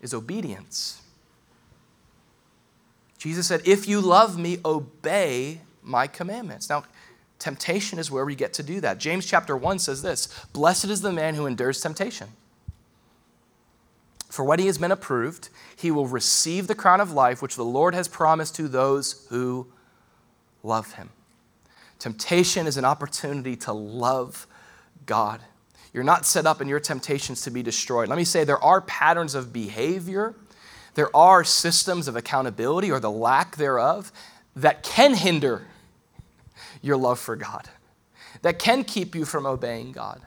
is 0.00 0.12
obedience. 0.12 1.02
Jesus 3.18 3.46
said, 3.46 3.62
If 3.64 3.88
you 3.88 4.00
love 4.00 4.38
me, 4.38 4.58
obey 4.64 5.60
my 5.82 6.06
commandments. 6.06 6.68
Now, 6.68 6.84
temptation 7.38 7.98
is 7.98 8.10
where 8.10 8.24
we 8.24 8.34
get 8.34 8.52
to 8.54 8.62
do 8.62 8.80
that. 8.80 8.98
James 8.98 9.26
chapter 9.26 9.56
1 9.56 9.78
says 9.78 10.02
this 10.02 10.28
Blessed 10.52 10.86
is 10.86 11.00
the 11.00 11.12
man 11.12 11.34
who 11.34 11.46
endures 11.46 11.80
temptation. 11.80 12.28
For 14.34 14.42
when 14.42 14.58
he 14.58 14.66
has 14.66 14.78
been 14.78 14.90
approved, 14.90 15.48
he 15.76 15.92
will 15.92 16.08
receive 16.08 16.66
the 16.66 16.74
crown 16.74 17.00
of 17.00 17.12
life 17.12 17.40
which 17.40 17.54
the 17.54 17.64
Lord 17.64 17.94
has 17.94 18.08
promised 18.08 18.56
to 18.56 18.66
those 18.66 19.24
who 19.30 19.68
love 20.64 20.94
him. 20.94 21.10
Temptation 22.00 22.66
is 22.66 22.76
an 22.76 22.84
opportunity 22.84 23.54
to 23.54 23.72
love 23.72 24.48
God. 25.06 25.40
You're 25.92 26.02
not 26.02 26.26
set 26.26 26.46
up 26.46 26.60
in 26.60 26.66
your 26.66 26.80
temptations 26.80 27.42
to 27.42 27.52
be 27.52 27.62
destroyed. 27.62 28.08
Let 28.08 28.18
me 28.18 28.24
say 28.24 28.42
there 28.42 28.58
are 28.58 28.80
patterns 28.80 29.36
of 29.36 29.52
behavior, 29.52 30.34
there 30.94 31.14
are 31.14 31.44
systems 31.44 32.08
of 32.08 32.16
accountability 32.16 32.90
or 32.90 32.98
the 32.98 33.12
lack 33.12 33.54
thereof 33.54 34.10
that 34.56 34.82
can 34.82 35.14
hinder 35.14 35.68
your 36.82 36.96
love 36.96 37.20
for 37.20 37.36
God, 37.36 37.68
that 38.42 38.58
can 38.58 38.82
keep 38.82 39.14
you 39.14 39.26
from 39.26 39.46
obeying 39.46 39.92
God. 39.92 40.22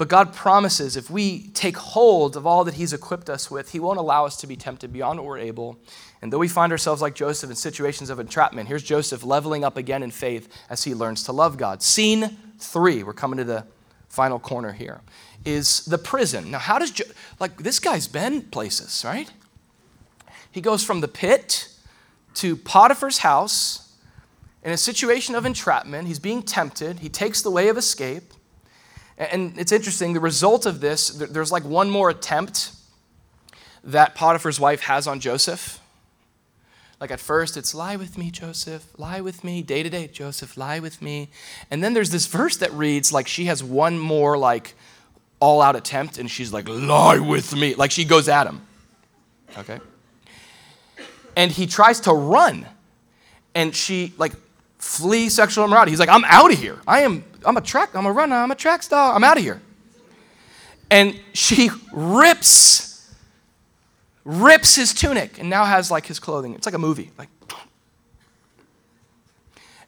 But 0.00 0.08
God 0.08 0.32
promises 0.32 0.96
if 0.96 1.10
we 1.10 1.48
take 1.48 1.76
hold 1.76 2.34
of 2.34 2.46
all 2.46 2.64
that 2.64 2.72
He's 2.72 2.94
equipped 2.94 3.28
us 3.28 3.50
with, 3.50 3.72
He 3.72 3.78
won't 3.78 3.98
allow 3.98 4.24
us 4.24 4.34
to 4.38 4.46
be 4.46 4.56
tempted 4.56 4.94
beyond 4.94 5.18
what 5.18 5.26
we're 5.26 5.36
able. 5.36 5.78
And 6.22 6.32
though 6.32 6.38
we 6.38 6.48
find 6.48 6.72
ourselves 6.72 7.02
like 7.02 7.14
Joseph 7.14 7.50
in 7.50 7.56
situations 7.56 8.08
of 8.08 8.18
entrapment, 8.18 8.66
here's 8.66 8.82
Joseph 8.82 9.22
leveling 9.24 9.62
up 9.62 9.76
again 9.76 10.02
in 10.02 10.10
faith 10.10 10.48
as 10.70 10.84
he 10.84 10.94
learns 10.94 11.22
to 11.24 11.32
love 11.32 11.58
God. 11.58 11.82
Scene 11.82 12.38
three, 12.58 13.02
we're 13.02 13.12
coming 13.12 13.36
to 13.36 13.44
the 13.44 13.66
final 14.08 14.38
corner 14.38 14.72
here, 14.72 15.02
is 15.44 15.84
the 15.84 15.98
prison. 15.98 16.50
Now, 16.50 16.60
how 16.60 16.78
does, 16.78 16.92
jo- 16.92 17.04
like, 17.38 17.62
this 17.62 17.78
guy's 17.78 18.08
been 18.08 18.40
places, 18.40 19.04
right? 19.04 19.30
He 20.50 20.62
goes 20.62 20.82
from 20.82 21.02
the 21.02 21.08
pit 21.08 21.68
to 22.36 22.56
Potiphar's 22.56 23.18
house 23.18 23.94
in 24.64 24.72
a 24.72 24.78
situation 24.78 25.34
of 25.34 25.44
entrapment. 25.44 26.08
He's 26.08 26.18
being 26.18 26.42
tempted, 26.42 27.00
he 27.00 27.10
takes 27.10 27.42
the 27.42 27.50
way 27.50 27.68
of 27.68 27.76
escape. 27.76 28.32
And 29.20 29.58
it's 29.58 29.70
interesting, 29.70 30.14
the 30.14 30.20
result 30.20 30.64
of 30.64 30.80
this, 30.80 31.10
there's 31.10 31.52
like 31.52 31.64
one 31.64 31.90
more 31.90 32.08
attempt 32.08 32.72
that 33.84 34.14
Potiphar's 34.14 34.58
wife 34.58 34.80
has 34.82 35.06
on 35.06 35.20
Joseph. 35.20 35.78
Like 36.98 37.10
at 37.10 37.20
first, 37.20 37.58
it's 37.58 37.74
lie 37.74 37.96
with 37.96 38.16
me, 38.16 38.30
Joseph, 38.30 38.98
lie 38.98 39.20
with 39.20 39.44
me, 39.44 39.62
day 39.62 39.82
to 39.82 39.90
day, 39.90 40.06
Joseph, 40.08 40.56
lie 40.56 40.80
with 40.80 41.02
me. 41.02 41.28
And 41.70 41.84
then 41.84 41.92
there's 41.92 42.10
this 42.10 42.26
verse 42.26 42.56
that 42.58 42.72
reads 42.72 43.12
like 43.12 43.28
she 43.28 43.44
has 43.44 43.62
one 43.62 43.98
more 43.98 44.38
like 44.38 44.74
all 45.38 45.60
out 45.60 45.76
attempt 45.76 46.16
and 46.16 46.30
she's 46.30 46.50
like, 46.50 46.66
lie 46.66 47.18
with 47.18 47.54
me. 47.54 47.74
Like 47.74 47.90
she 47.90 48.06
goes 48.06 48.26
at 48.26 48.46
him. 48.46 48.62
Okay? 49.58 49.80
And 51.36 51.52
he 51.52 51.66
tries 51.66 52.00
to 52.00 52.12
run 52.12 52.66
and 53.54 53.76
she 53.76 54.14
like 54.16 54.32
flee 54.80 55.28
sexual 55.28 55.64
immorality. 55.64 55.92
He's 55.92 56.00
like, 56.00 56.08
I'm 56.08 56.24
out 56.24 56.52
of 56.52 56.58
here. 56.58 56.78
I 56.88 57.02
am 57.02 57.24
I'm 57.44 57.56
a 57.56 57.60
track, 57.60 57.94
I'm 57.94 58.06
a 58.06 58.12
runner, 58.12 58.36
I'm 58.36 58.50
a 58.50 58.56
track 58.56 58.82
star, 58.82 59.14
I'm 59.14 59.24
out 59.24 59.36
of 59.36 59.42
here. 59.42 59.60
And 60.90 61.18
she 61.32 61.70
rips, 61.92 63.14
rips 64.24 64.74
his 64.74 64.92
tunic 64.92 65.38
and 65.38 65.48
now 65.48 65.64
has 65.64 65.90
like 65.90 66.06
his 66.06 66.18
clothing. 66.18 66.54
It's 66.54 66.66
like 66.66 66.74
a 66.74 66.78
movie. 66.78 67.12
Like, 67.16 67.28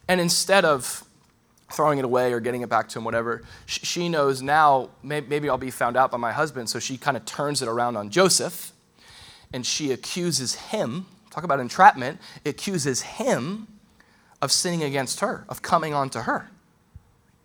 and 0.09 0.21
instead 0.21 0.65
of 0.65 1.05
throwing 1.73 1.99
it 1.99 2.05
away 2.05 2.33
or 2.33 2.41
getting 2.41 2.63
it 2.63 2.69
back 2.69 2.89
to 2.91 2.99
him, 2.99 3.05
whatever, 3.05 3.43
she 3.67 4.09
knows 4.09 4.43
now 4.43 4.91
maybe 5.03 5.49
I'll 5.49 5.59
be 5.59 5.71
found 5.71 5.97
out 5.97 6.11
by 6.11 6.19
my 6.19 6.33
husband. 6.33 6.69
So 6.69 6.79
she 6.79 6.97
kind 6.97 7.17
of 7.17 7.25
turns 7.25 7.63
it 7.63 7.69
around 7.69 7.97
on 7.97 8.11
Joseph 8.11 8.73
and 9.53 9.67
she 9.67 9.91
accuses 9.91 10.55
him. 10.55 11.07
Talk 11.31 11.45
about 11.45 11.61
entrapment. 11.61 12.21
Accuses 12.45 13.03
him 13.03 13.67
of 14.43 14.53
sinning 14.53 14.83
against 14.83 15.21
her, 15.21 15.47
of 15.49 15.63
coming 15.63 15.95
onto 15.95 16.19
her. 16.21 16.51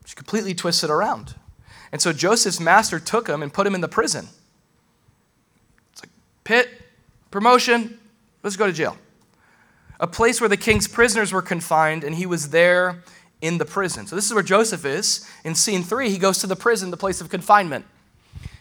She 0.05 0.15
completely 0.15 0.55
twisted 0.55 0.89
around. 0.89 1.35
And 1.91 2.01
so 2.01 2.11
Joseph's 2.11 2.59
master 2.59 2.99
took 2.99 3.29
him 3.29 3.41
and 3.43 3.53
put 3.53 3.67
him 3.67 3.75
in 3.75 3.81
the 3.81 3.87
prison. 3.87 4.27
It's 5.93 6.03
like, 6.03 6.09
pit, 6.43 6.67
promotion, 7.31 7.99
let's 8.41 8.55
go 8.55 8.65
to 8.65 8.73
jail. 8.73 8.97
A 9.99 10.07
place 10.07 10.41
where 10.41 10.49
the 10.49 10.57
king's 10.57 10.87
prisoners 10.87 11.31
were 11.31 11.41
confined, 11.41 12.03
and 12.03 12.15
he 12.15 12.25
was 12.25 12.49
there 12.49 13.03
in 13.41 13.57
the 13.57 13.65
prison. 13.65 14.07
So 14.07 14.15
this 14.15 14.25
is 14.25 14.33
where 14.33 14.43
Joseph 14.43 14.85
is. 14.85 15.27
In 15.43 15.55
scene 15.55 15.83
three, 15.83 16.09
he 16.09 16.17
goes 16.17 16.39
to 16.39 16.47
the 16.47 16.55
prison, 16.55 16.91
the 16.91 16.97
place 16.97 17.21
of 17.21 17.29
confinement. 17.29 17.85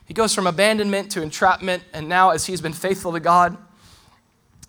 He 0.05 0.14
goes 0.14 0.34
from 0.34 0.47
abandonment 0.47 1.11
to 1.12 1.22
entrapment, 1.22 1.82
and 1.93 2.09
now, 2.09 2.30
as 2.30 2.47
he's 2.47 2.61
been 2.61 2.72
faithful 2.72 3.12
to 3.12 3.20
God, 3.20 3.57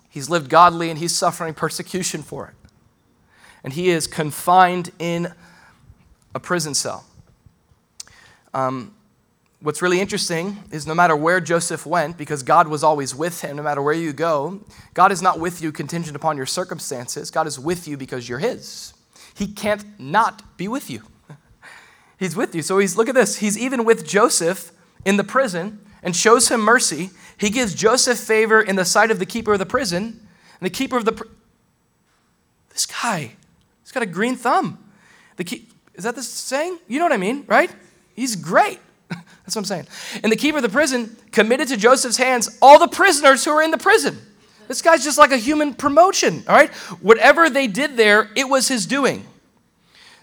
he's 0.08 0.28
lived 0.28 0.48
godly 0.48 0.90
and 0.90 0.98
he's 0.98 1.14
suffering 1.14 1.54
persecution 1.54 2.22
for 2.22 2.48
it. 2.48 2.54
And 3.64 3.72
he 3.72 3.88
is 3.90 4.06
confined 4.06 4.90
in 4.98 5.32
a 6.34 6.40
prison 6.40 6.74
cell. 6.74 7.04
Um, 8.54 8.94
what's 9.60 9.82
really 9.82 10.00
interesting 10.00 10.58
is 10.70 10.86
no 10.86 10.94
matter 10.94 11.16
where 11.16 11.40
Joseph 11.40 11.84
went, 11.84 12.16
because 12.16 12.42
God 12.42 12.68
was 12.68 12.82
always 12.84 13.14
with 13.14 13.40
him, 13.40 13.56
no 13.56 13.62
matter 13.62 13.82
where 13.82 13.94
you 13.94 14.12
go, 14.12 14.60
God 14.94 15.12
is 15.12 15.20
not 15.20 15.40
with 15.40 15.60
you 15.60 15.72
contingent 15.72 16.16
upon 16.16 16.36
your 16.36 16.46
circumstances. 16.46 17.30
God 17.30 17.46
is 17.46 17.58
with 17.58 17.88
you 17.88 17.96
because 17.96 18.28
you're 18.28 18.38
His. 18.38 18.94
He 19.34 19.46
can't 19.46 19.84
not 20.00 20.56
be 20.56 20.68
with 20.68 20.90
you. 20.90 21.02
He's 22.18 22.34
with 22.34 22.54
you. 22.54 22.62
So 22.62 22.78
he's 22.78 22.96
look 22.96 23.08
at 23.08 23.14
this. 23.14 23.38
He's 23.38 23.56
even 23.56 23.84
with 23.84 24.06
Joseph 24.06 24.72
in 25.04 25.16
the 25.16 25.24
prison 25.24 25.78
and 26.02 26.16
shows 26.16 26.48
him 26.48 26.60
mercy. 26.60 27.10
He 27.36 27.50
gives 27.50 27.74
Joseph 27.74 28.18
favor 28.18 28.60
in 28.60 28.74
the 28.74 28.84
sight 28.84 29.12
of 29.12 29.20
the 29.20 29.26
keeper 29.26 29.52
of 29.52 29.60
the 29.60 29.66
prison. 29.66 30.26
And 30.60 30.66
the 30.66 30.70
keeper 30.70 30.96
of 30.96 31.04
the 31.04 31.12
pr- 31.12 31.28
this 32.70 32.86
guy, 32.86 33.36
he's 33.88 33.92
got 33.94 34.02
a 34.02 34.06
green 34.06 34.36
thumb. 34.36 34.76
The 35.36 35.44
key, 35.44 35.66
is 35.94 36.04
that 36.04 36.14
the 36.14 36.22
saying? 36.22 36.78
You 36.88 36.98
know 36.98 37.06
what 37.06 37.12
I 37.12 37.16
mean, 37.16 37.44
right? 37.46 37.74
He's 38.14 38.36
great. 38.36 38.78
That's 39.08 39.56
what 39.56 39.56
I'm 39.56 39.64
saying. 39.64 39.86
And 40.22 40.30
the 40.30 40.36
keeper 40.36 40.58
of 40.58 40.62
the 40.62 40.68
prison 40.68 41.16
committed 41.32 41.68
to 41.68 41.78
Joseph's 41.78 42.18
hands 42.18 42.58
all 42.60 42.78
the 42.78 42.88
prisoners 42.88 43.46
who 43.46 43.54
were 43.54 43.62
in 43.62 43.70
the 43.70 43.78
prison. 43.78 44.18
This 44.66 44.82
guy's 44.82 45.02
just 45.02 45.16
like 45.16 45.32
a 45.32 45.38
human 45.38 45.72
promotion, 45.72 46.44
all 46.46 46.54
right? 46.54 46.68
Whatever 47.00 47.48
they 47.48 47.66
did 47.66 47.96
there, 47.96 48.28
it 48.36 48.46
was 48.46 48.68
his 48.68 48.84
doing. 48.84 49.26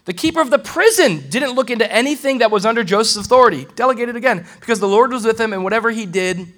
The 0.04 0.14
keeper 0.14 0.42
of 0.42 0.52
the 0.52 0.60
prison 0.60 1.28
didn't 1.30 1.54
look 1.54 1.72
into 1.72 1.92
anything 1.92 2.38
that 2.38 2.52
was 2.52 2.68
under 2.68 2.84
Joseph's 2.84 3.26
authority. 3.26 3.66
Delegated 3.76 4.16
again, 4.16 4.46
because 4.60 4.80
the 4.80 4.88
Lord 4.88 5.12
was 5.12 5.26
with 5.26 5.42
him, 5.42 5.54
and 5.54 5.64
whatever 5.64 5.90
he 5.90 6.06
did, 6.06 6.54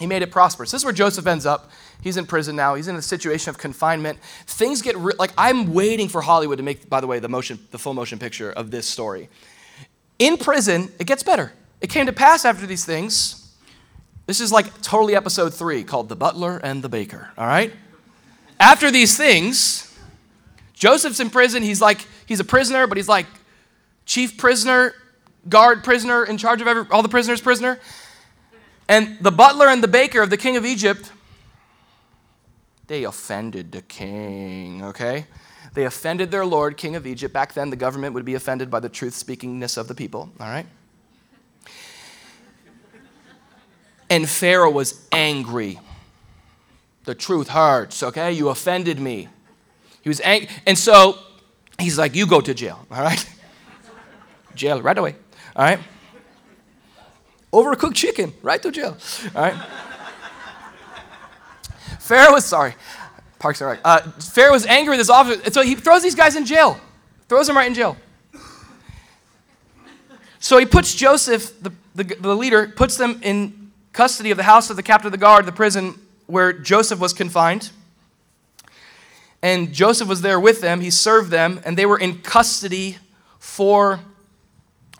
he 0.00 0.06
made 0.06 0.22
it 0.22 0.30
prosperous. 0.30 0.70
This 0.72 0.80
is 0.80 0.84
where 0.84 0.92
Joseph 0.92 1.26
ends 1.26 1.46
up. 1.46 1.70
He's 2.02 2.16
in 2.16 2.26
prison 2.26 2.56
now. 2.56 2.74
He's 2.74 2.88
in 2.88 2.96
a 2.96 3.02
situation 3.02 3.50
of 3.50 3.58
confinement. 3.58 4.18
Things 4.46 4.82
get 4.82 4.96
re- 4.96 5.14
like 5.18 5.32
I'm 5.38 5.72
waiting 5.72 6.08
for 6.08 6.20
Hollywood 6.20 6.58
to 6.58 6.64
make, 6.64 6.88
by 6.88 7.00
the 7.00 7.06
way, 7.06 7.20
the 7.20 7.28
motion, 7.28 7.58
the 7.70 7.78
full 7.78 7.94
motion 7.94 8.18
picture 8.18 8.50
of 8.50 8.70
this 8.70 8.88
story. 8.88 9.28
In 10.18 10.36
prison, 10.36 10.92
it 10.98 11.06
gets 11.06 11.22
better. 11.22 11.52
It 11.80 11.90
came 11.90 12.06
to 12.06 12.12
pass 12.12 12.44
after 12.44 12.66
these 12.66 12.84
things. 12.84 13.40
This 14.26 14.40
is 14.40 14.50
like 14.50 14.80
totally 14.82 15.14
episode 15.14 15.54
three 15.54 15.84
called 15.84 16.08
The 16.08 16.16
Butler 16.16 16.58
and 16.58 16.82
the 16.82 16.88
Baker, 16.88 17.30
all 17.36 17.46
right? 17.46 17.72
After 18.58 18.90
these 18.90 19.16
things, 19.16 19.96
Joseph's 20.72 21.20
in 21.20 21.30
prison. 21.30 21.62
He's 21.62 21.80
like, 21.80 22.06
he's 22.26 22.40
a 22.40 22.44
prisoner, 22.44 22.86
but 22.86 22.96
he's 22.96 23.08
like 23.08 23.26
chief 24.06 24.36
prisoner, 24.38 24.94
guard 25.48 25.84
prisoner, 25.84 26.24
in 26.24 26.38
charge 26.38 26.60
of 26.62 26.66
every, 26.68 26.86
all 26.90 27.02
the 27.02 27.08
prisoners, 27.08 27.40
prisoner. 27.40 27.78
And 28.88 29.18
the 29.20 29.30
butler 29.30 29.68
and 29.68 29.82
the 29.82 29.88
baker 29.88 30.20
of 30.20 30.30
the 30.30 30.36
king 30.36 30.56
of 30.56 30.64
Egypt, 30.64 31.10
they 32.86 33.04
offended 33.04 33.72
the 33.72 33.82
king, 33.82 34.84
okay? 34.84 35.26
They 35.72 35.84
offended 35.84 36.30
their 36.30 36.44
lord, 36.44 36.76
king 36.76 36.94
of 36.94 37.06
Egypt. 37.06 37.32
Back 37.32 37.54
then, 37.54 37.70
the 37.70 37.76
government 37.76 38.14
would 38.14 38.24
be 38.24 38.34
offended 38.34 38.70
by 38.70 38.80
the 38.80 38.88
truth 38.88 39.14
speakingness 39.14 39.78
of 39.78 39.88
the 39.88 39.94
people, 39.94 40.30
all 40.38 40.46
right? 40.46 40.66
And 44.10 44.28
Pharaoh 44.28 44.70
was 44.70 45.06
angry. 45.10 45.80
The 47.04 47.14
truth 47.14 47.48
hurts, 47.48 48.02
okay? 48.02 48.32
You 48.32 48.50
offended 48.50 49.00
me. 49.00 49.28
He 50.02 50.08
was 50.08 50.20
angry. 50.20 50.48
And 50.66 50.78
so 50.78 51.18
he's 51.78 51.98
like, 51.98 52.14
You 52.14 52.26
go 52.26 52.40
to 52.40 52.54
jail, 52.54 52.86
all 52.90 53.02
right? 53.02 53.26
jail 54.54 54.80
right 54.82 54.96
away, 54.96 55.16
all 55.56 55.64
right? 55.64 55.80
Overcooked 57.54 57.94
chicken, 57.94 58.32
right 58.42 58.60
to 58.60 58.72
jail, 58.72 58.96
all 59.34 59.42
right? 59.42 59.54
Pharaoh 62.00 62.32
was 62.32 62.44
sorry. 62.44 62.74
Parks 63.38 63.60
and 63.60 63.70
Rec. 63.70 63.80
Uh, 63.84 64.00
Pharaoh 64.20 64.52
was 64.52 64.66
angry 64.66 64.90
with 64.90 64.98
his 64.98 65.08
officer, 65.08 65.50
so 65.52 65.62
he 65.62 65.76
throws 65.76 66.02
these 66.02 66.16
guys 66.16 66.34
in 66.34 66.46
jail. 66.46 66.80
Throws 67.28 67.46
them 67.46 67.56
right 67.56 67.68
in 67.68 67.74
jail. 67.74 67.96
So 70.40 70.58
he 70.58 70.66
puts 70.66 70.94
Joseph, 70.94 71.62
the, 71.62 71.72
the, 71.94 72.02
the 72.02 72.34
leader, 72.34 72.66
puts 72.66 72.96
them 72.96 73.20
in 73.22 73.70
custody 73.92 74.32
of 74.32 74.36
the 74.36 74.42
house 74.42 74.68
of 74.68 74.76
the 74.76 74.82
captain 74.82 75.06
of 75.06 75.12
the 75.12 75.18
guard, 75.18 75.46
the 75.46 75.52
prison 75.52 75.94
where 76.26 76.52
Joseph 76.52 76.98
was 76.98 77.12
confined. 77.12 77.70
And 79.42 79.72
Joseph 79.72 80.08
was 80.08 80.22
there 80.22 80.40
with 80.40 80.60
them. 80.60 80.80
He 80.80 80.90
served 80.90 81.30
them, 81.30 81.60
and 81.64 81.78
they 81.78 81.86
were 81.86 81.98
in 81.98 82.18
custody 82.18 82.98
for 83.38 84.00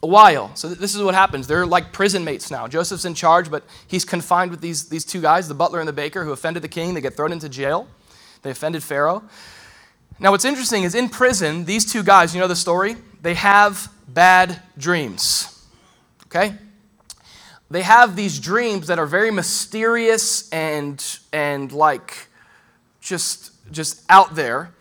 a 0.05 0.07
while. 0.07 0.55
So 0.55 0.69
this 0.69 0.95
is 0.95 1.03
what 1.03 1.15
happens. 1.15 1.47
They're 1.47 1.65
like 1.65 1.91
prison 1.91 2.25
mates 2.25 2.51
now. 2.51 2.69
Joseph's 2.69 3.07
in 3.07 3.15
charge, 3.15 3.51
but 3.51 3.65
he's 3.89 4.05
confined 4.05 4.51
with 4.51 4.61
these, 4.61 4.91
these 4.91 5.05
two 5.05 5.23
guys, 5.23 5.49
the 5.49 5.55
butler 5.55 5.81
and 5.81 5.89
the 5.89 5.95
baker, 5.95 6.25
who 6.25 6.33
offended 6.33 6.63
the 6.63 6.69
king. 6.69 6.93
They 6.93 7.01
get 7.01 7.17
thrown 7.17 7.33
into 7.33 7.49
jail. 7.49 7.89
They 8.43 8.51
offended 8.51 8.83
Pharaoh. 8.83 9.25
Now, 10.19 10.31
what's 10.31 10.45
interesting 10.45 10.83
is 10.83 10.95
in 10.95 11.09
prison, 11.09 11.65
these 11.65 11.91
two 11.91 12.03
guys, 12.03 12.35
you 12.35 12.41
know 12.41 12.47
the 12.47 12.55
story? 12.55 12.97
They 13.23 13.33
have 13.35 13.91
bad 14.07 14.61
dreams. 14.77 15.67
Okay? 16.27 16.55
They 17.71 17.83
have 17.83 18.15
these 18.15 18.39
dreams 18.39 18.89
that 18.89 18.99
are 18.99 19.07
very 19.07 19.31
mysterious 19.31 20.51
and, 20.51 21.03
and 21.33 21.73
like 21.73 22.29
just, 23.01 23.53
just 23.73 24.03
out 24.11 24.35
there, 24.35 24.75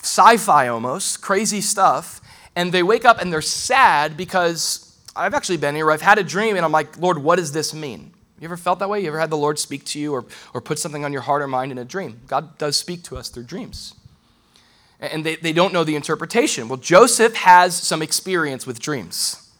sci 0.00 0.38
fi 0.38 0.68
almost, 0.68 1.20
crazy 1.20 1.60
stuff. 1.60 2.22
And 2.60 2.72
they 2.72 2.82
wake 2.82 3.06
up 3.06 3.22
and 3.22 3.32
they're 3.32 3.40
sad 3.40 4.18
because 4.18 4.94
I've 5.16 5.32
actually 5.32 5.56
been 5.56 5.74
here, 5.74 5.90
I've 5.90 6.02
had 6.02 6.18
a 6.18 6.22
dream 6.22 6.56
and 6.56 6.64
I'm 6.64 6.72
like, 6.72 6.98
Lord, 6.98 7.16
what 7.16 7.36
does 7.36 7.52
this 7.52 7.72
mean? 7.72 8.12
You 8.38 8.44
ever 8.44 8.58
felt 8.58 8.80
that 8.80 8.90
way? 8.90 9.00
You 9.00 9.08
ever 9.08 9.18
had 9.18 9.30
the 9.30 9.38
Lord 9.38 9.58
speak 9.58 9.82
to 9.86 9.98
you 9.98 10.12
or, 10.12 10.26
or 10.52 10.60
put 10.60 10.78
something 10.78 11.02
on 11.02 11.10
your 11.10 11.22
heart 11.22 11.40
or 11.40 11.46
mind 11.46 11.72
in 11.72 11.78
a 11.78 11.86
dream? 11.86 12.20
God 12.26 12.58
does 12.58 12.76
speak 12.76 13.02
to 13.04 13.16
us 13.16 13.30
through 13.30 13.44
dreams. 13.44 13.94
And 15.00 15.24
they, 15.24 15.36
they 15.36 15.54
don't 15.54 15.72
know 15.72 15.84
the 15.84 15.96
interpretation. 15.96 16.68
Well, 16.68 16.76
Joseph 16.76 17.34
has 17.34 17.74
some 17.74 18.02
experience 18.02 18.66
with 18.66 18.78
dreams. 18.78 19.50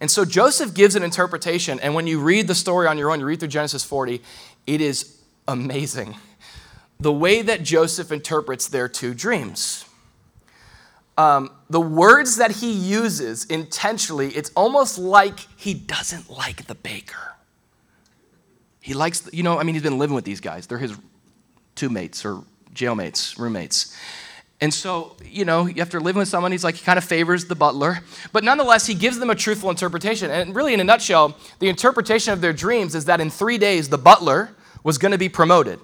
And 0.00 0.10
so 0.10 0.24
Joseph 0.24 0.72
gives 0.72 0.96
an 0.96 1.02
interpretation, 1.02 1.78
and 1.80 1.94
when 1.94 2.06
you 2.06 2.18
read 2.18 2.48
the 2.48 2.54
story 2.54 2.86
on 2.86 2.96
your 2.96 3.10
own, 3.10 3.20
you 3.20 3.26
read 3.26 3.40
through 3.40 3.48
Genesis 3.48 3.84
40, 3.84 4.22
it 4.66 4.80
is 4.80 5.20
amazing. 5.46 6.16
The 6.98 7.12
way 7.12 7.42
that 7.42 7.62
Joseph 7.62 8.10
interprets 8.10 8.68
their 8.68 8.88
two 8.88 9.12
dreams. 9.12 9.84
Um, 11.18 11.50
the 11.70 11.80
words 11.80 12.36
that 12.36 12.50
he 12.50 12.72
uses 12.72 13.46
intentionally, 13.46 14.28
it's 14.28 14.50
almost 14.54 14.98
like 14.98 15.40
he 15.56 15.72
doesn't 15.72 16.30
like 16.30 16.66
the 16.66 16.74
baker. 16.74 17.34
He 18.80 18.94
likes, 18.94 19.28
you 19.32 19.42
know, 19.42 19.58
I 19.58 19.62
mean, 19.62 19.74
he's 19.74 19.82
been 19.82 19.98
living 19.98 20.14
with 20.14 20.24
these 20.24 20.40
guys. 20.40 20.66
They're 20.66 20.78
his 20.78 20.96
two 21.74 21.88
mates 21.88 22.24
or 22.24 22.44
jailmates, 22.72 23.38
roommates. 23.38 23.96
And 24.60 24.72
so, 24.72 25.16
you 25.24 25.44
know, 25.44 25.68
after 25.78 26.00
living 26.00 26.20
with 26.20 26.28
someone, 26.28 26.52
he's 26.52 26.64
like, 26.64 26.76
he 26.76 26.84
kind 26.84 26.98
of 26.98 27.04
favors 27.04 27.44
the 27.44 27.54
butler. 27.54 28.00
But 28.32 28.42
nonetheless, 28.44 28.86
he 28.86 28.94
gives 28.94 29.18
them 29.18 29.28
a 29.28 29.34
truthful 29.34 29.70
interpretation. 29.70 30.30
And 30.30 30.54
really, 30.54 30.72
in 30.72 30.80
a 30.80 30.84
nutshell, 30.84 31.36
the 31.58 31.68
interpretation 31.68 32.32
of 32.32 32.40
their 32.40 32.52
dreams 32.52 32.94
is 32.94 33.04
that 33.06 33.20
in 33.20 33.28
three 33.28 33.58
days, 33.58 33.88
the 33.88 33.98
butler 33.98 34.50
was 34.82 34.98
going 34.98 35.12
to 35.12 35.18
be 35.18 35.28
promoted. 35.28 35.78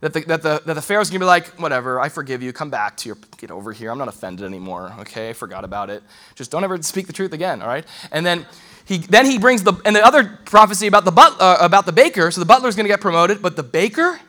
That 0.00 0.12
the, 0.12 0.20
that 0.20 0.42
the, 0.42 0.62
that 0.66 0.74
the 0.74 0.82
Pharaoh's 0.82 1.08
gonna 1.08 1.20
be 1.20 1.26
like, 1.26 1.46
whatever, 1.58 1.98
I 1.98 2.10
forgive 2.10 2.42
you, 2.42 2.52
come 2.52 2.68
back 2.68 2.96
to 2.98 3.08
your, 3.08 3.16
get 3.38 3.50
over 3.50 3.72
here, 3.72 3.90
I'm 3.90 3.98
not 3.98 4.08
offended 4.08 4.44
anymore, 4.44 4.94
okay, 5.00 5.30
I 5.30 5.32
forgot 5.32 5.64
about 5.64 5.88
it. 5.88 6.02
Just 6.34 6.50
don't 6.50 6.64
ever 6.64 6.80
speak 6.82 7.06
the 7.06 7.14
truth 7.14 7.32
again, 7.32 7.62
all 7.62 7.68
right? 7.68 7.86
And 8.12 8.24
then 8.26 8.44
he, 8.84 8.98
then 8.98 9.24
he 9.24 9.38
brings 9.38 9.62
the, 9.62 9.72
and 9.86 9.96
the 9.96 10.04
other 10.04 10.38
prophecy 10.44 10.86
about 10.86 11.06
the, 11.06 11.12
but, 11.12 11.40
uh, 11.40 11.56
about 11.60 11.86
the 11.86 11.92
baker, 11.92 12.30
so 12.30 12.40
the 12.40 12.46
butler's 12.46 12.76
gonna 12.76 12.90
get 12.90 13.00
promoted, 13.00 13.40
but 13.40 13.56
the 13.56 13.62
baker, 13.62 14.20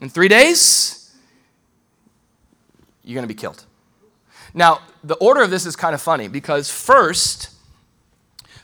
in 0.00 0.10
three 0.10 0.28
days, 0.28 1.14
you're 3.02 3.14
gonna 3.14 3.26
be 3.26 3.34
killed. 3.34 3.64
Now, 4.52 4.80
the 5.02 5.14
order 5.16 5.42
of 5.42 5.50
this 5.50 5.64
is 5.64 5.74
kind 5.76 5.94
of 5.94 6.02
funny 6.02 6.28
because 6.28 6.70
first, 6.70 7.50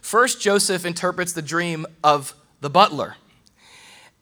first 0.02 0.40
Joseph 0.40 0.84
interprets 0.84 1.32
the 1.32 1.42
dream 1.42 1.86
of 2.04 2.34
the 2.60 2.68
butler. 2.68 3.16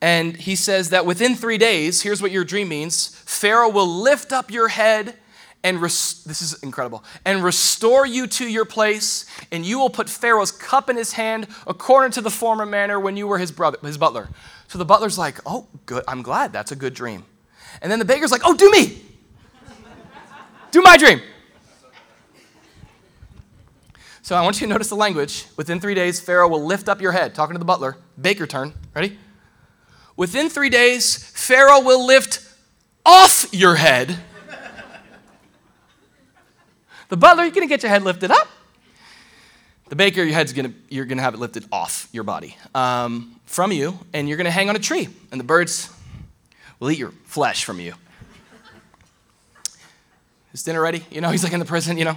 And 0.05 0.37
he 0.37 0.55
says 0.55 0.91
that 0.91 1.07
within 1.07 1.35
three 1.35 1.57
days, 1.57 2.03
here's 2.03 2.21
what 2.21 2.31
your 2.31 2.45
dream 2.45 2.69
means 2.69 3.07
Pharaoh 3.25 3.71
will 3.71 3.89
lift 3.89 4.35
up 4.35 4.51
your 4.51 4.69
head 4.69 5.15
and 5.63 5.81
res- 5.81 6.23
this 6.25 6.43
is 6.43 6.63
incredible 6.63 7.03
and 7.25 7.43
restore 7.43 8.05
you 8.05 8.27
to 8.27 8.47
your 8.47 8.67
place 8.67 9.25
and 9.51 9.65
you 9.65 9.79
will 9.79 9.89
put 9.89 10.11
pharaoh's 10.11 10.53
cup 10.53 10.91
in 10.91 10.97
his 10.99 11.15
hand 11.15 11.47
according 11.67 12.11
to 12.11 12.21
the 12.21 12.31
former 12.31 12.67
manner 12.67 13.01
when 13.01 13.17
you 13.17 13.27
were 13.27 13.39
his 13.39 13.51
brother 13.51 13.79
his 13.83 13.97
butler. 13.97 14.29
So 14.69 14.79
the 14.79 14.85
butler's 14.85 15.17
like 15.17 15.39
oh 15.47 15.69
good 15.87 16.05
i'm 16.07 16.21
glad 16.21 16.53
that's 16.53 16.71
a 16.71 16.77
good 16.77 16.93
dream. 16.93 17.25
And 17.81 17.91
then 17.91 17.99
the 17.99 18.05
baker's 18.05 18.31
like 18.31 18.43
oh 18.45 18.55
do 18.55 18.71
me! 18.71 19.01
Do 20.71 20.83
my 20.83 20.99
dream! 20.99 21.23
So 24.21 24.37
i 24.37 24.43
want 24.43 24.61
you 24.61 24.67
to 24.67 24.71
notice 24.71 24.91
the 24.91 24.97
language. 24.97 25.47
Within 25.57 25.81
three 25.81 25.95
days 25.95 26.21
pharaoh 26.21 26.49
will 26.49 26.63
lift 26.63 26.91
up 26.91 27.01
your 27.01 27.13
head. 27.13 27.35
Talking 27.35 27.55
to 27.55 27.59
the 27.59 27.65
butler. 27.65 27.97
Baker 28.21 28.47
turn. 28.47 28.75
Ready 28.95 29.17
Within 30.17 30.49
three 30.49 30.71
days, 30.71 31.17
Pharaoh 31.17 31.81
will 31.81 32.07
lift 32.07 32.41
off 33.05 33.47
your 33.53 33.75
head. 33.75 34.17
the 37.09 37.17
butler, 37.17 37.45
you're 37.45 37.53
going 37.53 37.67
to 37.67 37.73
get 37.73 37.83
your 37.83 37.91
head 37.91 38.03
lifted 38.03 38.31
up. 38.31 38.49
The 39.89 39.97
baker, 39.97 40.23
your 40.23 40.35
head's 40.35 40.53
gonna, 40.53 40.73
you're 40.89 41.05
going 41.05 41.19
to 41.19 41.25
have 41.25 41.35
it 41.35 41.41
lifted 41.41 41.67
off 41.71 42.09
your 42.13 42.25
body 42.25 42.57
um, 42.75 43.39
from 43.45 43.71
you, 43.71 43.99
and 44.13 44.29
you're 44.29 44.37
going 44.39 44.47
to 44.47 44.51
hang 44.51 44.69
on 44.69 44.77
a 44.77 44.81
tree, 44.81 45.09
and 45.31 45.39
the 45.39 45.45
birds 45.45 45.91
will 46.81 46.91
eat 46.91 46.99
your 46.99 47.13
flesh 47.25 47.65
from 47.65 47.81
you. 47.81 47.95
Is 50.53 50.63
dinner 50.63 50.81
ready? 50.81 51.05
You 51.11 51.21
know, 51.21 51.31
he's 51.33 51.45
like 51.45 51.53
in 51.53 51.61
the 51.61 51.67
prison, 51.67 51.99
you 51.99 52.05
know. 52.05 52.17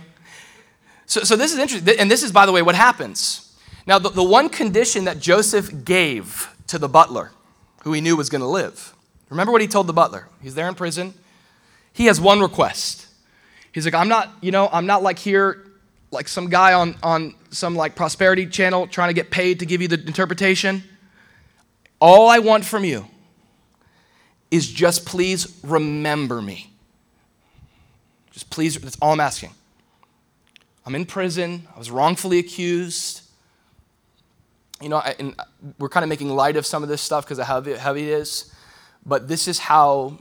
So, 1.07 1.21
so 1.23 1.35
this 1.35 1.51
is 1.51 1.59
interesting. 1.59 1.99
And 1.99 2.11
this 2.11 2.21
is, 2.21 2.31
by 2.31 2.45
the 2.45 2.51
way, 2.51 2.61
what 2.61 2.75
happens. 2.75 3.55
Now, 3.87 3.97
the, 3.97 4.09
the 4.09 4.23
one 4.23 4.49
condition 4.49 5.05
that 5.05 5.19
Joseph 5.19 5.85
gave 5.85 6.53
to 6.67 6.77
the 6.77 6.89
butler 6.89 7.31
who 7.87 7.93
he 7.93 8.01
knew 8.01 8.17
was 8.17 8.29
going 8.29 8.41
to 8.41 8.47
live. 8.47 8.93
Remember 9.29 9.53
what 9.53 9.61
he 9.61 9.67
told 9.67 9.87
the 9.87 9.93
butler? 9.93 10.27
He's 10.41 10.55
there 10.55 10.67
in 10.67 10.75
prison. 10.75 11.13
He 11.93 12.07
has 12.07 12.19
one 12.19 12.41
request. 12.41 13.07
He's 13.71 13.85
like, 13.85 13.93
I'm 13.93 14.09
not, 14.09 14.29
you 14.41 14.51
know, 14.51 14.67
I'm 14.73 14.85
not 14.85 15.03
like 15.03 15.17
here, 15.17 15.65
like 16.11 16.27
some 16.27 16.49
guy 16.49 16.73
on, 16.73 16.97
on 17.01 17.33
some 17.49 17.75
like 17.77 17.95
prosperity 17.95 18.45
channel 18.45 18.87
trying 18.87 19.07
to 19.07 19.13
get 19.13 19.31
paid 19.31 19.59
to 19.59 19.65
give 19.65 19.81
you 19.81 19.87
the 19.87 20.05
interpretation. 20.05 20.83
All 22.01 22.29
I 22.29 22.39
want 22.39 22.65
from 22.65 22.83
you 22.83 23.07
is 24.51 24.67
just 24.69 25.05
please 25.05 25.57
remember 25.63 26.41
me. 26.41 26.69
Just 28.31 28.49
please, 28.49 28.77
that's 28.77 28.97
all 29.01 29.13
I'm 29.13 29.21
asking. 29.21 29.51
I'm 30.85 30.93
in 30.93 31.05
prison. 31.05 31.69
I 31.73 31.79
was 31.79 31.89
wrongfully 31.89 32.37
accused 32.37 33.21
you 34.81 34.89
know, 34.89 34.99
and 34.99 35.35
we're 35.79 35.89
kind 35.89 36.03
of 36.03 36.09
making 36.09 36.29
light 36.29 36.55
of 36.55 36.65
some 36.65 36.83
of 36.83 36.89
this 36.89 37.01
stuff 37.01 37.25
because 37.25 37.39
of 37.39 37.45
how 37.45 37.61
heavy 37.61 38.03
it 38.03 38.19
is, 38.19 38.53
but 39.05 39.27
this 39.27 39.47
is 39.47 39.59
how 39.59 40.19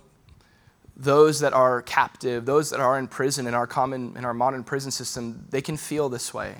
those 0.97 1.41
that 1.41 1.53
are 1.53 1.83
captive, 1.83 2.47
those 2.47 2.71
that 2.71 2.81
are 2.81 2.99
in 2.99 3.07
prison 3.07 3.47
in 3.47 3.55
our 3.55 3.67
common, 3.67 4.17
in 4.17 4.25
our 4.25 4.33
modern 4.33 4.65
prison 4.65 4.91
system, 4.91 5.47
they 5.51 5.61
can 5.61 5.77
feel 5.77 6.09
this 6.09 6.33
way. 6.33 6.57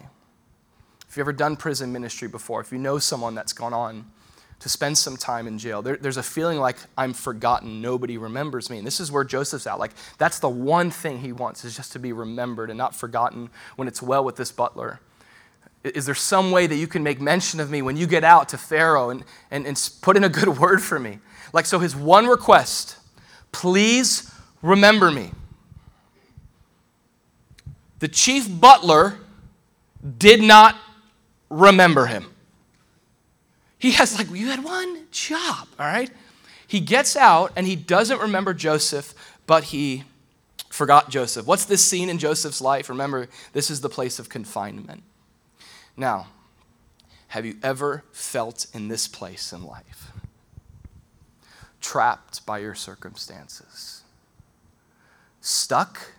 If 1.09 1.17
you've 1.17 1.25
ever 1.25 1.33
done 1.33 1.57
prison 1.57 1.93
ministry 1.93 2.29
before, 2.29 2.61
if 2.61 2.71
you 2.71 2.79
know 2.79 2.99
someone 2.99 3.35
that's 3.35 3.55
gone 3.55 3.73
on 3.73 4.11
to 4.59 4.69
spend 4.69 4.99
some 4.99 5.17
time 5.17 5.47
in 5.47 5.59
jail, 5.59 5.81
there, 5.81 5.97
there's 5.97 6.19
a 6.19 6.23
feeling 6.23 6.59
like 6.59 6.77
I'm 6.99 7.15
forgotten, 7.15 7.81
nobody 7.81 8.19
remembers 8.19 8.69
me. 8.69 8.77
And 8.79 8.87
this 8.87 9.01
is 9.01 9.11
where 9.11 9.25
Joseph's 9.25 9.67
at. 9.67 9.79
Like, 9.79 9.93
that's 10.19 10.39
the 10.39 10.49
one 10.51 10.91
thing 10.91 11.21
he 11.21 11.33
wants 11.33 11.65
is 11.65 11.75
just 11.75 11.93
to 11.93 11.99
be 11.99 12.13
remembered 12.13 12.69
and 12.69 12.77
not 12.77 12.95
forgotten 12.95 13.49
when 13.77 13.89
it's 13.89 14.03
well 14.03 14.25
with 14.25 14.37
this 14.37 14.53
butler. 14.53 15.01
Is 15.95 16.07
there 16.07 16.15
some 16.15 16.51
way 16.51 16.67
that 16.67 16.77
you 16.77 16.87
can 16.87 17.03
make 17.03 17.21
mention 17.21 17.61
of 17.61 17.71
me 17.71 17.83
when 17.83 17.97
you 17.97 18.07
get 18.07 18.25
out 18.25 18.49
to 18.51 18.59
Pharaoh 18.59 19.11
and, 19.11 19.25
and, 19.51 19.67
and 19.67 19.91
put 20.03 20.17
in 20.17 20.25
a 20.25 20.29
good 20.29 20.49
word 20.59 20.83
for 20.83 20.99
me? 20.99 21.19
Like, 21.53 21.67
so 21.67 21.79
his 21.79 21.95
one 21.95 22.27
request 22.27 22.99
please 23.53 24.31
remember 24.61 25.11
me. 25.11 25.31
the 27.99 28.09
chief 28.09 28.49
butler 28.61 29.19
did 30.19 30.43
not 30.43 30.77
remember 31.49 32.07
him. 32.07 32.27
He 33.79 33.93
has, 33.93 34.19
like, 34.19 34.31
you 34.31 34.49
had 34.49 34.63
one 34.63 35.07
job, 35.11 35.69
all 35.79 35.87
right? 35.87 36.11
He 36.67 36.81
gets 36.81 37.17
out 37.17 37.53
and 37.57 37.67
he 37.67 37.77
doesn't 37.77 38.21
remember 38.21 38.53
Joseph, 38.53 39.15
but 39.47 39.65
he 39.65 40.05
forgot 40.69 41.11
Joseph. 41.11 41.47
What's 41.47 41.65
this 41.65 41.85
scene 41.85 42.11
in 42.11 42.19
Joseph's 42.19 42.61
life? 42.61 42.89
Remember, 42.89 43.29
this 43.53 43.71
is 43.71 43.81
the 43.81 43.89
place 43.89 44.19
of 44.19 44.29
confinement. 44.29 45.03
Now, 45.97 46.29
have 47.29 47.47
you 47.47 47.57
ever 47.63 48.05
felt 48.13 48.67
in 48.73 48.89
this 48.89 49.09
place 49.09 49.53
in 49.53 49.65
life? 49.65 50.13
Trapped 51.81 52.45
by 52.45 52.59
your 52.59 52.75
circumstances, 52.75 54.03
stuck 55.41 56.13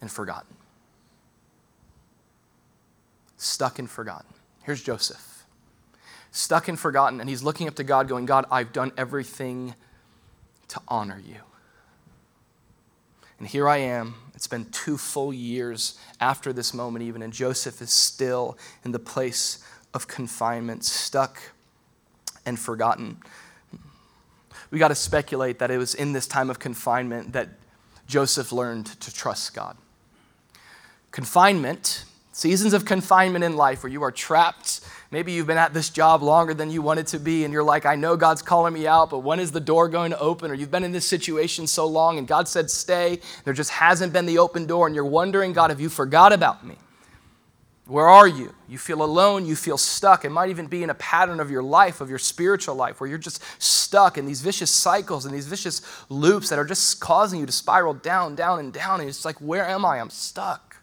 and 0.00 0.10
forgotten. 0.10 0.56
Stuck 3.36 3.78
and 3.78 3.90
forgotten. 3.90 4.32
Here's 4.62 4.82
Joseph. 4.82 5.44
Stuck 6.30 6.66
and 6.66 6.78
forgotten, 6.78 7.20
and 7.20 7.28
he's 7.28 7.42
looking 7.42 7.68
up 7.68 7.74
to 7.76 7.84
God, 7.84 8.08
going, 8.08 8.26
God, 8.26 8.46
I've 8.50 8.72
done 8.72 8.90
everything 8.96 9.74
to 10.68 10.80
honor 10.88 11.22
you. 11.24 11.36
And 13.38 13.46
here 13.46 13.68
I 13.68 13.78
am. 13.78 14.14
It's 14.44 14.50
been 14.50 14.66
two 14.66 14.98
full 14.98 15.32
years 15.32 15.98
after 16.20 16.52
this 16.52 16.74
moment, 16.74 17.02
even, 17.02 17.22
and 17.22 17.32
Joseph 17.32 17.80
is 17.80 17.90
still 17.90 18.58
in 18.84 18.92
the 18.92 18.98
place 18.98 19.64
of 19.94 20.06
confinement, 20.06 20.84
stuck 20.84 21.40
and 22.44 22.60
forgotten. 22.60 23.16
We 24.70 24.78
got 24.78 24.88
to 24.88 24.94
speculate 24.94 25.60
that 25.60 25.70
it 25.70 25.78
was 25.78 25.94
in 25.94 26.12
this 26.12 26.26
time 26.26 26.50
of 26.50 26.58
confinement 26.58 27.32
that 27.32 27.48
Joseph 28.06 28.52
learned 28.52 28.84
to 29.00 29.14
trust 29.14 29.54
God. 29.54 29.78
Confinement, 31.10 32.04
seasons 32.34 32.74
of 32.74 32.84
confinement 32.84 33.44
in 33.44 33.56
life 33.56 33.82
where 33.82 33.90
you 33.90 34.02
are 34.02 34.12
trapped 34.12 34.80
Maybe 35.14 35.30
you've 35.30 35.46
been 35.46 35.58
at 35.58 35.72
this 35.72 35.90
job 35.90 36.24
longer 36.24 36.54
than 36.54 36.72
you 36.72 36.82
wanted 36.82 37.06
to 37.06 37.20
be, 37.20 37.44
and 37.44 37.52
you're 37.52 37.62
like, 37.62 37.86
I 37.86 37.94
know 37.94 38.16
God's 38.16 38.42
calling 38.42 38.74
me 38.74 38.88
out, 38.88 39.10
but 39.10 39.20
when 39.20 39.38
is 39.38 39.52
the 39.52 39.60
door 39.60 39.88
going 39.88 40.10
to 40.10 40.18
open? 40.18 40.50
Or 40.50 40.54
you've 40.54 40.72
been 40.72 40.82
in 40.82 40.90
this 40.90 41.06
situation 41.06 41.68
so 41.68 41.86
long, 41.86 42.18
and 42.18 42.26
God 42.26 42.48
said, 42.48 42.68
stay. 42.68 43.20
There 43.44 43.54
just 43.54 43.70
hasn't 43.70 44.12
been 44.12 44.26
the 44.26 44.38
open 44.38 44.66
door, 44.66 44.88
and 44.88 44.96
you're 44.96 45.04
wondering, 45.04 45.52
God, 45.52 45.70
have 45.70 45.80
you 45.80 45.88
forgot 45.88 46.32
about 46.32 46.66
me? 46.66 46.74
Where 47.86 48.08
are 48.08 48.26
you? 48.26 48.56
You 48.68 48.76
feel 48.76 49.04
alone, 49.04 49.46
you 49.46 49.54
feel 49.54 49.78
stuck. 49.78 50.24
It 50.24 50.30
might 50.30 50.50
even 50.50 50.66
be 50.66 50.82
in 50.82 50.90
a 50.90 50.94
pattern 50.94 51.38
of 51.38 51.48
your 51.48 51.62
life, 51.62 52.00
of 52.00 52.10
your 52.10 52.18
spiritual 52.18 52.74
life, 52.74 53.00
where 53.00 53.08
you're 53.08 53.16
just 53.16 53.40
stuck 53.62 54.18
in 54.18 54.26
these 54.26 54.40
vicious 54.40 54.72
cycles 54.72 55.26
and 55.26 55.32
these 55.32 55.46
vicious 55.46 55.80
loops 56.08 56.48
that 56.48 56.58
are 56.58 56.64
just 56.64 56.98
causing 56.98 57.38
you 57.38 57.46
to 57.46 57.52
spiral 57.52 57.94
down, 57.94 58.34
down, 58.34 58.58
and 58.58 58.72
down. 58.72 58.98
And 58.98 59.08
it's 59.08 59.24
like, 59.24 59.36
where 59.36 59.64
am 59.64 59.84
I? 59.84 60.00
I'm 60.00 60.10
stuck. 60.10 60.78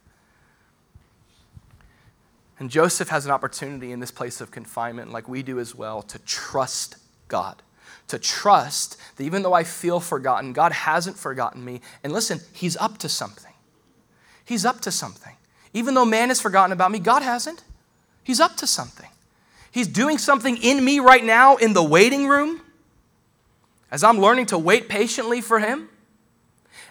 And 2.61 2.69
Joseph 2.69 3.09
has 3.09 3.25
an 3.25 3.31
opportunity 3.31 3.91
in 3.91 4.01
this 4.01 4.11
place 4.11 4.39
of 4.39 4.51
confinement, 4.51 5.11
like 5.11 5.27
we 5.27 5.41
do 5.41 5.59
as 5.59 5.73
well, 5.73 6.03
to 6.03 6.19
trust 6.19 6.95
God. 7.27 7.59
To 8.09 8.19
trust 8.19 8.97
that 9.15 9.23
even 9.23 9.41
though 9.41 9.53
I 9.53 9.63
feel 9.63 9.99
forgotten, 9.99 10.53
God 10.53 10.71
hasn't 10.71 11.17
forgotten 11.17 11.65
me. 11.65 11.81
And 12.03 12.13
listen, 12.13 12.39
He's 12.53 12.77
up 12.77 12.99
to 12.99 13.09
something. 13.09 13.51
He's 14.45 14.63
up 14.63 14.79
to 14.81 14.91
something. 14.91 15.35
Even 15.73 15.95
though 15.95 16.05
man 16.05 16.27
has 16.27 16.39
forgotten 16.39 16.71
about 16.71 16.91
me, 16.91 16.99
God 16.99 17.23
hasn't. 17.23 17.63
He's 18.23 18.39
up 18.39 18.57
to 18.57 18.67
something. 18.67 19.09
He's 19.71 19.87
doing 19.87 20.19
something 20.19 20.55
in 20.57 20.85
me 20.85 20.99
right 20.99 21.25
now 21.25 21.55
in 21.55 21.73
the 21.73 21.83
waiting 21.83 22.27
room 22.27 22.61
as 23.89 24.03
I'm 24.03 24.19
learning 24.19 24.45
to 24.47 24.59
wait 24.59 24.87
patiently 24.87 25.41
for 25.41 25.57
Him. 25.57 25.89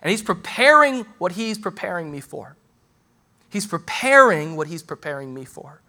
And 0.03 0.11
He's 0.11 0.23
preparing 0.23 1.05
what 1.19 1.31
He's 1.31 1.59
preparing 1.59 2.11
me 2.11 2.19
for. 2.19 2.57
He's 3.51 3.67
preparing 3.67 4.57
what 4.57 4.69
He's 4.69 4.83
preparing 4.83 5.35
me 5.35 5.45
for. 5.45 5.83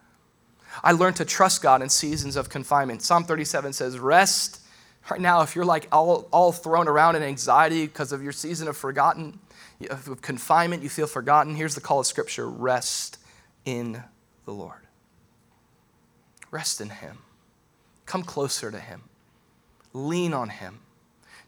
I 0.84 0.91
learned 0.93 1.18
to 1.18 1.26
trust 1.26 1.62
God 1.62 1.82
in 1.82 1.89
seasons 1.89 2.36
of 2.36 2.49
confinement. 2.49 3.01
Psalm 3.01 3.24
37 3.24 3.74
says, 3.74 3.99
Rest. 3.99 4.62
Right 5.09 5.20
now, 5.20 5.41
if 5.41 5.55
you're 5.55 5.66
like 5.66 5.88
all, 5.91 6.28
all 6.32 6.51
thrown 6.51 6.88
around 6.88 7.16
in 7.16 7.24
anxiety 7.24 7.88
because 7.88 8.12
of 8.12 8.22
your 8.22 8.32
season 8.32 8.68
of 8.68 8.78
forgotten, 8.78 9.39
of 9.89 10.22
confinement, 10.22 10.84
you 10.84 10.89
feel 10.89 11.07
forgotten, 11.07 11.55
here's 11.55 11.76
the 11.76 11.82
call 11.82 11.99
of 11.99 12.05
Scripture 12.05 12.47
rest 12.47 13.18
in 13.66 14.03
the 14.45 14.51
Lord. 14.51 14.82
Rest 16.51 16.82
in 16.82 16.89
Him. 16.89 17.18
Come 18.05 18.24
closer 18.24 18.72
to 18.72 18.80
Him. 18.80 19.03
Lean 19.93 20.34
on 20.34 20.49
Him. 20.49 20.80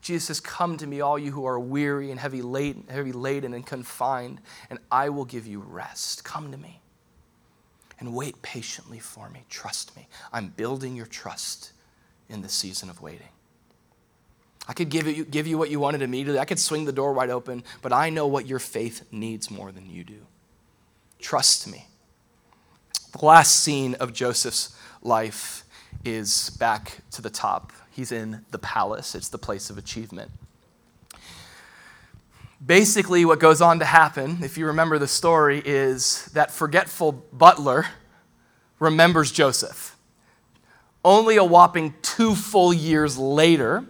Jesus 0.04 0.26
says, 0.26 0.39
Come 0.41 0.78
to 0.78 0.86
me, 0.86 1.01
all 1.01 1.18
you 1.18 1.32
who 1.32 1.45
are 1.45 1.60
weary 1.60 2.12
and 2.12 2.20
heavy 2.20 2.41
laden, 2.41 2.84
heavy 2.89 3.14
laden 3.14 3.54
and 3.54 3.66
confined, 3.66 4.41
and 4.70 4.78
I 4.91 5.10
will 5.10 5.26
give 5.26 5.47
you 5.47 5.62
rest. 5.62 6.24
Come 6.26 6.51
to 6.51 6.58
me 6.58 6.82
and 7.99 8.14
wait 8.14 8.41
patiently 8.41 8.99
for 8.99 9.30
me. 9.30 9.45
Trust 9.49 9.95
me. 9.95 10.08
I'm 10.34 10.49
building 10.49 10.95
your 10.95 11.06
trust 11.06 11.72
in 12.30 12.41
the 12.41 12.49
season 12.49 12.89
of 12.89 13.01
waiting. 13.01 13.30
I 14.68 14.74
could 14.74 14.89
give 14.89 15.08
you, 15.08 15.24
give 15.24 15.47
you 15.47 15.58
what 15.58 15.70
you 15.70 15.80
wanted 15.80 16.01
immediately. 16.01 16.39
I 16.39 16.45
could 16.45 16.60
swing 16.60 16.84
the 16.84 16.91
door 16.91 17.14
wide 17.14 17.30
open, 17.30 17.64
but 17.82 17.93
I 17.93 18.10
know 18.10 18.28
what 18.28 18.45
your 18.45 18.60
faith 18.60 19.06
needs 19.12 19.49
more 19.49 19.72
than 19.72 19.89
you 19.89 20.04
do. 20.04 20.26
Trust 21.20 21.68
me. 21.68 21.88
The 23.18 23.26
last 23.26 23.64
scene 23.64 23.95
of 23.95 24.12
Joseph's 24.12 24.78
life 25.01 25.64
is 26.04 26.49
back 26.49 26.97
to 27.12 27.22
the 27.22 27.30
top 27.30 27.72
He's 27.94 28.12
in 28.12 28.44
the 28.50 28.58
palace, 28.58 29.14
it's 29.14 29.30
the 29.30 29.38
place 29.38 29.70
of 29.70 29.78
achievement. 29.78 30.32
Basically, 32.66 33.24
what 33.24 33.39
goes 33.39 33.62
on 33.62 33.78
to 33.80 33.86
happen, 33.86 34.39
if 34.41 34.58
you 34.58 34.66
remember 34.66 34.98
the 34.98 35.08
story, 35.08 35.62
is 35.64 36.26
that 36.34 36.50
forgetful 36.50 37.12
butler 37.32 37.86
remembers 38.80 39.32
Joseph. 39.32 39.96
Only 41.06 41.38
a 41.38 41.44
whopping 41.44 41.94
two 42.02 42.34
full 42.34 42.74
years 42.74 43.20
later, 43.20 43.86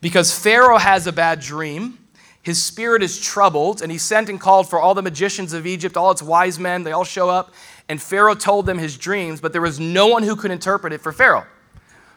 because 0.00 0.38
Pharaoh 0.38 0.78
has 0.78 1.08
a 1.08 1.12
bad 1.12 1.40
dream. 1.40 1.98
His 2.40 2.62
spirit 2.62 3.02
is 3.02 3.18
troubled, 3.18 3.82
and 3.82 3.90
he 3.90 3.98
sent 3.98 4.28
and 4.28 4.40
called 4.40 4.70
for 4.70 4.78
all 4.78 4.94
the 4.94 5.02
magicians 5.02 5.54
of 5.54 5.66
Egypt, 5.66 5.96
all 5.96 6.12
its 6.12 6.22
wise 6.22 6.60
men. 6.60 6.84
They 6.84 6.92
all 6.92 7.02
show 7.02 7.28
up, 7.30 7.52
and 7.88 8.00
Pharaoh 8.00 8.36
told 8.36 8.66
them 8.66 8.78
his 8.78 8.96
dreams, 8.96 9.40
but 9.40 9.52
there 9.52 9.62
was 9.62 9.80
no 9.80 10.06
one 10.06 10.22
who 10.22 10.36
could 10.36 10.52
interpret 10.52 10.92
it 10.92 11.00
for 11.00 11.10
Pharaoh. 11.10 11.46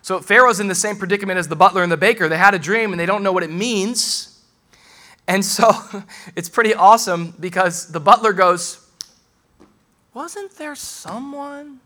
So 0.08 0.22
Pharaoh's 0.22 0.62
in 0.62 0.70
the 0.70 0.74
same 0.74 0.96
predicament 0.96 1.38
as 1.38 1.50
the 1.50 1.56
butler 1.58 1.84
and 1.84 1.92
the 1.92 1.98
baker. 1.98 2.30
They 2.30 2.38
had 2.38 2.54
a 2.54 2.60
dream 2.60 2.94
and 2.94 3.00
they 3.00 3.06
don't 3.06 3.24
know 3.24 3.34
what 3.34 3.44
it 3.44 3.52
means. 3.52 4.42
And 5.28 5.44
so 5.44 5.70
it's 6.38 6.48
pretty 6.48 6.74
awesome 6.74 7.34
because 7.42 7.92
the 7.92 8.00
butler 8.00 8.32
goes, 8.32 8.88
Wasn't 10.14 10.52
there 10.52 10.76
someone? 10.76 11.82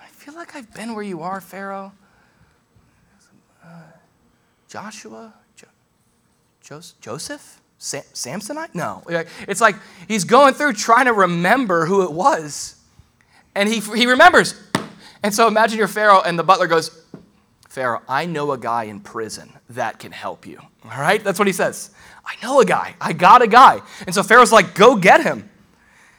I 0.00 0.06
feel 0.06 0.34
like 0.34 0.54
I've 0.54 0.72
been 0.72 0.94
where 0.94 1.02
you 1.02 1.20
are, 1.22 1.40
Pharaoh. 1.40 1.90
Uh, 3.60 3.66
Joshua? 4.68 5.34
Jo- 6.62 6.80
Joseph? 7.00 7.60
Sam- 7.76 8.04
Samsonite? 8.14 8.72
No. 8.72 9.02
It's 9.48 9.60
like 9.60 9.74
he's 10.06 10.22
going 10.22 10.54
through 10.54 10.74
trying 10.74 11.06
to 11.06 11.12
remember 11.12 11.86
who 11.86 12.04
it 12.04 12.12
was. 12.12 12.76
And 13.56 13.68
he, 13.68 13.80
he 13.80 14.06
remembers, 14.06 14.54
and 15.24 15.34
so 15.34 15.48
imagine 15.48 15.78
you're 15.78 15.88
Pharaoh, 15.88 16.20
and 16.20 16.38
the 16.38 16.44
butler 16.44 16.68
goes, 16.68 17.02
Pharaoh, 17.68 18.02
I 18.08 18.26
know 18.26 18.52
a 18.52 18.58
guy 18.58 18.84
in 18.84 19.00
prison 19.00 19.52
that 19.70 19.98
can 19.98 20.12
help 20.12 20.46
you. 20.46 20.60
All 20.84 21.00
right? 21.00 21.22
That's 21.24 21.40
what 21.40 21.48
he 21.48 21.52
says. 21.52 21.90
I 22.24 22.34
know 22.40 22.60
a 22.60 22.64
guy. 22.64 22.94
I 23.00 23.12
got 23.12 23.42
a 23.42 23.48
guy. 23.48 23.80
And 24.06 24.14
so 24.14 24.22
Pharaoh's 24.22 24.52
like, 24.52 24.76
go 24.76 24.94
get 24.94 25.22
him. 25.22 25.50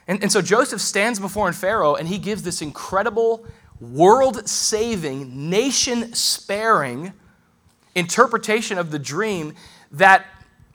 And, 0.06 0.22
and 0.22 0.30
so 0.30 0.42
Joseph 0.42 0.82
stands 0.82 1.18
before 1.18 1.50
Pharaoh, 1.54 1.94
and 1.94 2.06
he 2.06 2.18
gives 2.18 2.42
this 2.42 2.60
incredible, 2.60 3.46
world 3.80 4.46
saving, 4.48 5.48
nation 5.48 6.12
sparing 6.14 7.14
interpretation 7.94 8.76
of 8.76 8.90
the 8.90 8.98
dream 8.98 9.54
that 9.92 10.26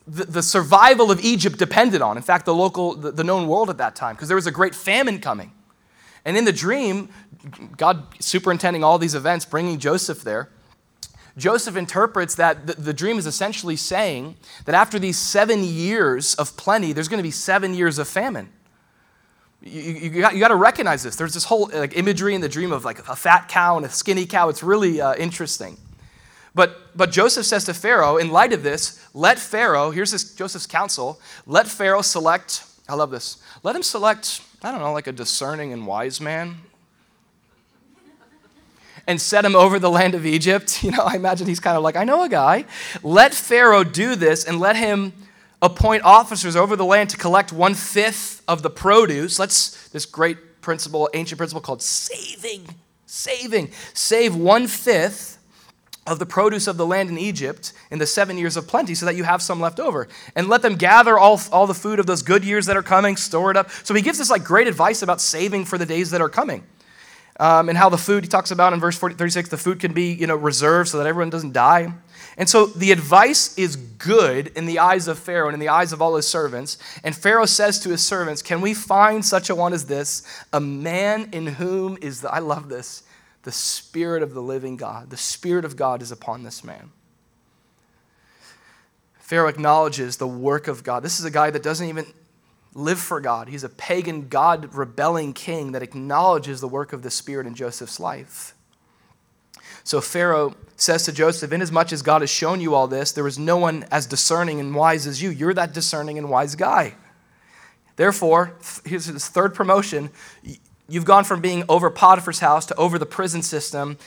the, 0.08 0.42
survival 0.42 1.12
of 1.12 1.20
Egypt 1.24 1.60
depended 1.60 2.02
on. 2.02 2.18
In 2.18 2.24
fact, 2.24 2.46
the 2.46 2.54
local, 2.54 2.96
the 2.96 3.24
known 3.24 3.48
world 3.48 3.70
at 3.70 3.78
that 3.78 3.96
time, 3.96 4.16
because 4.16 4.28
there 4.28 4.36
was 4.36 4.48
a 4.48 4.52
great 4.52 4.74
famine 4.74 5.20
coming. 5.20 5.52
And 6.26 6.38
in 6.38 6.46
the 6.46 6.54
dream, 6.54 7.10
God 7.78 8.06
superintending 8.20 8.84
all 8.84 8.98
these 8.98 9.16
events, 9.16 9.46
bringing 9.46 9.80
Joseph 9.80 10.24
there, 10.24 10.50
Joseph 11.38 11.76
interprets 11.76 12.36
that 12.36 12.68
the, 12.68 12.74
the, 12.74 12.94
dream 12.94 13.18
is 13.18 13.26
essentially 13.26 13.78
saying 13.78 14.36
that 14.66 14.76
after 14.76 15.00
these 15.00 15.18
seven 15.18 15.64
years 15.64 16.36
of 16.36 16.58
plenty, 16.58 16.92
there's 16.92 17.08
going 17.08 17.20
to 17.20 17.24
be 17.24 17.32
seven 17.32 17.74
years 17.74 17.98
of 18.00 18.08
famine. 18.08 18.50
You, 19.62 19.82
you, 19.82 19.94
you, 19.94 20.22
got, 20.22 20.34
you 20.34 20.40
got, 20.40 20.50
to 20.50 20.56
recognize 20.56 21.04
this. 21.04 21.16
There's 21.16 21.34
this 21.34 21.46
whole 21.46 21.70
like, 21.74 21.96
imagery 21.96 22.36
in 22.36 22.42
the 22.42 22.50
dream 22.50 22.74
of 22.74 22.84
like 22.84 23.00
a 23.08 23.16
fat 23.16 23.48
cow 23.48 23.78
and 23.78 23.86
a 23.86 23.90
skinny 23.90 24.26
cow. 24.26 24.50
It's 24.50 24.62
really 24.62 25.00
uh, 25.00 25.16
interesting. 25.16 25.78
But, 26.54 26.98
but 26.98 27.12
Joseph 27.12 27.46
says 27.46 27.64
to 27.66 27.74
Pharaoh, 27.74 28.18
in 28.18 28.30
light 28.30 28.52
of 28.52 28.62
this, 28.62 29.06
let 29.14 29.40
Pharaoh, 29.40 29.92
here's 29.92 30.12
this, 30.12 30.36
Joseph's 30.36 30.68
counsel, 30.68 31.22
let 31.46 31.68
Pharaoh 31.68 32.02
select, 32.02 32.66
I 32.90 32.96
love 32.96 33.10
this, 33.10 33.42
let 33.64 33.74
him 33.74 33.84
select, 33.84 34.42
I 34.64 34.72
don't 34.72 34.80
know, 34.80 34.94
like 34.94 35.08
a 35.08 35.12
discerning 35.12 35.74
and 35.74 35.88
wise 35.88 36.22
man 36.22 36.58
and 39.08 39.20
set 39.20 39.44
him 39.46 39.56
over 39.56 39.80
the 39.80 39.90
land 39.90 40.16
of 40.16 40.26
Egypt. 40.26 40.84
You 40.92 40.92
know, 40.92 41.04
I 41.04 41.16
imagine 41.16 41.48
he's 41.48 41.60
kind 41.60 41.78
of 41.78 41.84
like, 41.84 41.96
I 41.96 42.04
know 42.04 42.24
a 42.24 42.30
guy. 42.30 42.66
Let 43.04 43.34
Pharaoh 43.34 43.84
do 43.84 44.16
this 44.16 44.46
and 44.46 44.60
let 44.60 44.76
him 44.76 45.14
appoint 45.62 46.04
officers 46.04 46.56
over 46.56 46.76
the 46.76 46.86
land 46.86 47.12
to 47.12 47.18
collect 47.18 47.54
one 47.54 47.76
fifth 47.76 48.42
of 48.48 48.64
the 48.64 48.70
produce. 48.70 49.38
Let's, 49.38 49.90
this 49.90 50.06
great 50.06 50.62
principle, 50.62 51.10
ancient 51.14 51.38
principle 51.38 51.62
called 51.62 51.82
saving. 51.82 52.68
Saving. 53.06 53.70
Save 53.94 54.36
one 54.36 54.68
fifth 54.68 55.38
of 56.08 56.18
the 56.18 56.26
produce 56.26 56.68
of 56.68 56.78
the 56.78 56.86
land 56.86 57.10
in 57.10 57.18
Egypt 57.18 57.74
in 57.92 58.00
the 58.00 58.08
seven 58.08 58.38
years 58.38 58.58
of 58.58 58.68
plenty 58.68 58.96
so 58.96 59.06
that 59.06 59.16
you 59.16 59.24
have 59.24 59.42
some 59.42 59.60
left 59.60 59.80
over. 59.80 60.08
And 60.36 60.48
let 60.48 60.64
them 60.64 60.76
gather 60.76 61.18
all, 61.18 61.40
all 61.52 61.68
the 61.68 61.76
food 61.76 62.00
of 62.00 62.08
those 62.08 62.24
good 62.24 62.44
years 62.44 62.66
that 62.66 62.76
are 62.76 62.84
coming, 62.84 63.16
store 63.16 63.52
it 63.52 63.58
up. 63.58 63.70
So 63.84 63.94
he 63.94 64.02
gives 64.02 64.18
this 64.18 64.30
like 64.30 64.44
great 64.44 64.68
advice 64.68 65.02
about 65.04 65.22
saving 65.22 65.66
for 65.66 65.78
the 65.78 65.86
days 65.86 66.12
that 66.12 66.22
are 66.22 66.30
coming. 66.30 66.64
Um, 67.40 67.70
and 67.70 67.78
how 67.78 67.90
the 67.90 67.98
food, 67.98 68.24
he 68.24 68.28
talks 68.28 68.52
about 68.52 68.74
in 68.74 68.80
verse 68.80 68.98
40, 68.98 69.16
36, 69.16 69.50
the 69.50 69.58
food 69.58 69.80
can 69.80 69.94
be, 69.94 70.14
you 70.14 70.28
know, 70.28 70.36
reserved 70.36 70.90
so 70.90 70.98
that 70.98 71.08
everyone 71.08 71.30
doesn't 71.30 71.54
die. 71.54 71.94
And 72.38 72.50
so 72.50 72.66
the 72.66 72.92
advice 72.92 73.58
is 73.58 73.76
good 73.76 74.48
in 74.56 74.66
the 74.66 74.80
eyes 74.80 75.08
of 75.08 75.18
Pharaoh 75.18 75.48
and 75.48 75.54
in 75.54 75.60
the 75.60 75.70
eyes 75.70 75.94
of 75.94 76.02
all 76.02 76.16
his 76.16 76.28
servants. 76.28 76.78
And 77.04 77.16
Pharaoh 77.16 77.46
says 77.46 77.80
to 77.80 77.90
his 77.90 78.04
servants, 78.04 78.42
Can 78.42 78.62
we 78.62 78.74
find 78.74 79.26
such 79.26 79.50
a 79.50 79.56
one 79.56 79.74
as 79.74 79.86
this? 79.86 80.24
A 80.54 80.60
man 80.60 81.30
in 81.32 81.48
whom 81.48 81.98
is 82.02 82.22
the, 82.22 82.32
I 82.32 82.40
love 82.40 82.70
this, 82.70 83.04
the 83.44 83.52
Spirit 83.52 84.24
of 84.24 84.34
the 84.34 84.42
living 84.42 84.78
God. 84.78 85.10
The 85.10 85.18
Spirit 85.18 85.66
of 85.66 85.76
God 85.76 86.02
is 86.02 86.12
upon 86.12 86.44
this 86.44 86.64
man. 86.64 86.92
Pharaoh 89.20 89.48
acknowledges 89.48 90.18
the 90.18 90.28
work 90.28 90.68
of 90.68 90.84
God. 90.84 91.04
This 91.04 91.20
is 91.20 91.26
a 91.26 91.32
guy 91.32 91.50
that 91.52 91.64
doesn't 91.64 91.88
even 91.88 92.06
live 92.74 93.00
for 93.00 93.20
God. 93.22 93.48
He's 93.48 93.64
a 93.64 93.70
pagan, 93.70 94.28
God 94.28 94.74
rebelling 94.76 95.34
king 95.34 95.72
that 95.72 95.82
acknowledges 95.82 96.62
the 96.62 96.68
work 96.68 96.94
of 96.94 97.02
the 97.02 97.12
Spirit 97.12 97.48
in 97.48 97.56
Joseph's 97.56 98.00
life. 98.00 98.54
So 99.84 100.02
Pharaoh 100.02 100.56
says 100.76 101.04
to 101.06 101.12
Joseph, 101.12 101.52
Inasmuch 101.52 101.92
as 101.92 102.02
God 102.02 102.22
has 102.22 102.30
shown 102.30 102.62
you 102.62 102.76
all 102.76 102.88
this, 102.88 103.12
there 103.12 103.28
is 103.28 103.40
no 103.40 103.58
one 103.58 103.86
as 103.92 104.06
discerning 104.06 104.60
and 104.60 104.76
wise 104.76 105.08
as 105.08 105.22
you. 105.22 105.30
You're 105.30 105.54
that 105.54 105.74
discerning 105.74 106.18
and 106.18 106.30
wise 106.30 106.56
guy. 106.56 106.96
Therefore, 107.96 108.54
here's 108.86 109.06
his 109.06 109.28
third 109.28 109.54
promotion. 109.54 110.12
You've 110.92 111.06
gone 111.06 111.24
from 111.24 111.40
being 111.40 111.64
over 111.70 111.90
Potiphar's 111.90 112.40
house 112.40 112.66
to 112.66 112.76
over 112.76 113.00
the 113.00 113.06
prison 113.06 113.42
system. 113.44 113.98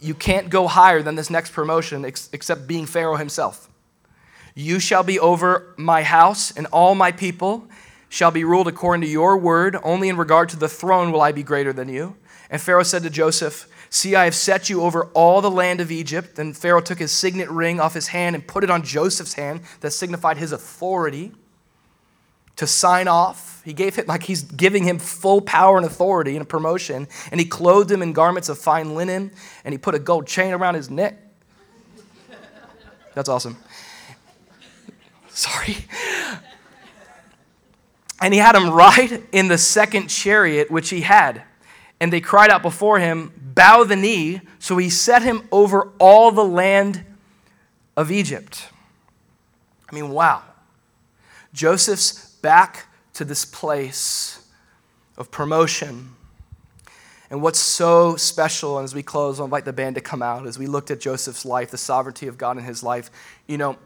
You 0.00 0.12
can't 0.12 0.50
go 0.50 0.66
higher 0.66 1.00
than 1.00 1.14
this 1.14 1.30
next 1.30 1.52
promotion 1.52 2.04
ex- 2.04 2.28
except 2.32 2.66
being 2.66 2.84
Pharaoh 2.84 3.14
himself. 3.14 3.70
You 4.52 4.80
shall 4.80 5.04
be 5.04 5.20
over 5.20 5.72
my 5.76 6.02
house, 6.02 6.50
and 6.50 6.66
all 6.72 6.96
my 6.96 7.12
people 7.12 7.68
shall 8.08 8.32
be 8.32 8.42
ruled 8.42 8.66
according 8.66 9.02
to 9.02 9.06
your 9.06 9.38
word. 9.38 9.76
Only 9.84 10.08
in 10.08 10.16
regard 10.16 10.48
to 10.48 10.56
the 10.56 10.68
throne 10.68 11.12
will 11.12 11.20
I 11.20 11.30
be 11.30 11.44
greater 11.44 11.72
than 11.72 11.88
you. 11.88 12.16
And 12.50 12.60
Pharaoh 12.60 12.82
said 12.82 13.04
to 13.04 13.10
Joseph, 13.10 13.68
See, 13.88 14.16
I 14.16 14.24
have 14.24 14.34
set 14.34 14.68
you 14.68 14.82
over 14.82 15.04
all 15.14 15.40
the 15.40 15.48
land 15.48 15.80
of 15.80 15.92
Egypt. 15.92 16.34
Then 16.34 16.54
Pharaoh 16.54 16.80
took 16.80 16.98
his 16.98 17.12
signet 17.12 17.48
ring 17.50 17.78
off 17.78 17.94
his 17.94 18.08
hand 18.08 18.34
and 18.34 18.44
put 18.44 18.64
it 18.64 18.70
on 18.70 18.82
Joseph's 18.82 19.34
hand, 19.34 19.60
that 19.78 19.92
signified 19.92 20.38
his 20.38 20.50
authority 20.50 21.34
to 22.56 22.66
sign 22.66 23.08
off. 23.08 23.62
He 23.64 23.72
gave 23.72 23.96
him, 23.96 24.06
like 24.06 24.22
he's 24.22 24.42
giving 24.42 24.84
him 24.84 24.98
full 24.98 25.40
power 25.40 25.76
and 25.76 25.86
authority 25.86 26.32
and 26.32 26.42
a 26.42 26.46
promotion. 26.46 27.08
And 27.30 27.40
he 27.40 27.46
clothed 27.46 27.90
him 27.90 28.02
in 28.02 28.12
garments 28.12 28.48
of 28.48 28.58
fine 28.58 28.94
linen, 28.94 29.30
and 29.64 29.72
he 29.72 29.78
put 29.78 29.94
a 29.94 29.98
gold 29.98 30.26
chain 30.26 30.52
around 30.52 30.74
his 30.74 30.90
neck. 30.90 31.18
That's 33.14 33.28
awesome. 33.28 33.56
Sorry. 35.28 35.76
And 38.20 38.32
he 38.32 38.40
had 38.40 38.54
him 38.54 38.70
ride 38.70 39.22
in 39.32 39.48
the 39.48 39.58
second 39.58 40.08
chariot 40.08 40.70
which 40.70 40.90
he 40.90 41.02
had. 41.02 41.42
And 42.00 42.12
they 42.12 42.20
cried 42.20 42.50
out 42.50 42.62
before 42.62 42.98
him, 42.98 43.32
Bow 43.54 43.84
the 43.84 43.96
knee. 43.96 44.40
So 44.58 44.76
he 44.76 44.90
set 44.90 45.22
him 45.22 45.48
over 45.50 45.92
all 45.98 46.30
the 46.30 46.44
land 46.44 47.04
of 47.96 48.10
Egypt. 48.10 48.68
I 49.90 49.94
mean, 49.94 50.10
wow. 50.10 50.42
Joseph's 51.52 52.25
back 52.42 52.86
to 53.14 53.24
this 53.24 53.44
place 53.44 54.46
of 55.16 55.30
promotion. 55.30 56.10
And 57.30 57.42
what's 57.42 57.58
so 57.58 58.16
special, 58.16 58.78
and 58.78 58.84
as 58.84 58.94
we 58.94 59.02
close, 59.02 59.40
I'll 59.40 59.46
invite 59.46 59.64
the 59.64 59.72
band 59.72 59.96
to 59.96 60.00
come 60.00 60.22
out, 60.22 60.46
as 60.46 60.58
we 60.58 60.66
looked 60.66 60.90
at 60.90 61.00
Joseph's 61.00 61.44
life, 61.44 61.70
the 61.70 61.78
sovereignty 61.78 62.28
of 62.28 62.38
God 62.38 62.56
in 62.56 62.64
his 62.64 62.82
life, 62.82 63.10
you 63.46 63.58
know, 63.58 63.76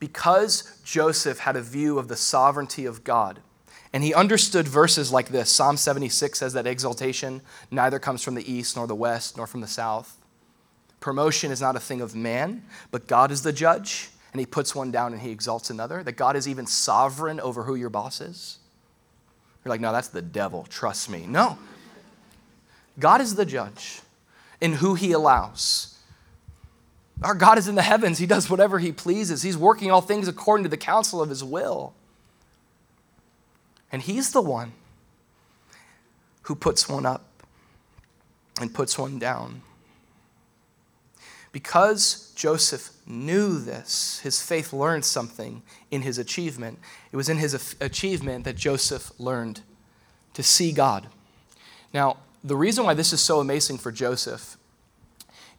because 0.00 0.80
Joseph 0.84 1.38
had 1.38 1.56
a 1.56 1.62
view 1.62 1.98
of 1.98 2.08
the 2.08 2.16
sovereignty 2.16 2.84
of 2.84 3.04
God, 3.04 3.40
and 3.92 4.02
he 4.02 4.12
understood 4.12 4.66
verses 4.66 5.12
like 5.12 5.28
this 5.28 5.50
Psalm 5.50 5.76
76 5.76 6.36
says 6.36 6.52
that 6.54 6.66
exaltation 6.66 7.42
neither 7.70 8.00
comes 8.00 8.22
from 8.22 8.34
the 8.34 8.52
east, 8.52 8.76
nor 8.76 8.88
the 8.88 8.94
west, 8.94 9.36
nor 9.36 9.46
from 9.46 9.60
the 9.60 9.68
south. 9.68 10.18
Promotion 10.98 11.52
is 11.52 11.60
not 11.60 11.76
a 11.76 11.80
thing 11.80 12.00
of 12.00 12.14
man, 12.14 12.64
but 12.90 13.06
God 13.06 13.30
is 13.30 13.42
the 13.42 13.52
judge, 13.52 14.08
and 14.34 14.40
he 14.40 14.46
puts 14.46 14.74
one 14.74 14.90
down 14.90 15.12
and 15.12 15.22
he 15.22 15.30
exalts 15.30 15.70
another. 15.70 16.02
That 16.02 16.16
God 16.16 16.34
is 16.34 16.48
even 16.48 16.66
sovereign 16.66 17.38
over 17.38 17.62
who 17.62 17.76
your 17.76 17.88
boss 17.88 18.20
is. 18.20 18.58
You're 19.64 19.70
like, 19.70 19.80
no, 19.80 19.92
that's 19.92 20.08
the 20.08 20.20
devil, 20.20 20.66
trust 20.68 21.08
me. 21.08 21.24
No. 21.26 21.56
God 22.98 23.20
is 23.20 23.36
the 23.36 23.46
judge 23.46 24.00
in 24.60 24.72
who 24.72 24.94
he 24.94 25.12
allows. 25.12 25.96
Our 27.22 27.34
God 27.34 27.58
is 27.58 27.68
in 27.68 27.76
the 27.76 27.82
heavens. 27.82 28.18
He 28.18 28.26
does 28.26 28.50
whatever 28.50 28.80
He 28.80 28.90
pleases. 28.90 29.42
He's 29.42 29.56
working 29.56 29.90
all 29.90 30.00
things 30.00 30.26
according 30.26 30.64
to 30.64 30.68
the 30.68 30.76
counsel 30.76 31.22
of 31.22 31.28
His 31.28 31.44
will. 31.44 31.94
And 33.92 34.02
He's 34.02 34.32
the 34.32 34.42
one 34.42 34.72
who 36.42 36.56
puts 36.56 36.88
one 36.88 37.06
up 37.06 37.24
and 38.60 38.74
puts 38.74 38.98
one 38.98 39.20
down. 39.20 39.62
Because 41.52 42.23
Joseph 42.34 42.90
knew 43.06 43.58
this, 43.58 44.20
his 44.20 44.42
faith 44.42 44.72
learned 44.72 45.04
something 45.04 45.62
in 45.90 46.02
his 46.02 46.18
achievement. 46.18 46.78
It 47.12 47.16
was 47.16 47.28
in 47.28 47.38
his 47.38 47.76
achievement 47.80 48.44
that 48.44 48.56
Joseph 48.56 49.12
learned 49.18 49.60
to 50.34 50.42
see 50.42 50.72
God. 50.72 51.08
Now, 51.92 52.18
the 52.42 52.56
reason 52.56 52.84
why 52.84 52.94
this 52.94 53.12
is 53.12 53.20
so 53.20 53.40
amazing 53.40 53.78
for 53.78 53.92
Joseph 53.92 54.56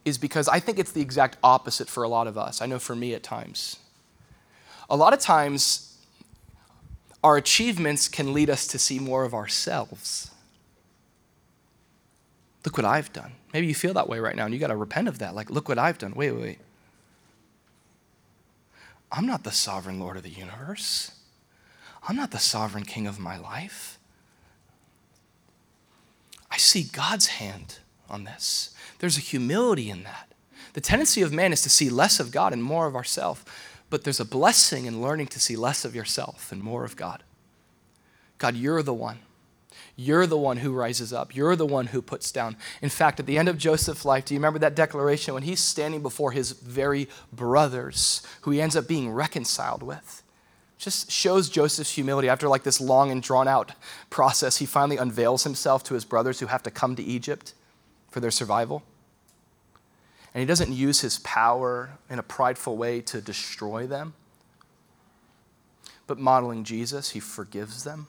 is 0.04 0.18
because 0.18 0.48
I 0.48 0.60
think 0.60 0.78
it's 0.78 0.92
the 0.92 1.00
exact 1.00 1.36
opposite 1.42 1.88
for 1.88 2.04
a 2.04 2.08
lot 2.08 2.26
of 2.26 2.38
us. 2.38 2.62
I 2.62 2.66
know 2.66 2.78
for 2.78 2.94
me 2.94 3.14
at 3.14 3.22
times. 3.22 3.78
A 4.88 4.96
lot 4.96 5.12
of 5.12 5.18
times, 5.18 5.98
our 7.24 7.36
achievements 7.36 8.06
can 8.06 8.32
lead 8.32 8.48
us 8.48 8.68
to 8.68 8.78
see 8.78 9.00
more 9.00 9.24
of 9.24 9.34
ourselves. 9.34 10.30
Look 12.66 12.76
what 12.76 12.84
I've 12.84 13.12
done. 13.12 13.30
Maybe 13.54 13.68
you 13.68 13.76
feel 13.76 13.94
that 13.94 14.08
way 14.08 14.18
right 14.18 14.34
now 14.34 14.44
and 14.44 14.52
you 14.52 14.58
got 14.58 14.66
to 14.66 14.76
repent 14.76 15.06
of 15.06 15.20
that. 15.20 15.36
Like, 15.36 15.50
look 15.50 15.68
what 15.68 15.78
I've 15.78 15.98
done. 15.98 16.14
Wait, 16.14 16.32
wait, 16.32 16.42
wait. 16.42 16.58
I'm 19.12 19.24
not 19.24 19.44
the 19.44 19.52
sovereign 19.52 20.00
Lord 20.00 20.16
of 20.16 20.24
the 20.24 20.30
universe. 20.30 21.12
I'm 22.08 22.16
not 22.16 22.32
the 22.32 22.40
sovereign 22.40 22.84
king 22.84 23.06
of 23.06 23.20
my 23.20 23.38
life. 23.38 24.00
I 26.50 26.56
see 26.56 26.82
God's 26.82 27.28
hand 27.28 27.78
on 28.10 28.24
this. 28.24 28.74
There's 28.98 29.16
a 29.16 29.20
humility 29.20 29.88
in 29.88 30.02
that. 30.02 30.32
The 30.72 30.80
tendency 30.80 31.22
of 31.22 31.32
man 31.32 31.52
is 31.52 31.62
to 31.62 31.70
see 31.70 31.88
less 31.88 32.18
of 32.18 32.32
God 32.32 32.52
and 32.52 32.64
more 32.64 32.88
of 32.88 32.96
ourself, 32.96 33.44
but 33.90 34.02
there's 34.02 34.20
a 34.20 34.24
blessing 34.24 34.86
in 34.86 35.00
learning 35.00 35.28
to 35.28 35.40
see 35.40 35.54
less 35.54 35.84
of 35.84 35.94
yourself 35.94 36.50
and 36.50 36.64
more 36.64 36.84
of 36.84 36.96
God. 36.96 37.22
God, 38.38 38.56
you're 38.56 38.82
the 38.82 38.92
one. 38.92 39.20
You're 39.98 40.26
the 40.26 40.36
one 40.36 40.58
who 40.58 40.72
rises 40.72 41.12
up. 41.12 41.34
You're 41.34 41.56
the 41.56 41.66
one 41.66 41.86
who 41.86 42.02
puts 42.02 42.30
down. 42.30 42.56
In 42.82 42.90
fact, 42.90 43.18
at 43.18 43.24
the 43.24 43.38
end 43.38 43.48
of 43.48 43.56
Joseph's 43.56 44.04
life, 44.04 44.26
do 44.26 44.34
you 44.34 44.38
remember 44.38 44.58
that 44.58 44.76
declaration 44.76 45.32
when 45.32 45.42
he's 45.42 45.60
standing 45.60 46.02
before 46.02 46.32
his 46.32 46.52
very 46.52 47.08
brothers, 47.32 48.20
who 48.42 48.50
he 48.50 48.60
ends 48.60 48.76
up 48.76 48.86
being 48.86 49.10
reconciled 49.10 49.82
with? 49.82 50.22
Just 50.76 51.10
shows 51.10 51.48
Joseph's 51.48 51.94
humility. 51.94 52.28
After 52.28 52.46
like 52.46 52.62
this 52.62 52.78
long 52.78 53.10
and 53.10 53.22
drawn 53.22 53.48
out 53.48 53.72
process, 54.10 54.58
he 54.58 54.66
finally 54.66 54.98
unveils 54.98 55.44
himself 55.44 55.82
to 55.84 55.94
his 55.94 56.04
brothers 56.04 56.40
who 56.40 56.46
have 56.46 56.62
to 56.64 56.70
come 56.70 56.94
to 56.96 57.02
Egypt 57.02 57.54
for 58.10 58.20
their 58.20 58.30
survival. 58.30 58.82
And 60.34 60.40
he 60.40 60.46
doesn't 60.46 60.72
use 60.72 61.00
his 61.00 61.18
power 61.20 61.92
in 62.10 62.18
a 62.18 62.22
prideful 62.22 62.76
way 62.76 63.00
to 63.00 63.22
destroy 63.22 63.86
them, 63.86 64.12
but 66.06 66.18
modeling 66.18 66.64
Jesus, 66.64 67.10
he 67.10 67.20
forgives 67.20 67.84
them. 67.84 68.08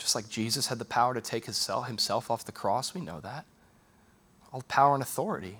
Just 0.00 0.14
like 0.14 0.30
Jesus 0.30 0.68
had 0.68 0.78
the 0.78 0.86
power 0.86 1.12
to 1.12 1.20
take 1.20 1.44
himself 1.44 2.30
off 2.30 2.44
the 2.44 2.52
cross, 2.52 2.94
we 2.94 3.02
know 3.02 3.20
that. 3.20 3.44
All 4.50 4.62
power 4.62 4.94
and 4.94 5.02
authority. 5.02 5.58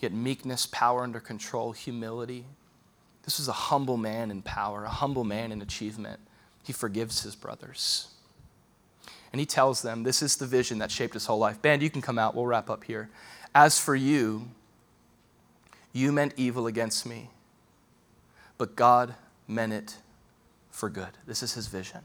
Yet 0.00 0.12
meekness, 0.12 0.66
power 0.66 1.02
under 1.02 1.20
control, 1.20 1.72
humility. 1.72 2.46
This 3.24 3.38
was 3.38 3.46
a 3.46 3.52
humble 3.52 3.98
man 3.98 4.30
in 4.30 4.40
power, 4.40 4.84
a 4.84 4.88
humble 4.88 5.22
man 5.22 5.52
in 5.52 5.60
achievement. 5.60 6.18
He 6.64 6.72
forgives 6.72 7.22
his 7.22 7.36
brothers. 7.36 8.08
And 9.32 9.38
he 9.38 9.46
tells 9.46 9.82
them, 9.82 10.02
This 10.02 10.22
is 10.22 10.36
the 10.36 10.46
vision 10.46 10.78
that 10.78 10.90
shaped 10.90 11.12
his 11.12 11.26
whole 11.26 11.38
life. 11.38 11.60
Band, 11.60 11.82
you 11.82 11.90
can 11.90 12.00
come 12.00 12.18
out. 12.18 12.34
We'll 12.34 12.46
wrap 12.46 12.70
up 12.70 12.84
here. 12.84 13.10
As 13.54 13.78
for 13.78 13.94
you, 13.94 14.48
you 15.92 16.10
meant 16.10 16.32
evil 16.38 16.66
against 16.66 17.04
me, 17.04 17.28
but 18.56 18.76
God 18.76 19.14
meant 19.46 19.74
it 19.74 19.98
for 20.70 20.88
good. 20.88 21.10
This 21.26 21.42
is 21.42 21.52
his 21.52 21.66
vision. 21.66 22.00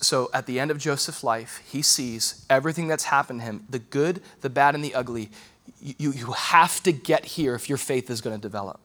So 0.00 0.30
at 0.32 0.46
the 0.46 0.58
end 0.58 0.70
of 0.70 0.78
Joseph's 0.78 1.22
life, 1.22 1.62
he 1.66 1.82
sees 1.82 2.44
everything 2.48 2.88
that's 2.88 3.04
happened 3.04 3.40
to 3.40 3.46
him 3.46 3.66
the 3.68 3.78
good, 3.78 4.22
the 4.40 4.50
bad, 4.50 4.74
and 4.74 4.84
the 4.84 4.94
ugly. 4.94 5.30
you, 5.80 6.12
you 6.12 6.32
have 6.32 6.82
to 6.84 6.92
get 6.92 7.24
here 7.24 7.54
if 7.54 7.68
your 7.68 7.78
faith 7.78 8.08
is 8.10 8.20
going 8.20 8.36
to 8.36 8.40
develop. 8.40 8.80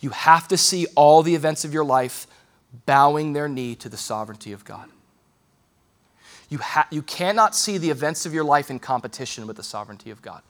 You 0.00 0.10
have 0.10 0.48
to 0.48 0.56
see 0.56 0.86
all 0.96 1.22
the 1.22 1.34
events 1.34 1.64
of 1.64 1.72
your 1.72 1.84
life 1.84 2.26
bowing 2.86 3.32
their 3.34 3.48
knee 3.48 3.74
to 3.76 3.88
the 3.88 3.96
sovereignty 3.96 4.52
of 4.52 4.64
God. 4.64 4.88
You, 6.48 6.58
ha- 6.58 6.88
you 6.90 7.02
cannot 7.02 7.54
see 7.54 7.78
the 7.78 7.90
events 7.90 8.26
of 8.26 8.34
your 8.34 8.44
life 8.44 8.70
in 8.70 8.78
competition 8.78 9.46
with 9.46 9.56
the 9.56 9.62
sovereignty 9.62 10.10
of 10.10 10.20
God. 10.20 10.42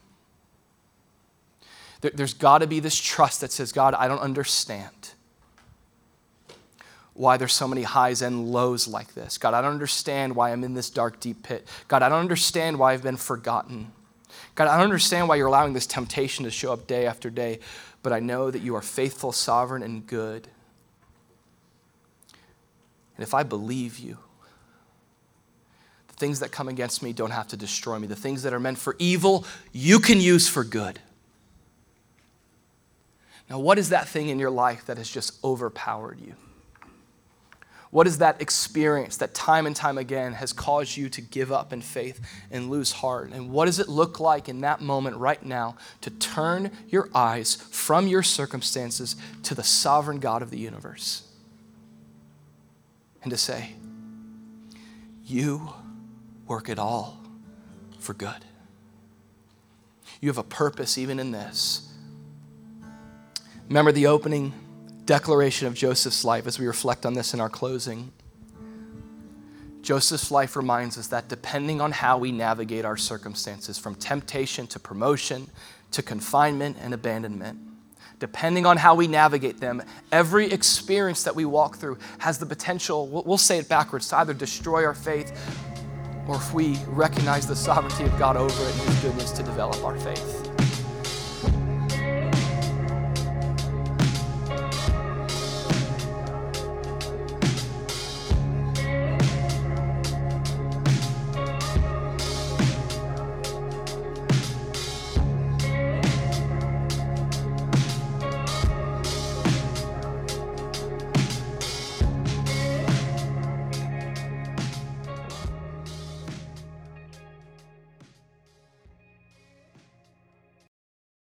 There, 2.00 2.10
there's 2.14 2.34
got 2.34 2.58
to 2.58 2.66
be 2.66 2.80
this 2.80 2.98
trust 2.98 3.40
that 3.40 3.52
says, 3.52 3.72
God, 3.72 3.94
I 3.94 4.08
don't 4.08 4.20
understand 4.20 5.12
why 7.14 7.36
there's 7.36 7.52
so 7.52 7.68
many 7.68 7.82
highs 7.82 8.22
and 8.22 8.50
lows 8.50 8.88
like 8.88 9.14
this. 9.14 9.36
God, 9.38 9.54
I 9.54 9.60
don't 9.60 9.72
understand 9.72 10.34
why 10.34 10.50
I'm 10.50 10.64
in 10.64 10.74
this 10.74 10.88
dark, 10.88 11.20
deep 11.20 11.42
pit. 11.42 11.66
God, 11.88 12.02
I 12.02 12.08
don't 12.08 12.20
understand 12.20 12.78
why 12.78 12.92
I've 12.92 13.02
been 13.02 13.16
forgotten. 13.16 13.92
God, 14.54 14.68
I 14.68 14.76
don't 14.76 14.84
understand 14.84 15.28
why 15.28 15.36
you're 15.36 15.46
allowing 15.46 15.74
this 15.74 15.86
temptation 15.86 16.44
to 16.44 16.50
show 16.50 16.72
up 16.72 16.86
day 16.86 17.06
after 17.06 17.28
day, 17.28 17.60
but 18.02 18.12
I 18.12 18.20
know 18.20 18.50
that 18.50 18.62
you 18.62 18.74
are 18.74 18.82
faithful, 18.82 19.32
sovereign, 19.32 19.82
and 19.82 20.06
good. 20.06 20.48
And 23.16 23.22
if 23.22 23.34
I 23.34 23.42
believe 23.42 23.98
you, 23.98 24.18
the 26.08 26.14
things 26.14 26.40
that 26.40 26.50
come 26.50 26.68
against 26.68 27.02
me 27.02 27.12
don't 27.12 27.30
have 27.30 27.48
to 27.48 27.56
destroy 27.56 27.98
me. 27.98 28.06
The 28.06 28.16
things 28.16 28.42
that 28.42 28.54
are 28.54 28.60
meant 28.60 28.78
for 28.78 28.96
evil, 28.98 29.44
you 29.70 30.00
can 30.00 30.20
use 30.20 30.48
for 30.48 30.64
good. 30.64 30.98
Now, 33.50 33.58
what 33.58 33.78
is 33.78 33.90
that 33.90 34.08
thing 34.08 34.30
in 34.30 34.38
your 34.38 34.50
life 34.50 34.86
that 34.86 34.96
has 34.96 35.10
just 35.10 35.42
overpowered 35.44 36.20
you? 36.20 36.34
What 37.92 38.06
is 38.06 38.18
that 38.18 38.40
experience 38.40 39.18
that 39.18 39.34
time 39.34 39.66
and 39.66 39.76
time 39.76 39.98
again 39.98 40.32
has 40.32 40.54
caused 40.54 40.96
you 40.96 41.10
to 41.10 41.20
give 41.20 41.52
up 41.52 41.74
in 41.74 41.82
faith 41.82 42.26
and 42.50 42.70
lose 42.70 42.90
heart? 42.90 43.32
And 43.32 43.50
what 43.50 43.66
does 43.66 43.78
it 43.78 43.86
look 43.86 44.18
like 44.18 44.48
in 44.48 44.62
that 44.62 44.80
moment 44.80 45.18
right 45.18 45.44
now 45.44 45.76
to 46.00 46.08
turn 46.08 46.70
your 46.88 47.10
eyes 47.14 47.54
from 47.54 48.06
your 48.06 48.22
circumstances 48.22 49.14
to 49.42 49.54
the 49.54 49.62
sovereign 49.62 50.20
God 50.20 50.40
of 50.40 50.48
the 50.48 50.58
universe? 50.58 51.28
And 53.22 53.30
to 53.30 53.36
say, 53.36 53.74
You 55.26 55.74
work 56.46 56.70
it 56.70 56.78
all 56.78 57.20
for 57.98 58.14
good. 58.14 58.46
You 60.22 60.30
have 60.30 60.38
a 60.38 60.42
purpose 60.42 60.96
even 60.96 61.20
in 61.20 61.30
this. 61.30 61.92
Remember 63.68 63.92
the 63.92 64.06
opening 64.06 64.54
declaration 65.04 65.66
of 65.66 65.74
Joseph's 65.74 66.24
life 66.24 66.46
as 66.46 66.58
we 66.58 66.66
reflect 66.66 67.04
on 67.04 67.14
this 67.14 67.34
in 67.34 67.40
our 67.40 67.48
closing. 67.48 68.12
Joseph's 69.82 70.30
life 70.30 70.54
reminds 70.54 70.96
us 70.96 71.08
that 71.08 71.28
depending 71.28 71.80
on 71.80 71.90
how 71.90 72.16
we 72.16 72.30
navigate 72.30 72.84
our 72.84 72.96
circumstances, 72.96 73.78
from 73.78 73.96
temptation 73.96 74.66
to 74.68 74.78
promotion 74.78 75.48
to 75.90 76.02
confinement 76.02 76.76
and 76.80 76.94
abandonment, 76.94 77.58
depending 78.20 78.64
on 78.64 78.76
how 78.76 78.94
we 78.94 79.08
navigate 79.08 79.58
them, 79.58 79.82
every 80.12 80.46
experience 80.52 81.24
that 81.24 81.34
we 81.34 81.44
walk 81.44 81.76
through 81.76 81.98
has 82.18 82.38
the 82.38 82.46
potential, 82.46 83.08
we'll 83.26 83.36
say 83.36 83.58
it 83.58 83.68
backwards, 83.68 84.08
to 84.08 84.16
either 84.18 84.32
destroy 84.32 84.84
our 84.84 84.94
faith 84.94 85.32
or 86.28 86.36
if 86.36 86.54
we 86.54 86.78
recognize 86.86 87.48
the 87.48 87.56
sovereignty 87.56 88.04
of 88.04 88.16
God 88.18 88.36
over 88.36 88.62
it 88.62 88.72
and 88.72 88.88
His 88.88 89.00
goodness 89.00 89.32
to 89.32 89.42
develop 89.42 89.82
our 89.82 89.98
faith. 89.98 90.51